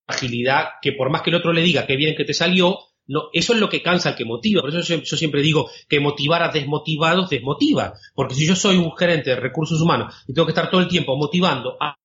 agilidad 0.05 0.65
que 0.81 0.91
por 0.91 1.09
más 1.09 1.21
que 1.21 1.29
el 1.29 1.37
otro 1.37 1.53
le 1.53 1.61
diga 1.61 1.85
qué 1.85 1.95
bien 1.95 2.15
que 2.15 2.25
te 2.25 2.33
salió, 2.33 2.77
no, 3.07 3.29
eso 3.31 3.53
es 3.53 3.59
lo 3.59 3.69
que 3.69 3.81
cansa 3.81 4.15
que 4.15 4.25
motiva. 4.25 4.61
Por 4.61 4.75
eso 4.75 4.95
yo, 4.95 5.17
siempre 5.17 5.41
digo 5.41 5.69
que 5.87 5.99
motivar 5.99 6.43
a 6.43 6.51
desmotivados 6.51 7.29
desmotiva. 7.29 7.93
Porque 8.13 8.35
si 8.35 8.45
yo 8.45 8.55
soy 8.55 8.77
un 8.77 8.95
gerente 8.95 9.31
de 9.31 9.37
recursos 9.37 9.81
humanos 9.81 10.13
y 10.27 10.33
tengo 10.33 10.45
que 10.45 10.51
estar 10.51 10.69
todo 10.69 10.81
el 10.81 10.87
tiempo 10.87 11.15
motivando 11.15 11.77
a, 11.79 11.95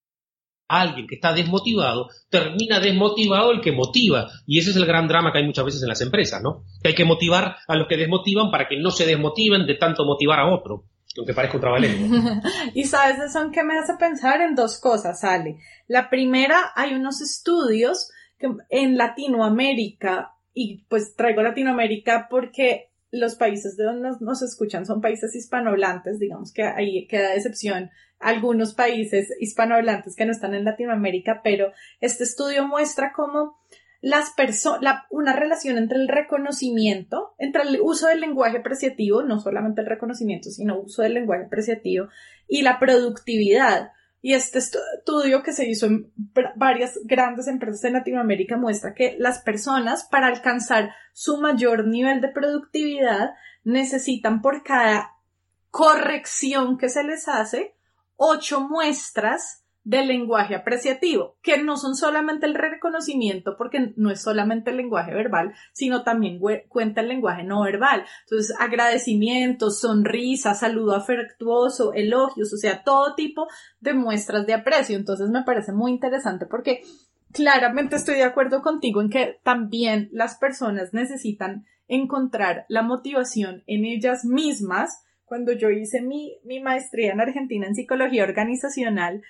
alguien 0.68 1.06
que 1.06 1.16
está 1.16 1.34
desmotivado, 1.34 2.08
termina 2.30 2.80
desmotivado 2.80 3.52
el 3.52 3.60
que 3.60 3.72
motiva. 3.72 4.30
Y 4.46 4.58
ese 4.58 4.70
es 4.70 4.76
el 4.76 4.86
gran 4.86 5.06
drama 5.06 5.30
que 5.30 5.38
hay 5.38 5.44
muchas 5.44 5.66
veces 5.66 5.82
en 5.82 5.88
las 5.88 6.00
empresas, 6.00 6.40
¿no? 6.42 6.64
Que 6.82 6.90
hay 6.90 6.94
que 6.94 7.04
motivar 7.04 7.56
a 7.68 7.76
los 7.76 7.86
que 7.88 7.98
desmotivan 7.98 8.50
para 8.50 8.68
que 8.68 8.78
no 8.78 8.90
se 8.90 9.04
desmotiven 9.04 9.66
de 9.66 9.74
tanto 9.74 10.06
motivar 10.06 10.40
a 10.40 10.54
otro. 10.54 10.84
Aunque 11.18 11.34
parezca 11.34 11.58
un 11.58 11.60
trabalengua. 11.60 12.40
y 12.74 12.84
sabes, 12.84 13.18
eso 13.18 13.50
que 13.52 13.62
me 13.62 13.78
hace 13.78 13.94
pensar 13.98 14.40
en 14.40 14.54
dos 14.54 14.80
cosas, 14.80 15.22
Ale. 15.24 15.58
La 15.88 16.08
primera, 16.08 16.72
hay 16.74 16.94
unos 16.94 17.20
estudios 17.20 18.10
que 18.38 18.48
en 18.70 18.96
Latinoamérica, 18.96 20.32
y 20.54 20.84
pues 20.88 21.14
traigo 21.16 21.42
Latinoamérica 21.42 22.28
porque 22.30 22.92
los 23.10 23.36
países 23.36 23.76
de 23.76 23.84
donde 23.84 24.10
nos, 24.20 24.42
escuchan 24.42 24.86
son 24.86 25.00
países 25.00 25.34
hispanohablantes, 25.34 26.18
digamos 26.18 26.52
que 26.52 26.62
ahí 26.62 27.06
queda 27.06 27.34
excepción 27.34 27.90
algunos 28.18 28.74
países 28.74 29.28
hispanohablantes 29.38 30.16
que 30.16 30.24
no 30.24 30.32
están 30.32 30.54
en 30.54 30.64
Latinoamérica, 30.64 31.40
pero 31.42 31.72
este 32.00 32.24
estudio 32.24 32.66
muestra 32.66 33.12
cómo 33.14 33.58
las 34.00 34.32
personas, 34.34 35.04
una 35.10 35.32
relación 35.32 35.78
entre 35.78 35.98
el 35.98 36.08
reconocimiento, 36.08 37.34
entre 37.38 37.62
el 37.62 37.80
uso 37.80 38.08
del 38.08 38.20
lenguaje 38.20 38.58
apreciativo, 38.58 39.22
no 39.22 39.38
solamente 39.38 39.80
el 39.80 39.86
reconocimiento, 39.86 40.50
sino 40.50 40.80
uso 40.80 41.02
del 41.02 41.14
lenguaje 41.14 41.44
apreciativo 41.44 42.08
y 42.48 42.62
la 42.62 42.78
productividad. 42.80 43.92
Y 44.24 44.34
este 44.34 44.60
estudio 44.60 45.42
que 45.42 45.52
se 45.52 45.68
hizo 45.68 45.86
en 45.86 46.12
varias 46.54 46.98
grandes 47.04 47.48
empresas 47.48 47.82
en 47.84 47.94
Latinoamérica 47.94 48.56
muestra 48.56 48.94
que 48.94 49.16
las 49.18 49.40
personas 49.40 50.04
para 50.04 50.28
alcanzar 50.28 50.94
su 51.12 51.38
mayor 51.38 51.88
nivel 51.88 52.20
de 52.20 52.28
productividad 52.28 53.34
necesitan 53.64 54.40
por 54.40 54.62
cada 54.62 55.16
corrección 55.70 56.78
que 56.78 56.88
se 56.88 57.02
les 57.02 57.26
hace 57.26 57.74
ocho 58.16 58.60
muestras 58.60 59.61
del 59.84 60.08
lenguaje 60.08 60.54
apreciativo, 60.54 61.36
que 61.42 61.58
no 61.58 61.76
son 61.76 61.96
solamente 61.96 62.46
el 62.46 62.54
reconocimiento, 62.54 63.56
porque 63.56 63.92
no 63.96 64.10
es 64.10 64.22
solamente 64.22 64.70
el 64.70 64.76
lenguaje 64.76 65.12
verbal, 65.12 65.54
sino 65.72 66.04
también 66.04 66.40
cuenta 66.68 67.00
el 67.00 67.08
lenguaje 67.08 67.42
no 67.42 67.62
verbal. 67.62 68.04
Entonces, 68.24 68.54
agradecimientos, 68.60 69.80
sonrisas, 69.80 70.60
saludo 70.60 70.94
afectuoso, 70.94 71.94
elogios, 71.94 72.52
o 72.52 72.56
sea, 72.56 72.84
todo 72.84 73.14
tipo 73.14 73.48
de 73.80 73.94
muestras 73.94 74.46
de 74.46 74.54
aprecio. 74.54 74.96
Entonces, 74.96 75.30
me 75.30 75.42
parece 75.42 75.72
muy 75.72 75.90
interesante 75.90 76.46
porque 76.46 76.82
claramente 77.32 77.96
estoy 77.96 78.16
de 78.16 78.24
acuerdo 78.24 78.62
contigo 78.62 79.00
en 79.00 79.10
que 79.10 79.40
también 79.42 80.10
las 80.12 80.36
personas 80.36 80.94
necesitan 80.94 81.66
encontrar 81.88 82.66
la 82.68 82.82
motivación 82.82 83.64
en 83.66 83.84
ellas 83.84 84.24
mismas. 84.24 85.02
Cuando 85.24 85.52
yo 85.52 85.70
hice 85.70 86.02
mi, 86.02 86.38
mi 86.44 86.60
maestría 86.60 87.12
en 87.12 87.20
Argentina 87.20 87.66
en 87.66 87.74
psicología 87.74 88.22
organizacional, 88.22 89.22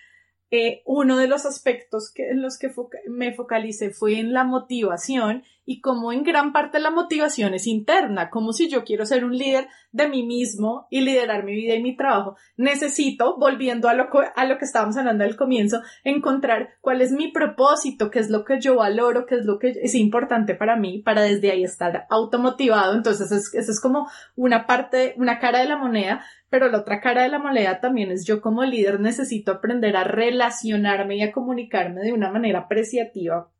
eh, 0.52 0.82
uno 0.84 1.16
de 1.16 1.28
los 1.28 1.46
aspectos 1.46 2.10
que, 2.10 2.28
en 2.28 2.42
los 2.42 2.58
que 2.58 2.70
me 3.08 3.32
focalicé 3.32 3.88
fue 3.90 4.18
en 4.18 4.34
la 4.34 4.44
motivación 4.44 5.44
y 5.64 5.80
como 5.80 6.12
en 6.12 6.24
gran 6.24 6.52
parte 6.52 6.80
la 6.80 6.90
motivación 6.90 7.54
es 7.54 7.66
interna, 7.66 8.30
como 8.30 8.52
si 8.52 8.68
yo 8.68 8.84
quiero 8.84 9.06
ser 9.06 9.24
un 9.24 9.36
líder 9.36 9.68
de 9.92 10.08
mí 10.08 10.24
mismo 10.24 10.86
y 10.90 11.02
liderar 11.02 11.44
mi 11.44 11.54
vida 11.54 11.74
y 11.74 11.82
mi 11.82 11.96
trabajo, 11.96 12.36
necesito, 12.56 13.36
volviendo 13.38 13.88
a 13.88 13.94
lo, 13.94 14.08
a 14.34 14.44
lo 14.44 14.58
que 14.58 14.64
estábamos 14.64 14.96
hablando 14.96 15.24
al 15.24 15.36
comienzo, 15.36 15.80
encontrar 16.02 16.70
cuál 16.80 17.00
es 17.00 17.12
mi 17.12 17.30
propósito, 17.30 18.10
qué 18.10 18.18
es 18.18 18.30
lo 18.30 18.44
que 18.44 18.60
yo 18.60 18.76
valoro, 18.76 19.26
qué 19.26 19.36
es 19.36 19.44
lo 19.44 19.58
que 19.58 19.70
es 19.70 19.94
importante 19.94 20.54
para 20.54 20.76
mí, 20.76 20.98
para 20.98 21.22
desde 21.22 21.52
ahí 21.52 21.62
estar 21.62 22.06
automotivado. 22.10 22.94
Entonces, 22.94 23.30
eso 23.30 23.58
es, 23.58 23.68
es 23.68 23.80
como 23.80 24.08
una 24.34 24.66
parte, 24.66 25.14
una 25.16 25.38
cara 25.38 25.60
de 25.60 25.68
la 25.68 25.76
moneda, 25.76 26.24
pero 26.48 26.68
la 26.68 26.78
otra 26.78 27.00
cara 27.00 27.22
de 27.22 27.28
la 27.28 27.38
moneda 27.38 27.80
también 27.80 28.10
es 28.10 28.26
yo 28.26 28.40
como 28.40 28.64
líder 28.64 29.00
necesito 29.00 29.52
aprender 29.52 29.96
a 29.96 30.04
relacionarme 30.04 31.16
y 31.16 31.22
a 31.22 31.32
comunicarme 31.32 32.02
de 32.02 32.12
una 32.12 32.30
manera 32.30 32.60
apreciativa 32.60 33.50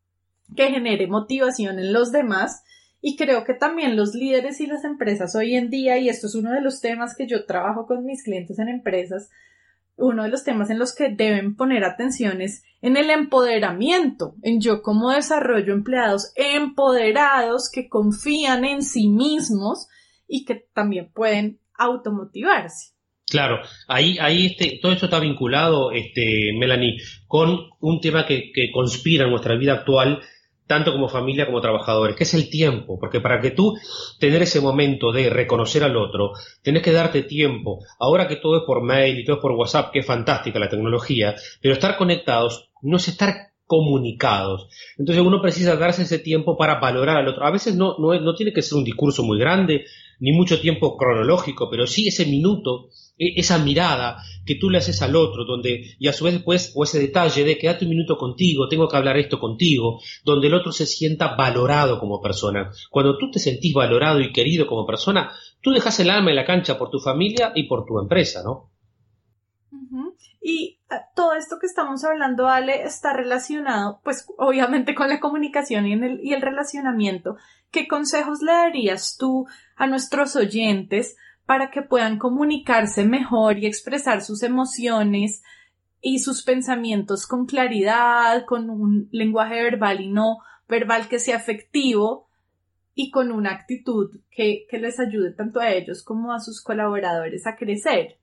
que 0.57 0.71
genere 0.71 1.07
motivación 1.07 1.79
en 1.79 1.93
los 1.93 2.13
demás. 2.13 2.63
Y 3.01 3.17
creo 3.17 3.45
que 3.45 3.55
también 3.55 3.97
los 3.97 4.15
líderes 4.15 4.61
y 4.61 4.67
las 4.67 4.85
empresas 4.85 5.35
hoy 5.35 5.55
en 5.55 5.71
día, 5.71 5.99
y 5.99 6.09
esto 6.09 6.29
es 6.29 6.35
uno 6.35 6.53
de 6.53 6.61
los 6.61 6.81
temas 6.81 7.17
que 7.17 7.27
yo 7.27 7.45
trabajo 7.47 7.87
con 7.87 8.05
mis 8.05 8.23
clientes 8.23 8.59
en 8.59 8.69
empresas, 8.69 9.29
uno 9.97 10.23
de 10.23 10.29
los 10.29 10.45
temas 10.45 10.71
en 10.71 10.79
los 10.79 10.95
que 10.95 11.09
deben 11.11 11.57
poner 11.57 11.85
atención 11.85 12.41
es 12.41 12.65
en 12.81 12.97
el 12.97 13.11
empoderamiento, 13.11 14.35
en 14.43 14.61
yo 14.61 14.83
como 14.83 15.11
desarrollo 15.11 15.73
empleados 15.73 16.33
empoderados 16.35 17.71
que 17.73 17.89
confían 17.89 18.65
en 18.65 18.83
sí 18.83 19.09
mismos 19.09 19.89
y 20.27 20.45
que 20.45 20.67
también 20.73 21.11
pueden 21.13 21.61
automotivarse. 21.75 22.93
Claro, 23.29 23.61
ahí, 23.89 24.19
ahí 24.21 24.47
este, 24.47 24.79
todo 24.83 24.93
esto 24.93 25.07
está 25.07 25.21
vinculado, 25.21 25.93
este, 25.93 26.53
Melanie, 26.59 26.99
con 27.27 27.71
un 27.81 28.01
tema 28.01 28.27
que, 28.27 28.53
que 28.53 28.71
conspira 28.73 29.25
en 29.25 29.31
nuestra 29.31 29.57
vida 29.57 29.75
actual, 29.75 30.21
tanto 30.73 30.91
como 30.91 31.07
familia 31.07 31.45
como 31.45 31.61
trabajadores, 31.61 32.17
que 32.17 32.23
es 32.23 32.33
el 32.33 32.49
tiempo, 32.49 32.99
porque 32.99 33.21
para 33.21 33.43
que 33.43 33.51
tú 33.51 33.77
tener 34.19 34.41
ese 34.41 34.59
momento 34.59 35.13
de 35.13 35.29
reconocer 35.29 35.85
al 35.85 35.99
otro, 35.99 36.33
tenés 36.63 36.81
que 36.81 36.93
darte 36.93 37.25
tiempo. 37.25 37.81
Ahora 37.99 38.27
que 38.27 38.37
todo 38.37 38.57
es 38.57 38.63
por 38.67 38.83
mail 38.83 39.19
y 39.19 39.25
todo 39.27 39.37
es 39.37 39.43
por 39.43 39.53
WhatsApp, 39.53 39.93
que 39.93 39.99
es 39.99 40.07
fantástica 40.07 40.59
la 40.59 40.71
tecnología, 40.71 41.35
pero 41.61 41.75
estar 41.75 41.99
conectados 41.99 42.71
no 42.81 42.97
es 42.97 43.07
estar 43.07 43.53
comunicados. 43.67 44.69
Entonces 44.97 45.23
uno 45.23 45.43
precisa 45.43 45.77
darse 45.77 46.05
ese 46.05 46.19
tiempo 46.19 46.57
para 46.57 46.81
valorar 46.81 47.19
al 47.19 47.29
otro. 47.29 47.45
A 47.45 47.51
veces 47.51 47.75
no, 47.75 47.97
no, 47.99 48.19
no 48.19 48.35
tiene 48.35 48.55
que 48.55 48.63
ser 48.63 48.79
un 48.79 48.85
discurso 48.85 49.23
muy 49.25 49.39
grande, 49.39 49.85
ni 50.21 50.33
mucho 50.33 50.61
tiempo 50.61 50.97
cronológico, 50.97 51.69
pero 51.71 51.87
sí 51.87 52.09
ese 52.09 52.27
minuto, 52.27 52.89
e, 53.19 53.39
esa 53.41 53.59
mirada 53.59 54.23
que 54.45 54.57
tú 54.57 54.71
le 54.71 54.79
haces 54.79 55.03
al 55.03 55.17
otro, 55.17 55.45
donde, 55.45 55.95
y 55.99 56.09
a 56.09 56.13
su 56.13 56.25
vez 56.25 56.35
después, 56.35 56.73
o 56.75 56.85
ese 56.85 56.99
detalle 56.99 57.45
de 57.45 57.59
quédate 57.59 57.85
un 57.85 57.91
minuto 57.91 58.17
contigo, 58.17 58.69
tengo 58.69 58.89
que 58.89 58.97
hablar 58.97 59.17
esto 59.17 59.39
contigo, 59.39 60.01
donde 60.25 60.49
el 60.49 60.55
otro 60.55 60.73
se 60.73 60.87
sienta 60.87 61.37
valorado 61.37 61.99
como 61.99 62.21
persona. 62.21 62.71
Cuando 62.91 63.17
tú 63.19 63.31
te 63.31 63.39
sentís 63.39 63.73
valorado 63.73 64.21
y 64.21 64.33
querido 64.33 64.67
como 64.67 64.87
persona, 64.87 65.33
tú 65.61 65.71
dejas 65.71 65.99
el 66.01 66.11
alma 66.11 66.31
en 66.31 66.37
la 66.37 66.45
cancha 66.45 66.79
por 66.79 66.91
tu 66.91 66.99
familia 66.99 67.53
y 67.55 67.65
por 67.65 67.85
tu 67.85 67.99
empresa, 68.01 68.43
¿no? 68.43 68.72
Y 70.41 70.81
eh, 70.91 70.97
todo 71.15 71.35
esto 71.35 71.59
que 71.61 71.67
estamos 71.67 72.05
hablando, 72.05 72.49
Ale, 72.49 72.83
está 72.83 73.13
relacionado, 73.13 74.01
pues 74.03 74.27
obviamente 74.39 74.95
con 74.95 75.09
la 75.09 75.21
comunicación 75.21 75.87
y, 75.87 75.93
el, 75.93 76.21
y 76.23 76.33
el 76.33 76.43
relacionamiento. 76.43 77.37
¿Qué 77.71 77.89
consejos 77.89 78.43
le 78.43 78.53
darías 78.53 79.17
tú 79.19 79.47
a 79.77 79.87
nuestros 79.87 80.37
oyentes 80.37 81.17
para 81.47 81.71
que 81.71 81.83
puedan 81.83 82.19
comunicarse 82.19 83.05
mejor 83.05 83.59
y 83.59 83.67
expresar 83.67 84.23
sus 84.23 84.43
emociones 84.43 85.43
y 86.01 86.19
sus 86.19 86.43
pensamientos 86.43 87.27
con 87.27 87.47
claridad, 87.47 88.45
con 88.45 88.69
un 88.71 89.09
lenguaje 89.13 89.63
verbal 89.63 90.01
y 90.01 90.09
no 90.09 90.39
verbal 90.69 91.09
que 91.09 91.19
sea 91.19 91.37
efectivo 91.37 92.29
y 92.95 93.11
con 93.11 93.33
una 93.33 93.53
actitud 93.53 94.11
que, 94.31 94.67
les 94.73 95.01
ayude 95.01 95.33
tanto 95.33 95.61
a 95.61 95.71
ellos 95.71 96.03
como 96.03 96.33
a 96.33 96.41
sus 96.41 96.63
colaboradores 96.63 97.47
a 97.47 97.57
crecer. 97.57 98.19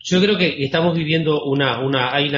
Yo 0.00 0.20
creo 0.20 0.36
que 0.36 0.64
estamos 0.64 0.96
viviendo 0.96 1.44
una, 1.44 1.80
una, 1.80 2.14
hay 2.14 2.30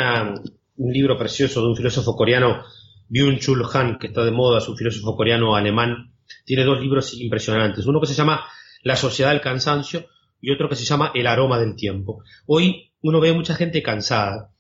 un 0.77 0.93
libro 0.93 1.17
precioso 1.17 1.63
de 1.63 1.69
un 1.69 1.77
filósofo 1.77 2.15
coreano, 2.17 2.63
Byung-Chul 3.09 3.69
Han, 3.73 3.99
que 3.99 4.09
está 4.09 4.25
de 4.25 4.31
moda, 4.31 4.59
es 4.59 4.69
un 4.69 4.77
filósofo 4.77 5.17
coreano 5.17 5.57
alemán. 5.57 6.13
Tiene 6.45 6.65
dos 6.65 6.81
libros 6.81 7.19
impresionantes. 7.21 7.87
Uno 7.87 8.01
que 8.01 8.07
se 8.07 8.15
llama 8.15 8.45
La 8.83 8.97
sociedad 8.97 9.31
del 9.31 9.41
cansancio 9.41 10.07
y 10.41 10.51
otro 10.51 10.69
que 10.69 10.77
se 10.77 10.85
llama 10.85 11.11
El 11.15 11.27
aroma 11.27 11.59
del 11.59 11.77
tiempo. 11.77 12.23
Hoy 12.47 12.93
uno 13.03 13.21
ve 13.21 13.33
mucha 13.33 13.55
gente 13.55 13.83
cansada. 13.83 14.51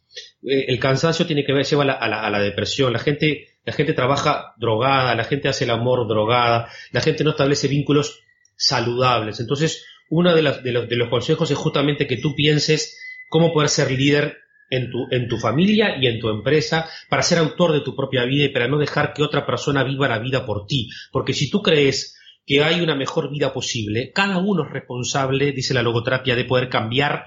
Eh, 0.42 0.66
el 0.68 0.78
cansancio 0.78 1.26
tiene 1.26 1.44
que 1.44 1.52
ver, 1.52 1.66
lleva 1.66 1.82
a 1.82 2.08
la, 2.08 2.20
a 2.20 2.30
la 2.30 2.38
depresión. 2.38 2.92
La 2.92 2.98
gente 2.98 3.54
la 3.64 3.72
gente 3.72 3.94
trabaja 3.94 4.54
drogada, 4.58 5.14
la 5.14 5.24
gente 5.24 5.48
hace 5.48 5.64
el 5.64 5.70
amor 5.70 6.06
drogada, 6.06 6.68
la 6.92 7.00
gente 7.00 7.24
no 7.24 7.30
establece 7.30 7.66
vínculos 7.66 8.20
saludables. 8.56 9.40
Entonces, 9.40 9.86
uno 10.10 10.34
de, 10.34 10.42
de, 10.42 10.72
los, 10.72 10.88
de 10.88 10.96
los 10.96 11.08
consejos 11.08 11.50
es 11.50 11.58
justamente 11.58 12.06
que 12.06 12.16
tú 12.16 12.34
pienses 12.34 12.98
cómo 13.28 13.52
poder 13.52 13.68
ser 13.68 13.90
líder 13.90 14.38
en 14.70 14.90
tu, 14.90 15.06
en 15.10 15.28
tu 15.28 15.38
familia 15.38 15.96
y 16.00 16.06
en 16.06 16.20
tu 16.20 16.28
empresa 16.28 16.88
para 17.08 17.22
ser 17.22 17.38
autor 17.38 17.72
de 17.72 17.80
tu 17.80 17.94
propia 17.94 18.24
vida 18.24 18.44
y 18.44 18.48
para 18.48 18.68
no 18.68 18.78
dejar 18.78 19.12
que 19.12 19.22
otra 19.22 19.46
persona 19.46 19.84
viva 19.84 20.08
la 20.08 20.18
vida 20.18 20.46
por 20.46 20.66
ti. 20.66 20.90
Porque 21.12 21.32
si 21.32 21.50
tú 21.50 21.62
crees 21.62 22.16
que 22.46 22.62
hay 22.62 22.80
una 22.80 22.94
mejor 22.94 23.30
vida 23.30 23.52
posible, 23.52 24.12
cada 24.12 24.38
uno 24.38 24.64
es 24.64 24.70
responsable, 24.70 25.52
dice 25.52 25.74
la 25.74 25.82
logoterapia, 25.82 26.36
de 26.36 26.44
poder 26.44 26.68
cambiar 26.68 27.24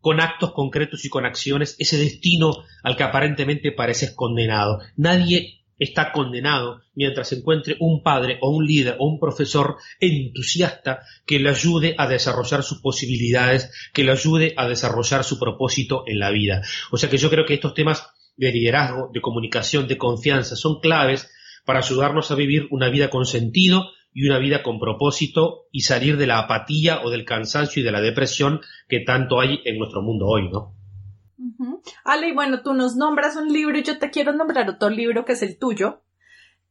con 0.00 0.20
actos 0.20 0.52
concretos 0.52 1.04
y 1.04 1.08
con 1.08 1.24
acciones 1.24 1.76
ese 1.78 1.98
destino 1.98 2.64
al 2.82 2.96
que 2.96 3.02
aparentemente 3.02 3.72
pareces 3.72 4.12
condenado. 4.14 4.80
Nadie 4.96 5.64
está 5.78 6.12
condenado 6.12 6.82
mientras 6.94 7.32
encuentre 7.32 7.76
un 7.80 8.02
padre 8.02 8.38
o 8.40 8.50
un 8.50 8.66
líder 8.66 8.96
o 8.98 9.06
un 9.06 9.18
profesor 9.20 9.76
entusiasta 10.00 11.02
que 11.26 11.38
le 11.38 11.50
ayude 11.50 11.94
a 11.98 12.08
desarrollar 12.08 12.62
sus 12.62 12.80
posibilidades, 12.80 13.70
que 13.92 14.04
le 14.04 14.12
ayude 14.12 14.54
a 14.56 14.68
desarrollar 14.68 15.24
su 15.24 15.38
propósito 15.38 16.04
en 16.06 16.18
la 16.18 16.30
vida. 16.30 16.62
O 16.90 16.96
sea 16.96 17.10
que 17.10 17.18
yo 17.18 17.30
creo 17.30 17.44
que 17.44 17.54
estos 17.54 17.74
temas 17.74 18.08
de 18.36 18.52
liderazgo, 18.52 19.10
de 19.12 19.20
comunicación, 19.20 19.88
de 19.88 19.98
confianza 19.98 20.56
son 20.56 20.80
claves 20.80 21.30
para 21.64 21.80
ayudarnos 21.80 22.30
a 22.30 22.34
vivir 22.34 22.68
una 22.70 22.88
vida 22.88 23.10
con 23.10 23.26
sentido 23.26 23.90
y 24.12 24.26
una 24.26 24.38
vida 24.38 24.62
con 24.62 24.78
propósito 24.78 25.66
y 25.72 25.80
salir 25.80 26.16
de 26.16 26.26
la 26.26 26.38
apatía 26.38 27.02
o 27.02 27.10
del 27.10 27.24
cansancio 27.24 27.82
y 27.82 27.84
de 27.84 27.92
la 27.92 28.00
depresión 28.00 28.60
que 28.88 29.00
tanto 29.00 29.40
hay 29.40 29.60
en 29.64 29.78
nuestro 29.78 30.00
mundo 30.00 30.26
hoy, 30.26 30.48
¿no? 30.48 30.75
Ale, 32.04 32.28
y 32.28 32.32
bueno, 32.32 32.62
tú 32.62 32.74
nos 32.74 32.96
nombras 32.96 33.36
un 33.36 33.52
libro 33.52 33.78
y 33.78 33.82
yo 33.82 33.98
te 33.98 34.10
quiero 34.10 34.32
nombrar 34.32 34.68
otro 34.68 34.90
libro 34.90 35.24
que 35.24 35.32
es 35.32 35.42
el 35.42 35.58
tuyo. 35.58 36.02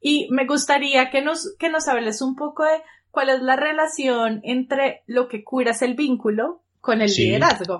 Y 0.01 0.27
me 0.31 0.45
gustaría 0.45 1.09
que 1.09 1.21
nos, 1.21 1.55
que 1.57 1.69
nos 1.69 1.87
hables 1.87 2.21
un 2.21 2.35
poco 2.35 2.63
de 2.63 2.81
cuál 3.11 3.29
es 3.29 3.41
la 3.41 3.55
relación 3.55 4.41
entre 4.43 5.03
lo 5.07 5.27
que 5.27 5.43
curas 5.43 5.81
el 5.81 5.95
vínculo 5.95 6.61
con 6.81 7.01
el 7.01 7.11
liderazgo. 7.11 7.79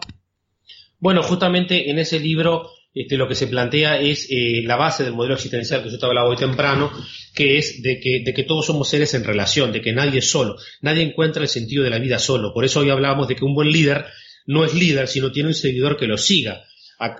Bueno, 1.00 1.22
justamente 1.22 1.90
en 1.92 2.00
ese 2.00 2.20
libro 2.20 2.70
este, 2.96 3.18
lo 3.18 3.28
que 3.28 3.36
se 3.36 3.48
plantea 3.48 4.00
es 4.00 4.28
eh, 4.32 4.62
la 4.64 4.78
base 4.78 5.04
del 5.04 5.14
modelo 5.14 5.36
existencial 5.36 5.84
que 5.84 5.92
yo 5.92 6.00
te 6.00 6.06
hablaba 6.06 6.30
hoy 6.30 6.38
temprano, 6.38 6.90
que 7.34 7.58
es 7.58 7.84
de 7.84 8.00
que, 8.00 8.24
de 8.26 8.34
que 8.34 8.44
todos 8.44 8.66
somos 8.66 8.88
seres 8.88 9.14
en 9.14 9.26
relación, 9.26 9.74
de 9.74 9.82
que 9.82 9.92
nadie 9.92 10.20
es 10.20 10.32
solo, 10.32 10.56
nadie 10.82 11.04
encuentra 11.04 11.44
el 11.44 11.50
sentido 11.50 11.84
de 11.84 11.90
la 11.90 12.00
vida 12.00 12.18
solo. 12.20 12.54
Por 12.54 12.64
eso 12.64 12.80
hoy 12.80 12.90
hablábamos 12.90 13.28
de 13.28 13.36
que 13.36 13.44
un 13.44 13.54
buen 13.54 13.70
líder 13.70 14.06
no 14.46 14.64
es 14.64 14.74
líder, 14.74 15.10
sino 15.10 15.34
tiene 15.34 15.50
un 15.50 15.54
seguidor 15.54 15.98
que 15.98 16.08
lo 16.08 16.18
siga. 16.18 16.64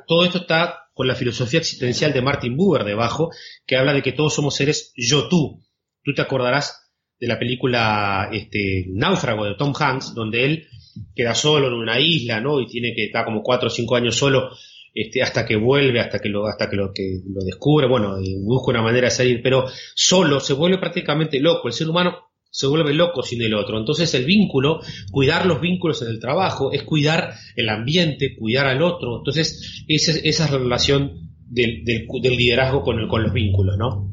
Todo 0.08 0.26
esto 0.26 0.40
está 0.40 0.90
con 0.94 1.08
la 1.08 1.16
filosofía 1.16 1.60
existencial 1.60 2.14
de 2.14 2.22
Martin 2.22 2.56
Buber 2.56 2.84
debajo, 2.84 3.30
que 3.66 3.76
habla 3.76 3.94
de 3.94 4.02
que 4.02 4.14
todos 4.14 4.34
somos 4.34 4.56
seres 4.56 4.94
yo-tú. 4.96 5.62
Tú 6.04 6.14
te 6.14 6.22
acordarás 6.22 6.92
de 7.20 7.28
la 7.28 7.40
película 7.40 8.30
este, 8.32 8.86
Náufrago 8.90 9.46
de 9.46 9.56
Tom 9.56 9.74
Hanks, 9.78 10.14
donde 10.14 10.46
él 10.46 10.68
queda 11.14 11.36
solo 11.36 11.68
en 11.68 11.74
una 11.74 12.00
isla, 12.00 12.40
¿no? 12.40 12.62
Y 12.62 12.68
tiene 12.68 12.94
que 12.96 13.06
estar 13.06 13.26
como 13.26 13.42
cuatro 13.42 13.68
o 13.68 13.72
cinco 13.72 13.96
años 13.96 14.16
solo 14.16 14.50
este, 14.94 15.22
hasta 15.22 15.46
que 15.46 15.58
vuelve, 15.58 16.00
hasta 16.00 16.20
que 16.20 16.30
lo, 16.30 16.48
hasta 16.48 16.70
que 16.70 16.78
lo, 16.78 16.94
que 16.94 17.20
lo 17.28 17.44
descubre, 17.44 17.88
bueno, 17.88 18.16
busca 18.44 18.72
una 18.72 18.82
manera 18.82 19.08
de 19.08 19.12
salir, 19.12 19.42
pero 19.44 19.66
solo 19.94 20.40
se 20.40 20.54
vuelve 20.54 20.78
prácticamente 20.78 21.40
loco. 21.42 21.68
El 21.68 21.74
ser 21.74 21.90
humano 21.90 22.30
se 22.56 22.68
vuelve 22.68 22.94
loco 22.94 23.22
sin 23.22 23.42
el 23.42 23.54
otro. 23.54 23.78
Entonces 23.78 24.14
el 24.14 24.24
vínculo, 24.24 24.80
cuidar 25.12 25.46
los 25.46 25.60
vínculos 25.60 26.02
en 26.02 26.08
el 26.08 26.22
trabajo, 26.22 26.72
es 26.72 26.84
cuidar 26.84 27.34
el 27.58 27.68
ambiente, 27.68 28.34
cuidar 28.40 28.68
al 28.68 28.82
otro. 28.82 29.18
Entonces 29.18 29.84
esa, 29.90 30.14
esa 30.24 30.46
es 30.46 30.52
la 30.52 30.58
relación 30.58 31.32
del, 31.50 31.84
liderazgo 31.84 32.82
con, 32.82 33.00
el, 33.00 33.10
con 33.10 33.24
los 33.24 33.34
vínculos, 33.34 33.78
¿no? 33.78 34.10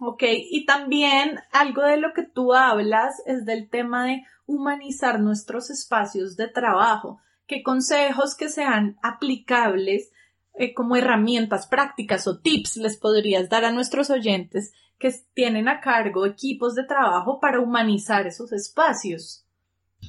Ok, 0.00 0.22
y 0.50 0.66
también 0.66 1.38
algo 1.50 1.82
de 1.82 1.96
lo 1.96 2.12
que 2.14 2.24
tú 2.24 2.52
hablas 2.52 3.14
es 3.24 3.46
del 3.46 3.70
tema 3.70 4.04
de 4.04 4.22
humanizar 4.44 5.18
nuestros 5.18 5.70
espacios 5.70 6.36
de 6.36 6.48
trabajo. 6.48 7.20
¿Qué 7.46 7.62
consejos 7.62 8.34
que 8.36 8.50
sean 8.50 8.98
aplicables 9.02 10.12
eh, 10.58 10.74
como 10.74 10.96
herramientas 10.96 11.66
prácticas 11.66 12.26
o 12.26 12.38
tips 12.38 12.76
les 12.76 12.98
podrías 12.98 13.48
dar 13.48 13.64
a 13.64 13.72
nuestros 13.72 14.10
oyentes 14.10 14.72
que 15.00 15.10
tienen 15.34 15.66
a 15.66 15.80
cargo 15.80 16.26
equipos 16.26 16.74
de 16.74 16.84
trabajo 16.84 17.40
para 17.40 17.58
humanizar 17.58 18.26
esos 18.26 18.52
espacios. 18.52 19.46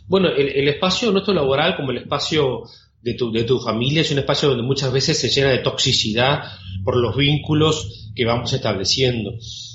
Bueno, 0.08 0.30
el, 0.30 0.68
espacio 0.68 1.12
nuestro 1.12 1.34
laboral, 1.34 1.78
como 1.78 1.92
el 1.92 2.00
espacio 2.00 2.64
de 3.02 3.14
tu, 3.14 3.32
de 3.32 3.46
tu 3.46 3.60
familia, 3.60 4.02
es 4.02 4.12
un 4.12 4.20
espacio 4.20 4.50
donde 4.50 4.64
muchas 4.64 4.92
veces 4.92 5.18
se 5.18 5.30
llena 5.30 5.50
de 5.50 5.60
toxicidad 5.60 6.44
por 6.84 6.98
los 6.98 7.16
vínculos 7.16 8.12
que 8.14 8.26
vamos 8.26 8.52
estableciendo. 8.52 9.32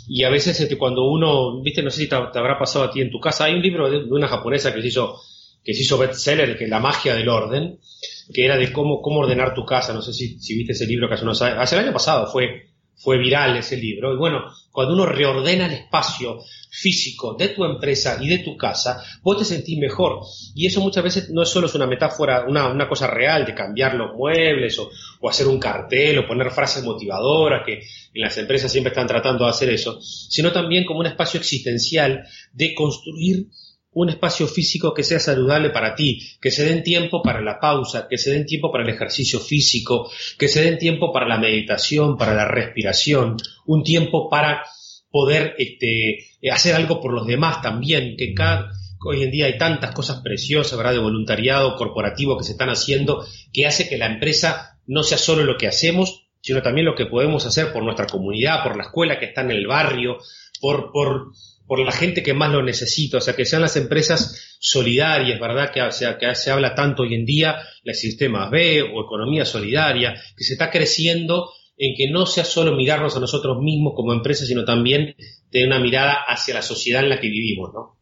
Y 0.07 0.25
a 0.25 0.31
veces 0.31 0.61
este, 0.61 0.77
cuando 0.77 1.05
uno, 1.11 1.63
viste, 1.63 1.83
no 1.83 1.91
sé 1.91 2.03
si 2.03 2.09
te, 2.09 2.15
habrá 2.15 2.59
pasado 2.59 2.85
a 2.85 2.91
ti 2.91 3.01
en 3.01 3.11
tu 3.11 3.19
casa, 3.19 3.47
hay 3.47 3.55
un 3.55 3.63
libro 3.63 3.91
de, 3.91 4.05
una 4.05 4.29
japonesa 4.29 4.75
que 4.75 4.83
se 4.83 4.89
hizo 4.89 5.17
que 5.65 5.75
se 5.75 5.83
hizo 5.83 5.99
bestseller, 5.99 6.57
que 6.57 6.65
es 6.65 6.71
La 6.71 6.79
magia 6.79 7.17
del 7.17 7.29
orden, 7.29 7.81
que 8.33 8.45
era 8.45 8.57
de 8.57 8.71
cómo, 8.71 9.03
cómo 9.03 9.21
ordenar 9.21 9.53
tu 9.53 9.65
casa. 9.65 9.93
No 9.93 10.01
sé 10.01 10.13
si, 10.13 10.37
viste 10.55 10.73
ese 10.73 10.87
libro 10.87 11.09
que 11.09 11.15
hace 11.15 11.25
unos 11.25 11.43
hace 11.43 11.75
el 11.75 11.83
año 11.83 11.93
pasado 11.93 12.31
fue 12.31 12.67
fue 12.97 13.19
viral 13.19 13.57
ese 13.57 13.77
libro. 13.77 14.13
Y 14.13 14.17
bueno, 14.17 14.45
cuando 14.77 14.93
uno 14.93 15.07
reordena 15.07 15.65
el 15.65 15.73
espacio 15.73 16.45
físico 16.69 17.33
de 17.33 17.49
tu 17.49 17.65
empresa 17.65 18.19
y 18.21 18.29
de 18.29 18.41
tu 18.41 18.59
casa, 18.59 19.03
vos 19.23 19.39
te 19.39 19.45
sentís 19.47 19.79
mejor. 19.79 20.21
Y 20.55 20.67
eso 20.67 20.83
muchas 20.83 21.03
veces 21.03 21.31
no 21.31 21.45
es 21.45 21.49
solo 21.49 21.67
es 21.67 21.75
una 21.75 21.87
metáfora, 21.87 22.45
una, 22.47 22.69
una 22.69 22.87
cosa 22.87 23.07
real 23.07 23.47
de 23.47 23.55
cambiar 23.55 23.95
los 23.95 24.15
muebles 24.15 24.79
o, 24.79 24.91
o, 25.21 25.31
hacer 25.31 25.49
un 25.49 25.59
cartel 25.59 26.19
o 26.19 26.27
poner 26.27 26.51
frases 26.51 26.85
motivadoras 26.85 27.63
que 27.65 27.81
en 28.13 28.21
las 28.21 28.37
empresas 28.37 28.71
siempre 28.71 28.91
están 28.91 29.07
tratando 29.07 29.45
de 29.45 29.51
hacer 29.51 29.71
eso, 29.71 29.99
sino 30.03 30.53
también 30.53 30.85
como 30.85 31.01
un 31.01 31.07
espacio 31.07 31.41
existencial 31.41 32.27
de 32.53 32.75
construir 32.75 33.47
un 33.97 34.11
espacio 34.11 34.47
físico 34.47 34.93
que 34.93 35.03
sea 35.03 35.19
saludable 35.19 35.71
para 35.71 35.95
ti, 35.95 36.21
que 36.39 36.51
se 36.51 36.67
den 36.67 36.83
tiempo 36.83 37.23
para 37.23 37.41
la 37.41 37.59
pausa, 37.59 38.09
que 38.11 38.19
se 38.19 38.31
den 38.31 38.45
tiempo 38.45 38.71
para 38.71 38.85
el 38.85 38.91
ejercicio 38.91 39.41
físico, 39.41 40.11
que 40.39 40.49
se 40.49 40.63
den 40.63 40.77
tiempo 40.77 41.15
para 41.15 41.27
la 41.27 41.39
meditación, 41.39 42.19
para 42.19 42.35
la 42.35 42.47
respiración, 42.47 43.39
un 43.65 43.85
tiempo 43.85 44.29
para 44.29 44.65
poder 45.11 45.55
este, 45.57 46.27
hacer 46.53 46.75
algo 46.75 47.01
por 47.01 47.15
los 47.15 47.27
demás 47.27 47.63
también, 47.63 48.17
que 48.19 48.35
cada, 48.35 48.71
hoy 49.03 49.23
en 49.23 49.31
día 49.31 49.47
hay 49.47 49.57
tantas 49.57 49.93
cosas 49.93 50.21
preciosas, 50.21 50.77
¿verdad?, 50.77 50.93
de 50.93 50.99
voluntariado 50.99 51.75
corporativo 51.77 52.37
que 52.37 52.45
se 52.45 52.53
están 52.53 52.69
haciendo, 52.69 53.25
que 53.51 53.65
hace 53.65 53.89
que 53.89 53.97
la 53.97 54.13
empresa 54.13 54.79
no 54.87 55.05
sea 55.05 55.17
solo 55.17 55.43
lo 55.43 55.57
que 55.57 55.69
hacemos, 55.69 56.27
sino 56.43 56.61
también 56.61 56.85
lo 56.85 56.95
que 56.95 57.07
podemos 57.07 57.47
hacer 57.47 57.73
por 57.73 57.83
nuestra 57.83 58.07
comunidad, 58.07 58.63
por 58.63 58.77
la 58.77 58.83
escuela 58.83 59.19
que 59.19 59.25
está 59.25 59.41
en 59.41 59.53
el 59.53 59.67
barrio, 59.67 60.19
por, 60.61 60.93
por 60.93 61.33
por 61.67 61.81
la 61.81 61.93
gente 61.93 62.23
que 62.23 62.35
más 62.35 62.51
lo 62.53 62.63
necesita, 62.63 63.19
o 63.19 63.21
sea, 63.21 63.35
que 63.35 63.45
sean 63.45 63.63
las 63.63 63.77
empresas 63.77 64.57
solidarias, 64.61 65.41
¿verdad? 65.41 65.73
Que, 65.73 65.91
sea, 65.93 66.17
que 66.19 66.35
se 66.35 66.51
habla 66.51 66.75
tanto 66.75 67.03
hoy 67.03 67.15
en 67.15 67.25
día, 67.25 67.59
el 67.85 67.95
sistema 67.95 68.49
B 68.49 68.83
o 68.83 69.05
economía 69.05 69.45
solidaria, 69.45 70.15
que 70.37 70.45
se 70.45 70.55
está 70.55 70.71
creciendo 70.71 71.51
en 71.77 71.95
que 71.97 72.11
no 72.11 72.25
sea 72.25 72.45
solo 72.45 72.75
mirarnos 72.75 73.17
a 73.17 73.21
nosotros 73.21 73.59
mismos 73.61 73.93
como 73.95 74.13
empresa, 74.13 74.47
sino 74.47 74.65
también 74.65 75.15
tener 75.51 75.67
una 75.67 75.81
mirada 75.81 76.15
hacia 76.27 76.55
la 76.55 76.63
sociedad 76.63 77.03
en 77.03 77.11
la 77.11 77.21
que 77.21 77.29
vivimos, 77.29 77.71
¿no? 77.75 77.97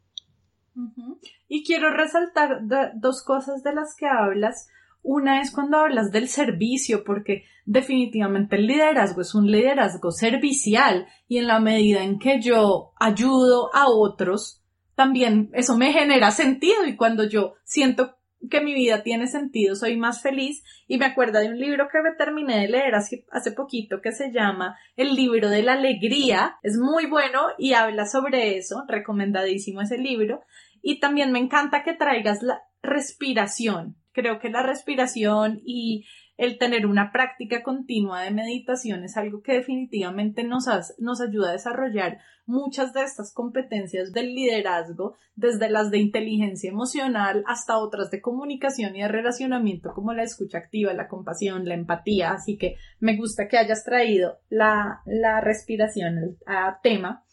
Y 1.49 1.65
quiero 1.65 1.91
resaltar 1.91 2.61
dos 2.97 3.23
cosas 3.25 3.63
de 3.63 3.75
las 3.75 3.95
que 3.99 4.07
hablas. 4.07 4.69
Una 5.07 5.43
es 5.43 5.51
cuando 5.51 5.77
hablas 5.77 6.11
del 6.11 6.29
servicio, 6.29 7.05
porque 7.05 7.45
definitivamente 7.67 8.57
el 8.57 8.67
liderazgo 8.67 9.21
es 9.21 9.35
un 9.35 9.51
liderazgo 9.51 10.11
servicial 10.11 11.07
y 11.29 11.37
en 11.37 11.47
la 11.47 11.61
medida 11.61 12.03
en 12.03 12.19
que 12.19 12.41
yo 12.41 12.95
ayudo 12.99 13.71
a 13.75 13.87
otros, 13.87 14.63
también 14.95 15.51
eso 15.53 15.77
me 15.77 15.93
genera 15.93 16.31
sentido 16.31 16.87
y 16.87 16.97
cuando 16.97 17.25
yo 17.25 17.53
siento 17.65 18.17
que 18.49 18.63
mi 18.63 18.73
vida 18.73 19.03
tiene 19.03 19.27
sentido, 19.27 19.75
soy 19.75 19.97
más 19.97 20.23
feliz. 20.23 20.63
Y 20.87 20.97
me 20.97 21.05
acuerdo 21.05 21.39
de 21.39 21.49
un 21.49 21.59
libro 21.59 21.89
que 21.93 22.01
me 22.01 22.17
terminé 22.17 22.61
de 22.61 22.69
leer 22.69 22.95
hace, 22.95 23.27
hace 23.31 23.53
poquito 23.53 24.01
que 24.01 24.13
se 24.13 24.33
llama 24.33 24.79
El 24.97 25.15
libro 25.15 25.51
de 25.51 25.63
la 25.63 25.75
alegría, 25.75 26.57
es 26.63 26.79
muy 26.79 27.05
bueno 27.07 27.41
y 27.59 27.75
habla 27.75 28.07
sobre 28.07 28.57
eso, 28.57 28.85
recomendadísimo 28.89 29.83
ese 29.83 29.99
libro. 29.99 30.41
Y 30.81 30.99
también 30.99 31.31
me 31.31 31.41
encanta 31.41 31.83
que 31.83 31.95
traigas 31.95 32.43
la 32.43 32.63
respiración, 32.83 33.97
creo 34.15 34.39
que 34.39 34.49
la 34.49 34.63
respiración 34.63 35.61
y 35.67 36.07
el 36.37 36.59
tener 36.59 36.87
una 36.87 37.13
práctica 37.13 37.63
continua 37.63 38.23
de 38.23 38.31
meditación 38.31 39.05
es 39.05 39.17
algo 39.17 39.43
que 39.43 39.53
definitivamente 39.53 40.43
nos, 40.43 40.67
nos 40.99 41.21
ayuda 41.21 41.51
a 41.51 41.53
desarrollar 41.53 42.19
muchas 42.47 42.93
de 42.93 43.03
estas 43.03 43.33
competencias 43.33 44.13
del 44.13 44.35
liderazgo, 44.35 45.15
desde 45.37 45.71
las 45.71 45.91
de 45.91 45.99
inteligencia 45.99 46.71
emocional 46.71 47.45
hasta 47.47 47.79
otras 47.79 48.11
de 48.11 48.21
comunicación 48.21 48.97
y 48.97 49.03
de 49.03 49.09
relacionamiento 49.09 49.93
como 49.95 50.13
la 50.13 50.25
escucha 50.25 50.59
activa, 50.59 50.93
la 50.93 51.09
compasión, 51.09 51.67
la 51.67 51.75
empatía. 51.75 52.33
Así 52.33 52.57
que 52.57 52.77
me 52.99 53.17
gusta 53.17 53.49
que 53.49 53.59
hayas 53.59 53.85
traído 53.85 54.39
la, 54.49 55.03
la 55.07 55.41
respiración 55.41 56.37
a 56.47 56.81
tema. 56.83 57.25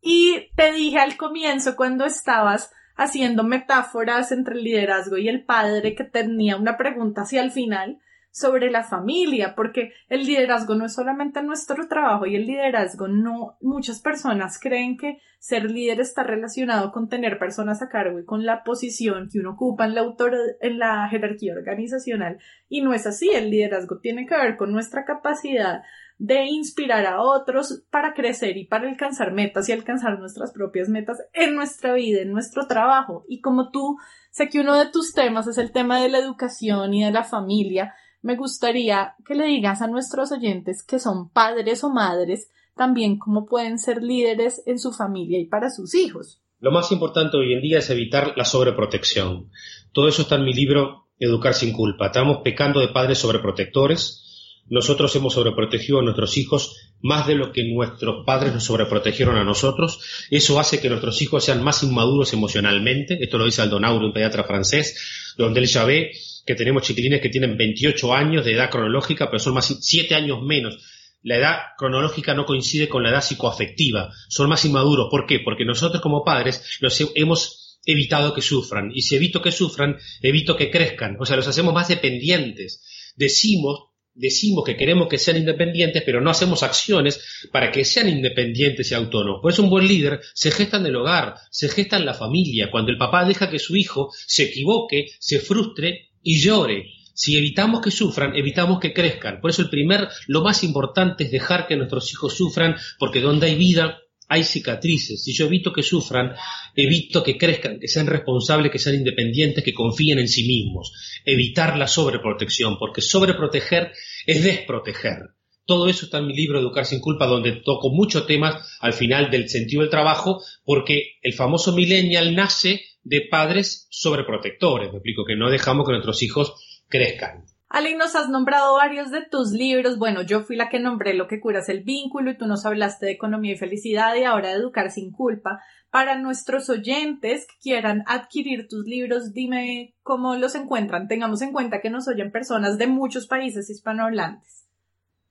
Y 0.00 0.48
te 0.56 0.72
dije 0.72 0.98
al 0.98 1.16
comienzo 1.16 1.76
cuando 1.76 2.06
estabas 2.06 2.70
haciendo 2.98 3.44
metáforas 3.44 4.32
entre 4.32 4.56
el 4.56 4.64
liderazgo 4.64 5.16
y 5.16 5.28
el 5.28 5.44
padre 5.44 5.94
que 5.94 6.04
tenía 6.04 6.56
una 6.56 6.76
pregunta 6.76 7.22
hacia 7.22 7.42
el 7.42 7.52
final 7.52 8.00
sobre 8.30 8.70
la 8.70 8.84
familia, 8.84 9.54
porque 9.56 9.92
el 10.08 10.26
liderazgo 10.26 10.74
no 10.74 10.84
es 10.84 10.94
solamente 10.94 11.42
nuestro 11.42 11.88
trabajo 11.88 12.26
y 12.26 12.36
el 12.36 12.46
liderazgo 12.46 13.08
no, 13.08 13.56
muchas 13.60 14.00
personas 14.00 14.58
creen 14.60 14.96
que 14.96 15.18
ser 15.38 15.70
líder 15.70 16.00
está 16.00 16.24
relacionado 16.24 16.92
con 16.92 17.08
tener 17.08 17.38
personas 17.38 17.80
a 17.82 17.88
cargo 17.88 18.18
y 18.18 18.24
con 18.24 18.44
la 18.44 18.64
posición 18.64 19.28
que 19.32 19.38
uno 19.38 19.52
ocupa 19.52 19.86
en 19.86 19.94
la, 19.94 20.00
autor 20.02 20.34
en 20.60 20.78
la 20.78 21.08
jerarquía 21.08 21.54
organizacional 21.54 22.38
y 22.68 22.82
no 22.82 22.92
es 22.92 23.06
así, 23.06 23.30
el 23.32 23.50
liderazgo 23.50 24.00
tiene 24.00 24.26
que 24.26 24.36
ver 24.36 24.56
con 24.56 24.72
nuestra 24.72 25.04
capacidad 25.04 25.82
de 26.18 26.46
inspirar 26.46 27.06
a 27.06 27.22
otros 27.22 27.84
para 27.90 28.12
crecer 28.12 28.56
y 28.56 28.66
para 28.66 28.88
alcanzar 28.88 29.32
metas 29.32 29.68
y 29.68 29.72
alcanzar 29.72 30.18
nuestras 30.18 30.52
propias 30.52 30.88
metas 30.88 31.18
en 31.32 31.54
nuestra 31.54 31.94
vida, 31.94 32.20
en 32.20 32.32
nuestro 32.32 32.66
trabajo. 32.66 33.24
Y 33.28 33.40
como 33.40 33.70
tú, 33.70 33.96
sé 34.30 34.48
que 34.48 34.60
uno 34.60 34.76
de 34.76 34.90
tus 34.90 35.12
temas 35.12 35.46
es 35.46 35.58
el 35.58 35.70
tema 35.70 36.00
de 36.02 36.08
la 36.08 36.18
educación 36.18 36.92
y 36.92 37.04
de 37.04 37.12
la 37.12 37.24
familia, 37.24 37.94
me 38.20 38.36
gustaría 38.36 39.14
que 39.24 39.36
le 39.36 39.46
digas 39.46 39.80
a 39.80 39.86
nuestros 39.86 40.32
oyentes 40.32 40.82
que 40.82 40.98
son 40.98 41.30
padres 41.30 41.84
o 41.84 41.90
madres 41.90 42.50
también 42.76 43.18
cómo 43.18 43.46
pueden 43.46 43.78
ser 43.78 44.02
líderes 44.02 44.62
en 44.66 44.78
su 44.78 44.92
familia 44.92 45.38
y 45.38 45.46
para 45.46 45.70
sus 45.70 45.94
hijos. 45.94 46.40
Lo 46.60 46.72
más 46.72 46.90
importante 46.90 47.36
hoy 47.36 47.52
en 47.52 47.60
día 47.60 47.78
es 47.78 47.90
evitar 47.90 48.34
la 48.36 48.44
sobreprotección. 48.44 49.50
Todo 49.92 50.08
eso 50.08 50.22
está 50.22 50.36
en 50.36 50.44
mi 50.44 50.52
libro 50.52 51.06
Educar 51.20 51.54
sin 51.54 51.72
culpa. 51.72 52.06
Estamos 52.06 52.38
pecando 52.44 52.80
de 52.80 52.88
padres 52.88 53.18
sobreprotectores. 53.18 54.27
Nosotros 54.70 55.14
hemos 55.16 55.34
sobreprotegido 55.34 56.00
a 56.00 56.02
nuestros 56.02 56.36
hijos 56.36 56.76
más 57.00 57.26
de 57.26 57.34
lo 57.34 57.52
que 57.52 57.64
nuestros 57.64 58.24
padres 58.26 58.52
nos 58.52 58.64
sobreprotegieron 58.64 59.36
a 59.36 59.44
nosotros. 59.44 60.00
Eso 60.30 60.58
hace 60.58 60.80
que 60.80 60.88
nuestros 60.88 61.20
hijos 61.22 61.44
sean 61.44 61.62
más 61.62 61.82
inmaduros 61.82 62.32
emocionalmente. 62.32 63.18
Esto 63.20 63.38
lo 63.38 63.44
dice 63.44 63.62
Aldonauro, 63.62 64.06
un 64.06 64.12
pediatra 64.12 64.44
francés, 64.44 65.34
donde 65.36 65.60
él 65.60 65.66
ya 65.66 65.84
ve 65.84 66.12
que 66.44 66.54
tenemos 66.54 66.82
chiquilines 66.82 67.20
que 67.20 67.28
tienen 67.28 67.56
28 67.56 68.14
años 68.14 68.44
de 68.44 68.52
edad 68.52 68.70
cronológica, 68.70 69.26
pero 69.26 69.38
son 69.38 69.54
más 69.54 69.76
7 69.80 70.14
años 70.14 70.42
menos. 70.42 70.78
La 71.22 71.36
edad 71.36 71.56
cronológica 71.76 72.34
no 72.34 72.46
coincide 72.46 72.88
con 72.88 73.02
la 73.02 73.10
edad 73.10 73.22
psicoafectiva, 73.22 74.12
son 74.28 74.48
más 74.48 74.64
inmaduros. 74.64 75.08
¿Por 75.10 75.26
qué? 75.26 75.40
Porque 75.40 75.64
nosotros 75.64 76.00
como 76.00 76.24
padres 76.24 76.78
los 76.80 76.98
hemos 77.14 77.80
evitado 77.84 78.34
que 78.34 78.42
sufran, 78.42 78.92
y 78.94 79.02
si 79.02 79.16
evito 79.16 79.40
que 79.42 79.50
sufran, 79.50 79.98
evito 80.22 80.56
que 80.56 80.70
crezcan, 80.70 81.16
o 81.18 81.26
sea, 81.26 81.36
los 81.36 81.48
hacemos 81.48 81.74
más 81.74 81.88
dependientes. 81.88 83.14
Decimos 83.16 83.87
decimos 84.18 84.64
que 84.64 84.76
queremos 84.76 85.08
que 85.08 85.16
sean 85.16 85.38
independientes, 85.38 86.02
pero 86.04 86.20
no 86.20 86.30
hacemos 86.30 86.62
acciones 86.62 87.48
para 87.52 87.70
que 87.70 87.84
sean 87.84 88.08
independientes 88.08 88.90
y 88.90 88.94
autónomos. 88.94 89.40
Por 89.40 89.52
eso 89.52 89.62
un 89.62 89.70
buen 89.70 89.86
líder 89.86 90.20
se 90.34 90.50
gesta 90.50 90.76
en 90.76 90.86
el 90.86 90.96
hogar, 90.96 91.36
se 91.50 91.68
gesta 91.68 91.96
en 91.96 92.04
la 92.04 92.14
familia, 92.14 92.70
cuando 92.70 92.90
el 92.90 92.98
papá 92.98 93.24
deja 93.24 93.48
que 93.48 93.58
su 93.58 93.76
hijo 93.76 94.10
se 94.26 94.44
equivoque, 94.44 95.06
se 95.20 95.38
frustre 95.38 96.10
y 96.22 96.40
llore. 96.40 96.86
Si 97.14 97.36
evitamos 97.36 97.80
que 97.80 97.90
sufran, 97.90 98.36
evitamos 98.36 98.78
que 98.78 98.92
crezcan. 98.92 99.40
Por 99.40 99.50
eso 99.50 99.62
el 99.62 99.70
primer, 99.70 100.08
lo 100.26 100.42
más 100.42 100.62
importante 100.62 101.24
es 101.24 101.30
dejar 101.30 101.66
que 101.66 101.76
nuestros 101.76 102.12
hijos 102.12 102.36
sufran, 102.36 102.76
porque 102.98 103.20
donde 103.20 103.46
hay 103.46 103.56
vida 103.56 103.98
hay 104.28 104.44
cicatrices. 104.44 105.24
Si 105.24 105.32
yo 105.32 105.46
evito 105.46 105.72
que 105.72 105.82
sufran, 105.82 106.34
evito 106.74 107.22
que 107.22 107.38
crezcan, 107.38 107.80
que 107.80 107.88
sean 107.88 108.06
responsables, 108.06 108.70
que 108.70 108.78
sean 108.78 108.96
independientes, 108.96 109.64
que 109.64 109.74
confíen 109.74 110.18
en 110.18 110.28
sí 110.28 110.46
mismos. 110.46 110.92
Evitar 111.24 111.76
la 111.76 111.88
sobreprotección, 111.88 112.78
porque 112.78 113.00
sobreproteger 113.00 113.92
es 114.26 114.44
desproteger. 114.44 115.30
Todo 115.64 115.88
eso 115.88 116.06
está 116.06 116.18
en 116.18 116.28
mi 116.28 116.34
libro 116.34 116.58
Educar 116.58 116.86
sin 116.86 117.00
culpa, 117.00 117.26
donde 117.26 117.60
toco 117.64 117.90
muchos 117.90 118.26
temas 118.26 118.78
al 118.80 118.92
final 118.92 119.30
del 119.30 119.48
sentido 119.48 119.82
del 119.82 119.90
trabajo, 119.90 120.42
porque 120.64 121.18
el 121.22 121.34
famoso 121.34 121.74
millennial 121.74 122.34
nace 122.34 122.82
de 123.02 123.22
padres 123.30 123.86
sobreprotectores, 123.90 124.90
me 124.90 124.98
explico, 124.98 125.24
que 125.24 125.36
no 125.36 125.50
dejamos 125.50 125.86
que 125.86 125.92
nuestros 125.92 126.22
hijos 126.22 126.54
crezcan. 126.88 127.44
Ale, 127.68 127.94
nos 127.96 128.14
has 128.16 128.30
nombrado 128.30 128.74
varios 128.74 129.10
de 129.10 129.26
tus 129.30 129.50
libros. 129.50 129.98
Bueno, 129.98 130.22
yo 130.22 130.40
fui 130.42 130.56
la 130.56 130.70
que 130.70 130.78
nombré 130.78 131.12
Lo 131.14 131.28
que 131.28 131.38
curas 131.38 131.68
el 131.68 131.82
vínculo 131.82 132.30
y 132.30 132.38
tú 132.38 132.46
nos 132.46 132.64
hablaste 132.64 133.06
de 133.06 133.12
economía 133.12 133.52
y 133.52 133.58
felicidad 133.58 134.14
y 134.16 134.24
ahora 134.24 134.48
de 134.48 134.56
educar 134.56 134.90
sin 134.90 135.12
culpa. 135.12 135.60
Para 135.90 136.18
nuestros 136.18 136.70
oyentes 136.70 137.46
que 137.46 137.54
quieran 137.62 138.04
adquirir 138.06 138.68
tus 138.68 138.86
libros, 138.86 139.32
dime 139.32 139.94
cómo 140.02 140.36
los 140.36 140.54
encuentran. 140.54 141.08
Tengamos 141.08 141.42
en 141.42 141.52
cuenta 141.52 141.80
que 141.80 141.90
nos 141.90 142.08
oyen 142.08 142.32
personas 142.32 142.78
de 142.78 142.86
muchos 142.86 143.26
países 143.26 143.68
hispanohablantes 143.68 144.58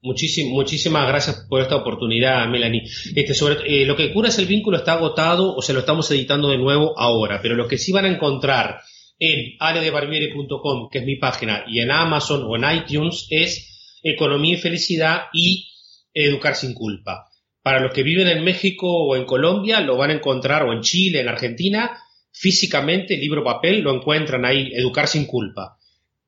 muchísimas 0.01 1.07
gracias 1.07 1.45
por 1.49 1.61
esta 1.61 1.75
oportunidad, 1.75 2.47
Melanie. 2.47 2.83
Este, 3.15 3.33
sobre, 3.33 3.57
eh, 3.65 3.85
lo 3.85 3.95
que 3.95 4.13
cura 4.13 4.29
es 4.29 4.39
el 4.39 4.45
vínculo 4.45 4.77
está 4.77 4.93
agotado 4.93 5.55
o 5.55 5.61
se 5.61 5.73
lo 5.73 5.79
estamos 5.79 6.09
editando 6.11 6.49
de 6.49 6.57
nuevo 6.57 6.97
ahora, 6.97 7.39
pero 7.41 7.55
lo 7.55 7.67
que 7.67 7.77
sí 7.77 7.91
van 7.91 8.05
a 8.05 8.09
encontrar 8.09 8.81
en 9.19 9.55
aledebarbieri.com, 9.59 10.89
que 10.91 10.99
es 10.99 11.05
mi 11.05 11.15
página, 11.15 11.63
y 11.67 11.79
en 11.79 11.91
Amazon 11.91 12.43
o 12.45 12.55
en 12.55 12.77
iTunes 12.77 13.27
es 13.29 13.99
Economía 14.03 14.55
y 14.55 14.61
Felicidad 14.61 15.23
y 15.33 15.67
Educar 16.13 16.55
sin 16.55 16.73
Culpa. 16.73 17.27
Para 17.61 17.79
los 17.79 17.91
que 17.91 18.03
viven 18.03 18.27
en 18.27 18.43
México 18.43 18.87
o 18.87 19.15
en 19.15 19.25
Colombia, 19.25 19.81
lo 19.81 19.97
van 19.97 20.11
a 20.11 20.13
encontrar, 20.13 20.63
o 20.63 20.73
en 20.73 20.81
Chile, 20.81 21.21
en 21.21 21.27
Argentina, 21.27 21.97
físicamente, 22.31 23.17
libro 23.17 23.43
papel, 23.43 23.81
lo 23.81 23.93
encuentran 23.93 24.45
ahí, 24.45 24.71
Educar 24.73 25.07
sin 25.07 25.25
Culpa. 25.25 25.77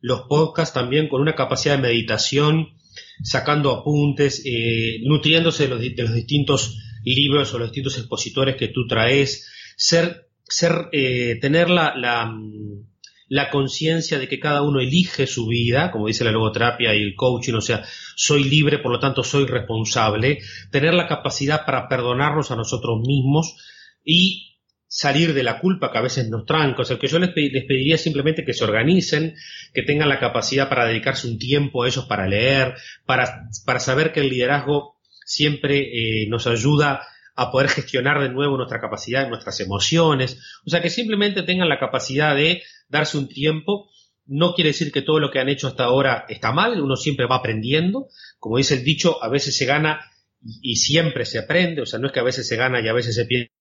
los 0.01 0.23
podcasts 0.23 0.73
también 0.75 1.09
con 1.09 1.21
una 1.21 1.35
capacidad 1.35 1.77
de 1.77 1.83
meditación, 1.83 2.75
sacando 3.23 3.71
apuntes, 3.73 4.43
eh, 4.47 5.01
nutriéndose 5.03 5.65
de 5.65 5.69
los, 6.03 6.15
distintos 6.15 6.79
libros 7.05 7.53
o 7.53 7.59
los 7.59 7.69
distintos 7.69 7.99
expositores 7.99 8.57
que 8.57 8.69
tú 8.69 8.87
traes, 8.87 9.47
ser, 9.77 10.29
ser, 10.43 10.89
eh, 10.93 11.39
tener 11.41 11.69
la, 11.69 11.95
la 11.97 12.33
conciencia 13.49 14.19
de 14.19 14.29
que 14.29 14.41
cada 14.41 14.63
uno 14.63 14.81
elige 14.81 15.27
su 15.29 15.47
vida, 15.47 15.93
como 15.93 16.09
dice 16.09 16.25
la 16.25 16.33
logoterapia 16.33 16.95
y 16.95 17.03
el 17.03 17.15
coaching, 17.15 17.55
o 17.55 17.61
sea, 17.61 17.85
soy 18.17 18.43
libre, 18.43 18.79
por 18.79 18.91
lo 18.91 18.99
tanto 18.99 19.23
soy 19.23 19.47
responsable, 19.47 20.41
tener 20.73 20.95
la 20.95 21.07
capacidad 21.07 21.65
para 21.65 21.89
perdonarnos 21.89 22.51
a 22.51 22.57
nosotros 22.57 23.01
mismos 23.07 23.57
y 24.05 24.59
salir 24.89 25.33
de 25.33 25.45
la 25.45 25.61
culpa 25.61 25.93
que 25.93 25.99
a 25.99 26.03
veces 26.03 26.29
nos 26.29 26.45
tranca. 26.45 26.83
O 26.83 26.85
sea, 26.85 26.99
que 26.99 27.07
yo 27.07 27.21
les, 27.21 27.31
pediría 27.31 27.97
simplemente 27.97 28.45
que 28.45 28.53
se 28.53 28.65
organicen, 28.65 29.35
que 29.73 29.83
tengan 29.83 30.09
la 30.09 30.19
capacidad 30.19 30.69
para 30.69 30.87
dedicarse 30.87 31.29
un 31.29 31.39
tiempo 31.39 31.85
a 31.85 31.87
ellos 31.87 32.07
para 32.07 32.27
leer, 32.27 32.75
para, 33.07 33.49
para 33.65 33.79
saber 33.79 34.13
que 34.13 34.21
el 34.21 34.29
liderazgo 34.29 34.97
siempre 35.25 35.79
eh, 35.79 36.27
nos 36.29 36.49
ayuda 36.49 37.07
a 37.41 37.51
poder 37.51 37.71
gestionar 37.71 38.21
de 38.21 38.29
nuevo 38.29 38.59
nuestra 38.59 38.83
capacidad, 38.83 39.27
nuestras 39.27 39.59
emociones. 39.61 40.39
O 40.67 40.69
sea, 40.69 40.83
que 40.83 40.91
simplemente 40.91 41.43
tengan 41.43 41.71
la 41.71 41.79
capacidad 41.79 42.37
de 42.37 42.63
darse 42.87 43.17
un 43.17 43.29
tiempo. 43.29 43.89
No 44.27 44.53
quiere 44.53 44.69
decir 44.69 44.93
que 44.93 45.01
todo 45.01 45.21
lo 45.21 45.31
que 45.31 45.39
han 45.39 45.49
hecho 45.49 45.67
hasta 45.67 45.85
ahora 45.85 46.27
está 46.29 46.53
mal, 46.53 46.79
uno 46.83 46.97
siempre 46.97 47.25
va 47.25 47.37
aprendiendo. 47.37 48.09
Como 48.39 48.59
dice 48.59 48.75
el 48.75 48.85
dicho, 48.85 49.25
a 49.25 49.31
veces 49.31 49.57
se 49.57 49.65
gana 49.65 50.01
y 50.43 50.77
siempre 50.77 51.25
se 51.25 51.39
aprende, 51.39 51.81
o 51.81 51.87
sea, 51.87 51.99
no 51.99 52.09
es 52.09 52.13
que 52.13 52.21
a 52.21 52.25
veces 52.25 52.47
se 52.47 52.57
gana 52.57 52.83
y 52.83 52.89
a 52.89 52.93
veces 52.93 53.15
se 53.15 53.25
pierde 53.25 53.53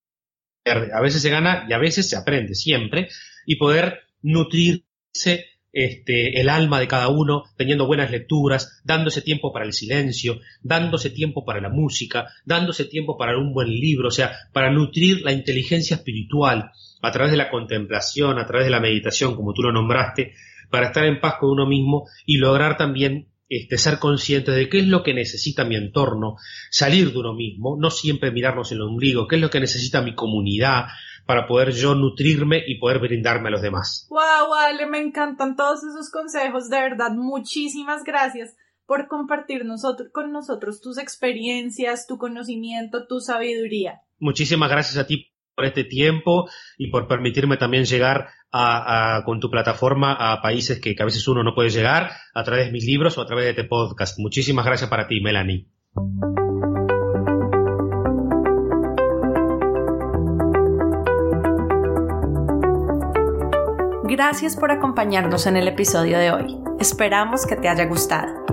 a 0.66 1.02
veces 1.02 1.22
se 1.22 1.30
gana 1.30 1.66
y 1.70 1.74
a 1.74 1.78
veces 1.78 2.10
se 2.10 2.18
aprende, 2.18 2.56
siempre, 2.56 3.08
y 3.46 3.56
poder 3.56 4.02
nutrirse 4.22 5.46
este, 5.72 6.40
el 6.40 6.50
alma 6.50 6.80
de 6.80 6.88
cada 6.88 7.10
uno, 7.10 7.44
teniendo 7.56 7.86
buenas 7.86 8.12
lecturas, 8.12 8.82
dándose 8.84 9.22
tiempo 9.22 9.54
para 9.54 9.66
el 9.66 9.74
silencio, 9.74 10.40
dándose 10.62 11.10
tiempo 11.10 11.46
para 11.46 11.62
la 11.62 11.70
música, 11.70 12.28
dándose 12.46 12.86
tiempo 12.86 13.18
para 13.18 13.38
un 13.38 13.54
buen 13.54 13.70
libro, 13.70 14.08
o 14.08 14.12
sea, 14.12 14.32
para 14.54 14.72
nutrir 14.72 15.22
la 15.22 15.32
inteligencia 15.32 15.98
espiritual 15.98 16.72
a 17.02 17.12
través 17.12 17.32
de 17.32 17.38
la 17.38 17.50
contemplación, 17.50 18.40
a 18.40 18.46
través 18.46 18.66
de 18.66 18.72
la 18.72 18.80
meditación, 18.80 19.36
como 19.36 19.54
tú 19.54 19.62
lo 19.62 19.72
nombraste, 19.72 20.34
para 20.70 20.88
estar 20.88 21.06
en 21.06 21.20
paz 21.20 21.36
con 21.40 21.52
uno 21.52 21.66
mismo 21.66 22.08
y 22.26 22.38
lograr 22.38 22.78
también 22.78 23.28
este, 23.48 23.78
ser 23.78 23.98
consciente 23.98 24.52
de 24.52 24.70
qué 24.70 24.80
es 24.80 24.88
lo 24.88 25.02
que 25.02 25.14
necesita 25.14 25.66
mi 25.66 25.76
entorno, 25.76 26.36
salir 26.70 27.12
de 27.12 27.18
uno 27.18 27.34
mismo, 27.34 27.78
no 27.80 27.90
siempre 27.90 28.32
mirarnos 28.32 28.72
el 28.72 28.82
ombligo, 28.82 29.28
qué 29.28 29.38
es 29.38 29.42
lo 29.42 29.50
que 29.50 29.60
necesita 29.60 30.02
mi 30.02 30.14
comunidad 30.14 30.86
para 31.30 31.46
poder 31.46 31.70
yo 31.74 31.94
nutrirme 31.94 32.64
y 32.66 32.80
poder 32.80 32.98
brindarme 32.98 33.50
a 33.50 33.52
los 33.52 33.62
demás. 33.62 34.08
Wow, 34.10 34.50
vale, 34.50 34.88
me 34.88 34.98
encantan 34.98 35.56
todos 35.56 35.84
esos 35.84 36.10
consejos, 36.10 36.72
de 36.72 36.82
verdad, 36.82 37.12
muchísimas 37.12 38.04
gracias 38.04 38.56
por 38.88 39.08
compartir 39.08 39.64
nosotros, 39.64 40.10
con 40.12 40.32
nosotros 40.32 40.82
tus 40.82 40.98
experiencias, 40.98 42.08
tu 42.08 42.18
conocimiento, 42.18 43.06
tu 43.06 43.20
sabiduría. 43.20 44.02
Muchísimas 44.18 44.72
gracias 44.72 44.98
a 44.98 45.06
ti 45.06 45.32
por 45.54 45.66
este 45.66 45.84
tiempo 45.84 46.50
y 46.80 46.90
por 46.90 47.08
permitirme 47.08 47.58
también 47.58 47.86
llegar 47.86 48.30
con 49.24 49.40
tu 49.40 49.52
plataforma 49.52 50.14
a 50.14 50.42
países 50.42 50.82
que, 50.82 50.96
a 51.00 51.06
veces 51.06 51.28
uno 51.28 51.44
no 51.44 51.54
puede 51.54 51.70
llegar 51.70 52.10
a 52.34 52.44
través 52.44 52.66
de 52.66 52.72
mis 52.72 52.86
libros 52.86 53.20
o 53.20 53.22
a 53.22 53.28
través 53.28 53.46
de 53.46 53.52
este 53.52 53.66
podcast. 53.66 54.18
Muchísimas 54.18 54.66
gracias 54.66 54.90
para 54.90 55.08
ti, 55.08 55.22
Melanie. 55.22 55.68
Gracias 64.10 64.56
por 64.56 64.72
acompañarnos 64.72 65.46
en 65.46 65.56
el 65.56 65.68
episodio 65.68 66.18
de 66.18 66.32
hoy. 66.32 66.58
Esperamos 66.80 67.46
que 67.46 67.56
te 67.56 67.70
haya 67.70 67.86
gustado. 67.86 68.44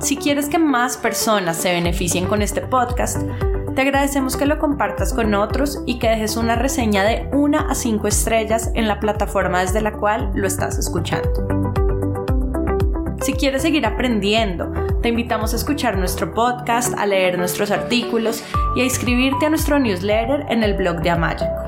Si 0.00 0.16
quieres 0.16 0.48
que 0.48 0.58
más 0.58 0.96
personas 0.96 1.58
se 1.58 1.70
beneficien 1.70 2.24
con 2.24 2.40
este 2.40 2.62
podcast, 2.62 3.20
te 3.74 3.82
agradecemos 3.82 4.38
que 4.38 4.46
lo 4.46 4.58
compartas 4.58 5.12
con 5.12 5.34
otros 5.34 5.82
y 5.84 5.98
que 5.98 6.08
dejes 6.08 6.38
una 6.38 6.56
reseña 6.56 7.04
de 7.04 7.28
1 7.30 7.66
a 7.68 7.74
5 7.74 8.08
estrellas 8.08 8.70
en 8.74 8.88
la 8.88 8.98
plataforma 8.98 9.60
desde 9.60 9.82
la 9.82 9.92
cual 9.92 10.30
lo 10.34 10.46
estás 10.46 10.78
escuchando. 10.78 11.28
Si 13.20 13.34
quieres 13.34 13.60
seguir 13.60 13.84
aprendiendo, 13.84 14.72
te 15.02 15.10
invitamos 15.10 15.52
a 15.52 15.56
escuchar 15.56 15.98
nuestro 15.98 16.32
podcast, 16.32 16.98
a 16.98 17.04
leer 17.04 17.36
nuestros 17.36 17.70
artículos 17.70 18.42
y 18.74 18.80
a 18.80 18.84
inscribirte 18.84 19.44
a 19.44 19.50
nuestro 19.50 19.78
newsletter 19.78 20.46
en 20.48 20.62
el 20.62 20.72
blog 20.74 21.02
de 21.02 21.10
Amayaco, 21.10 21.67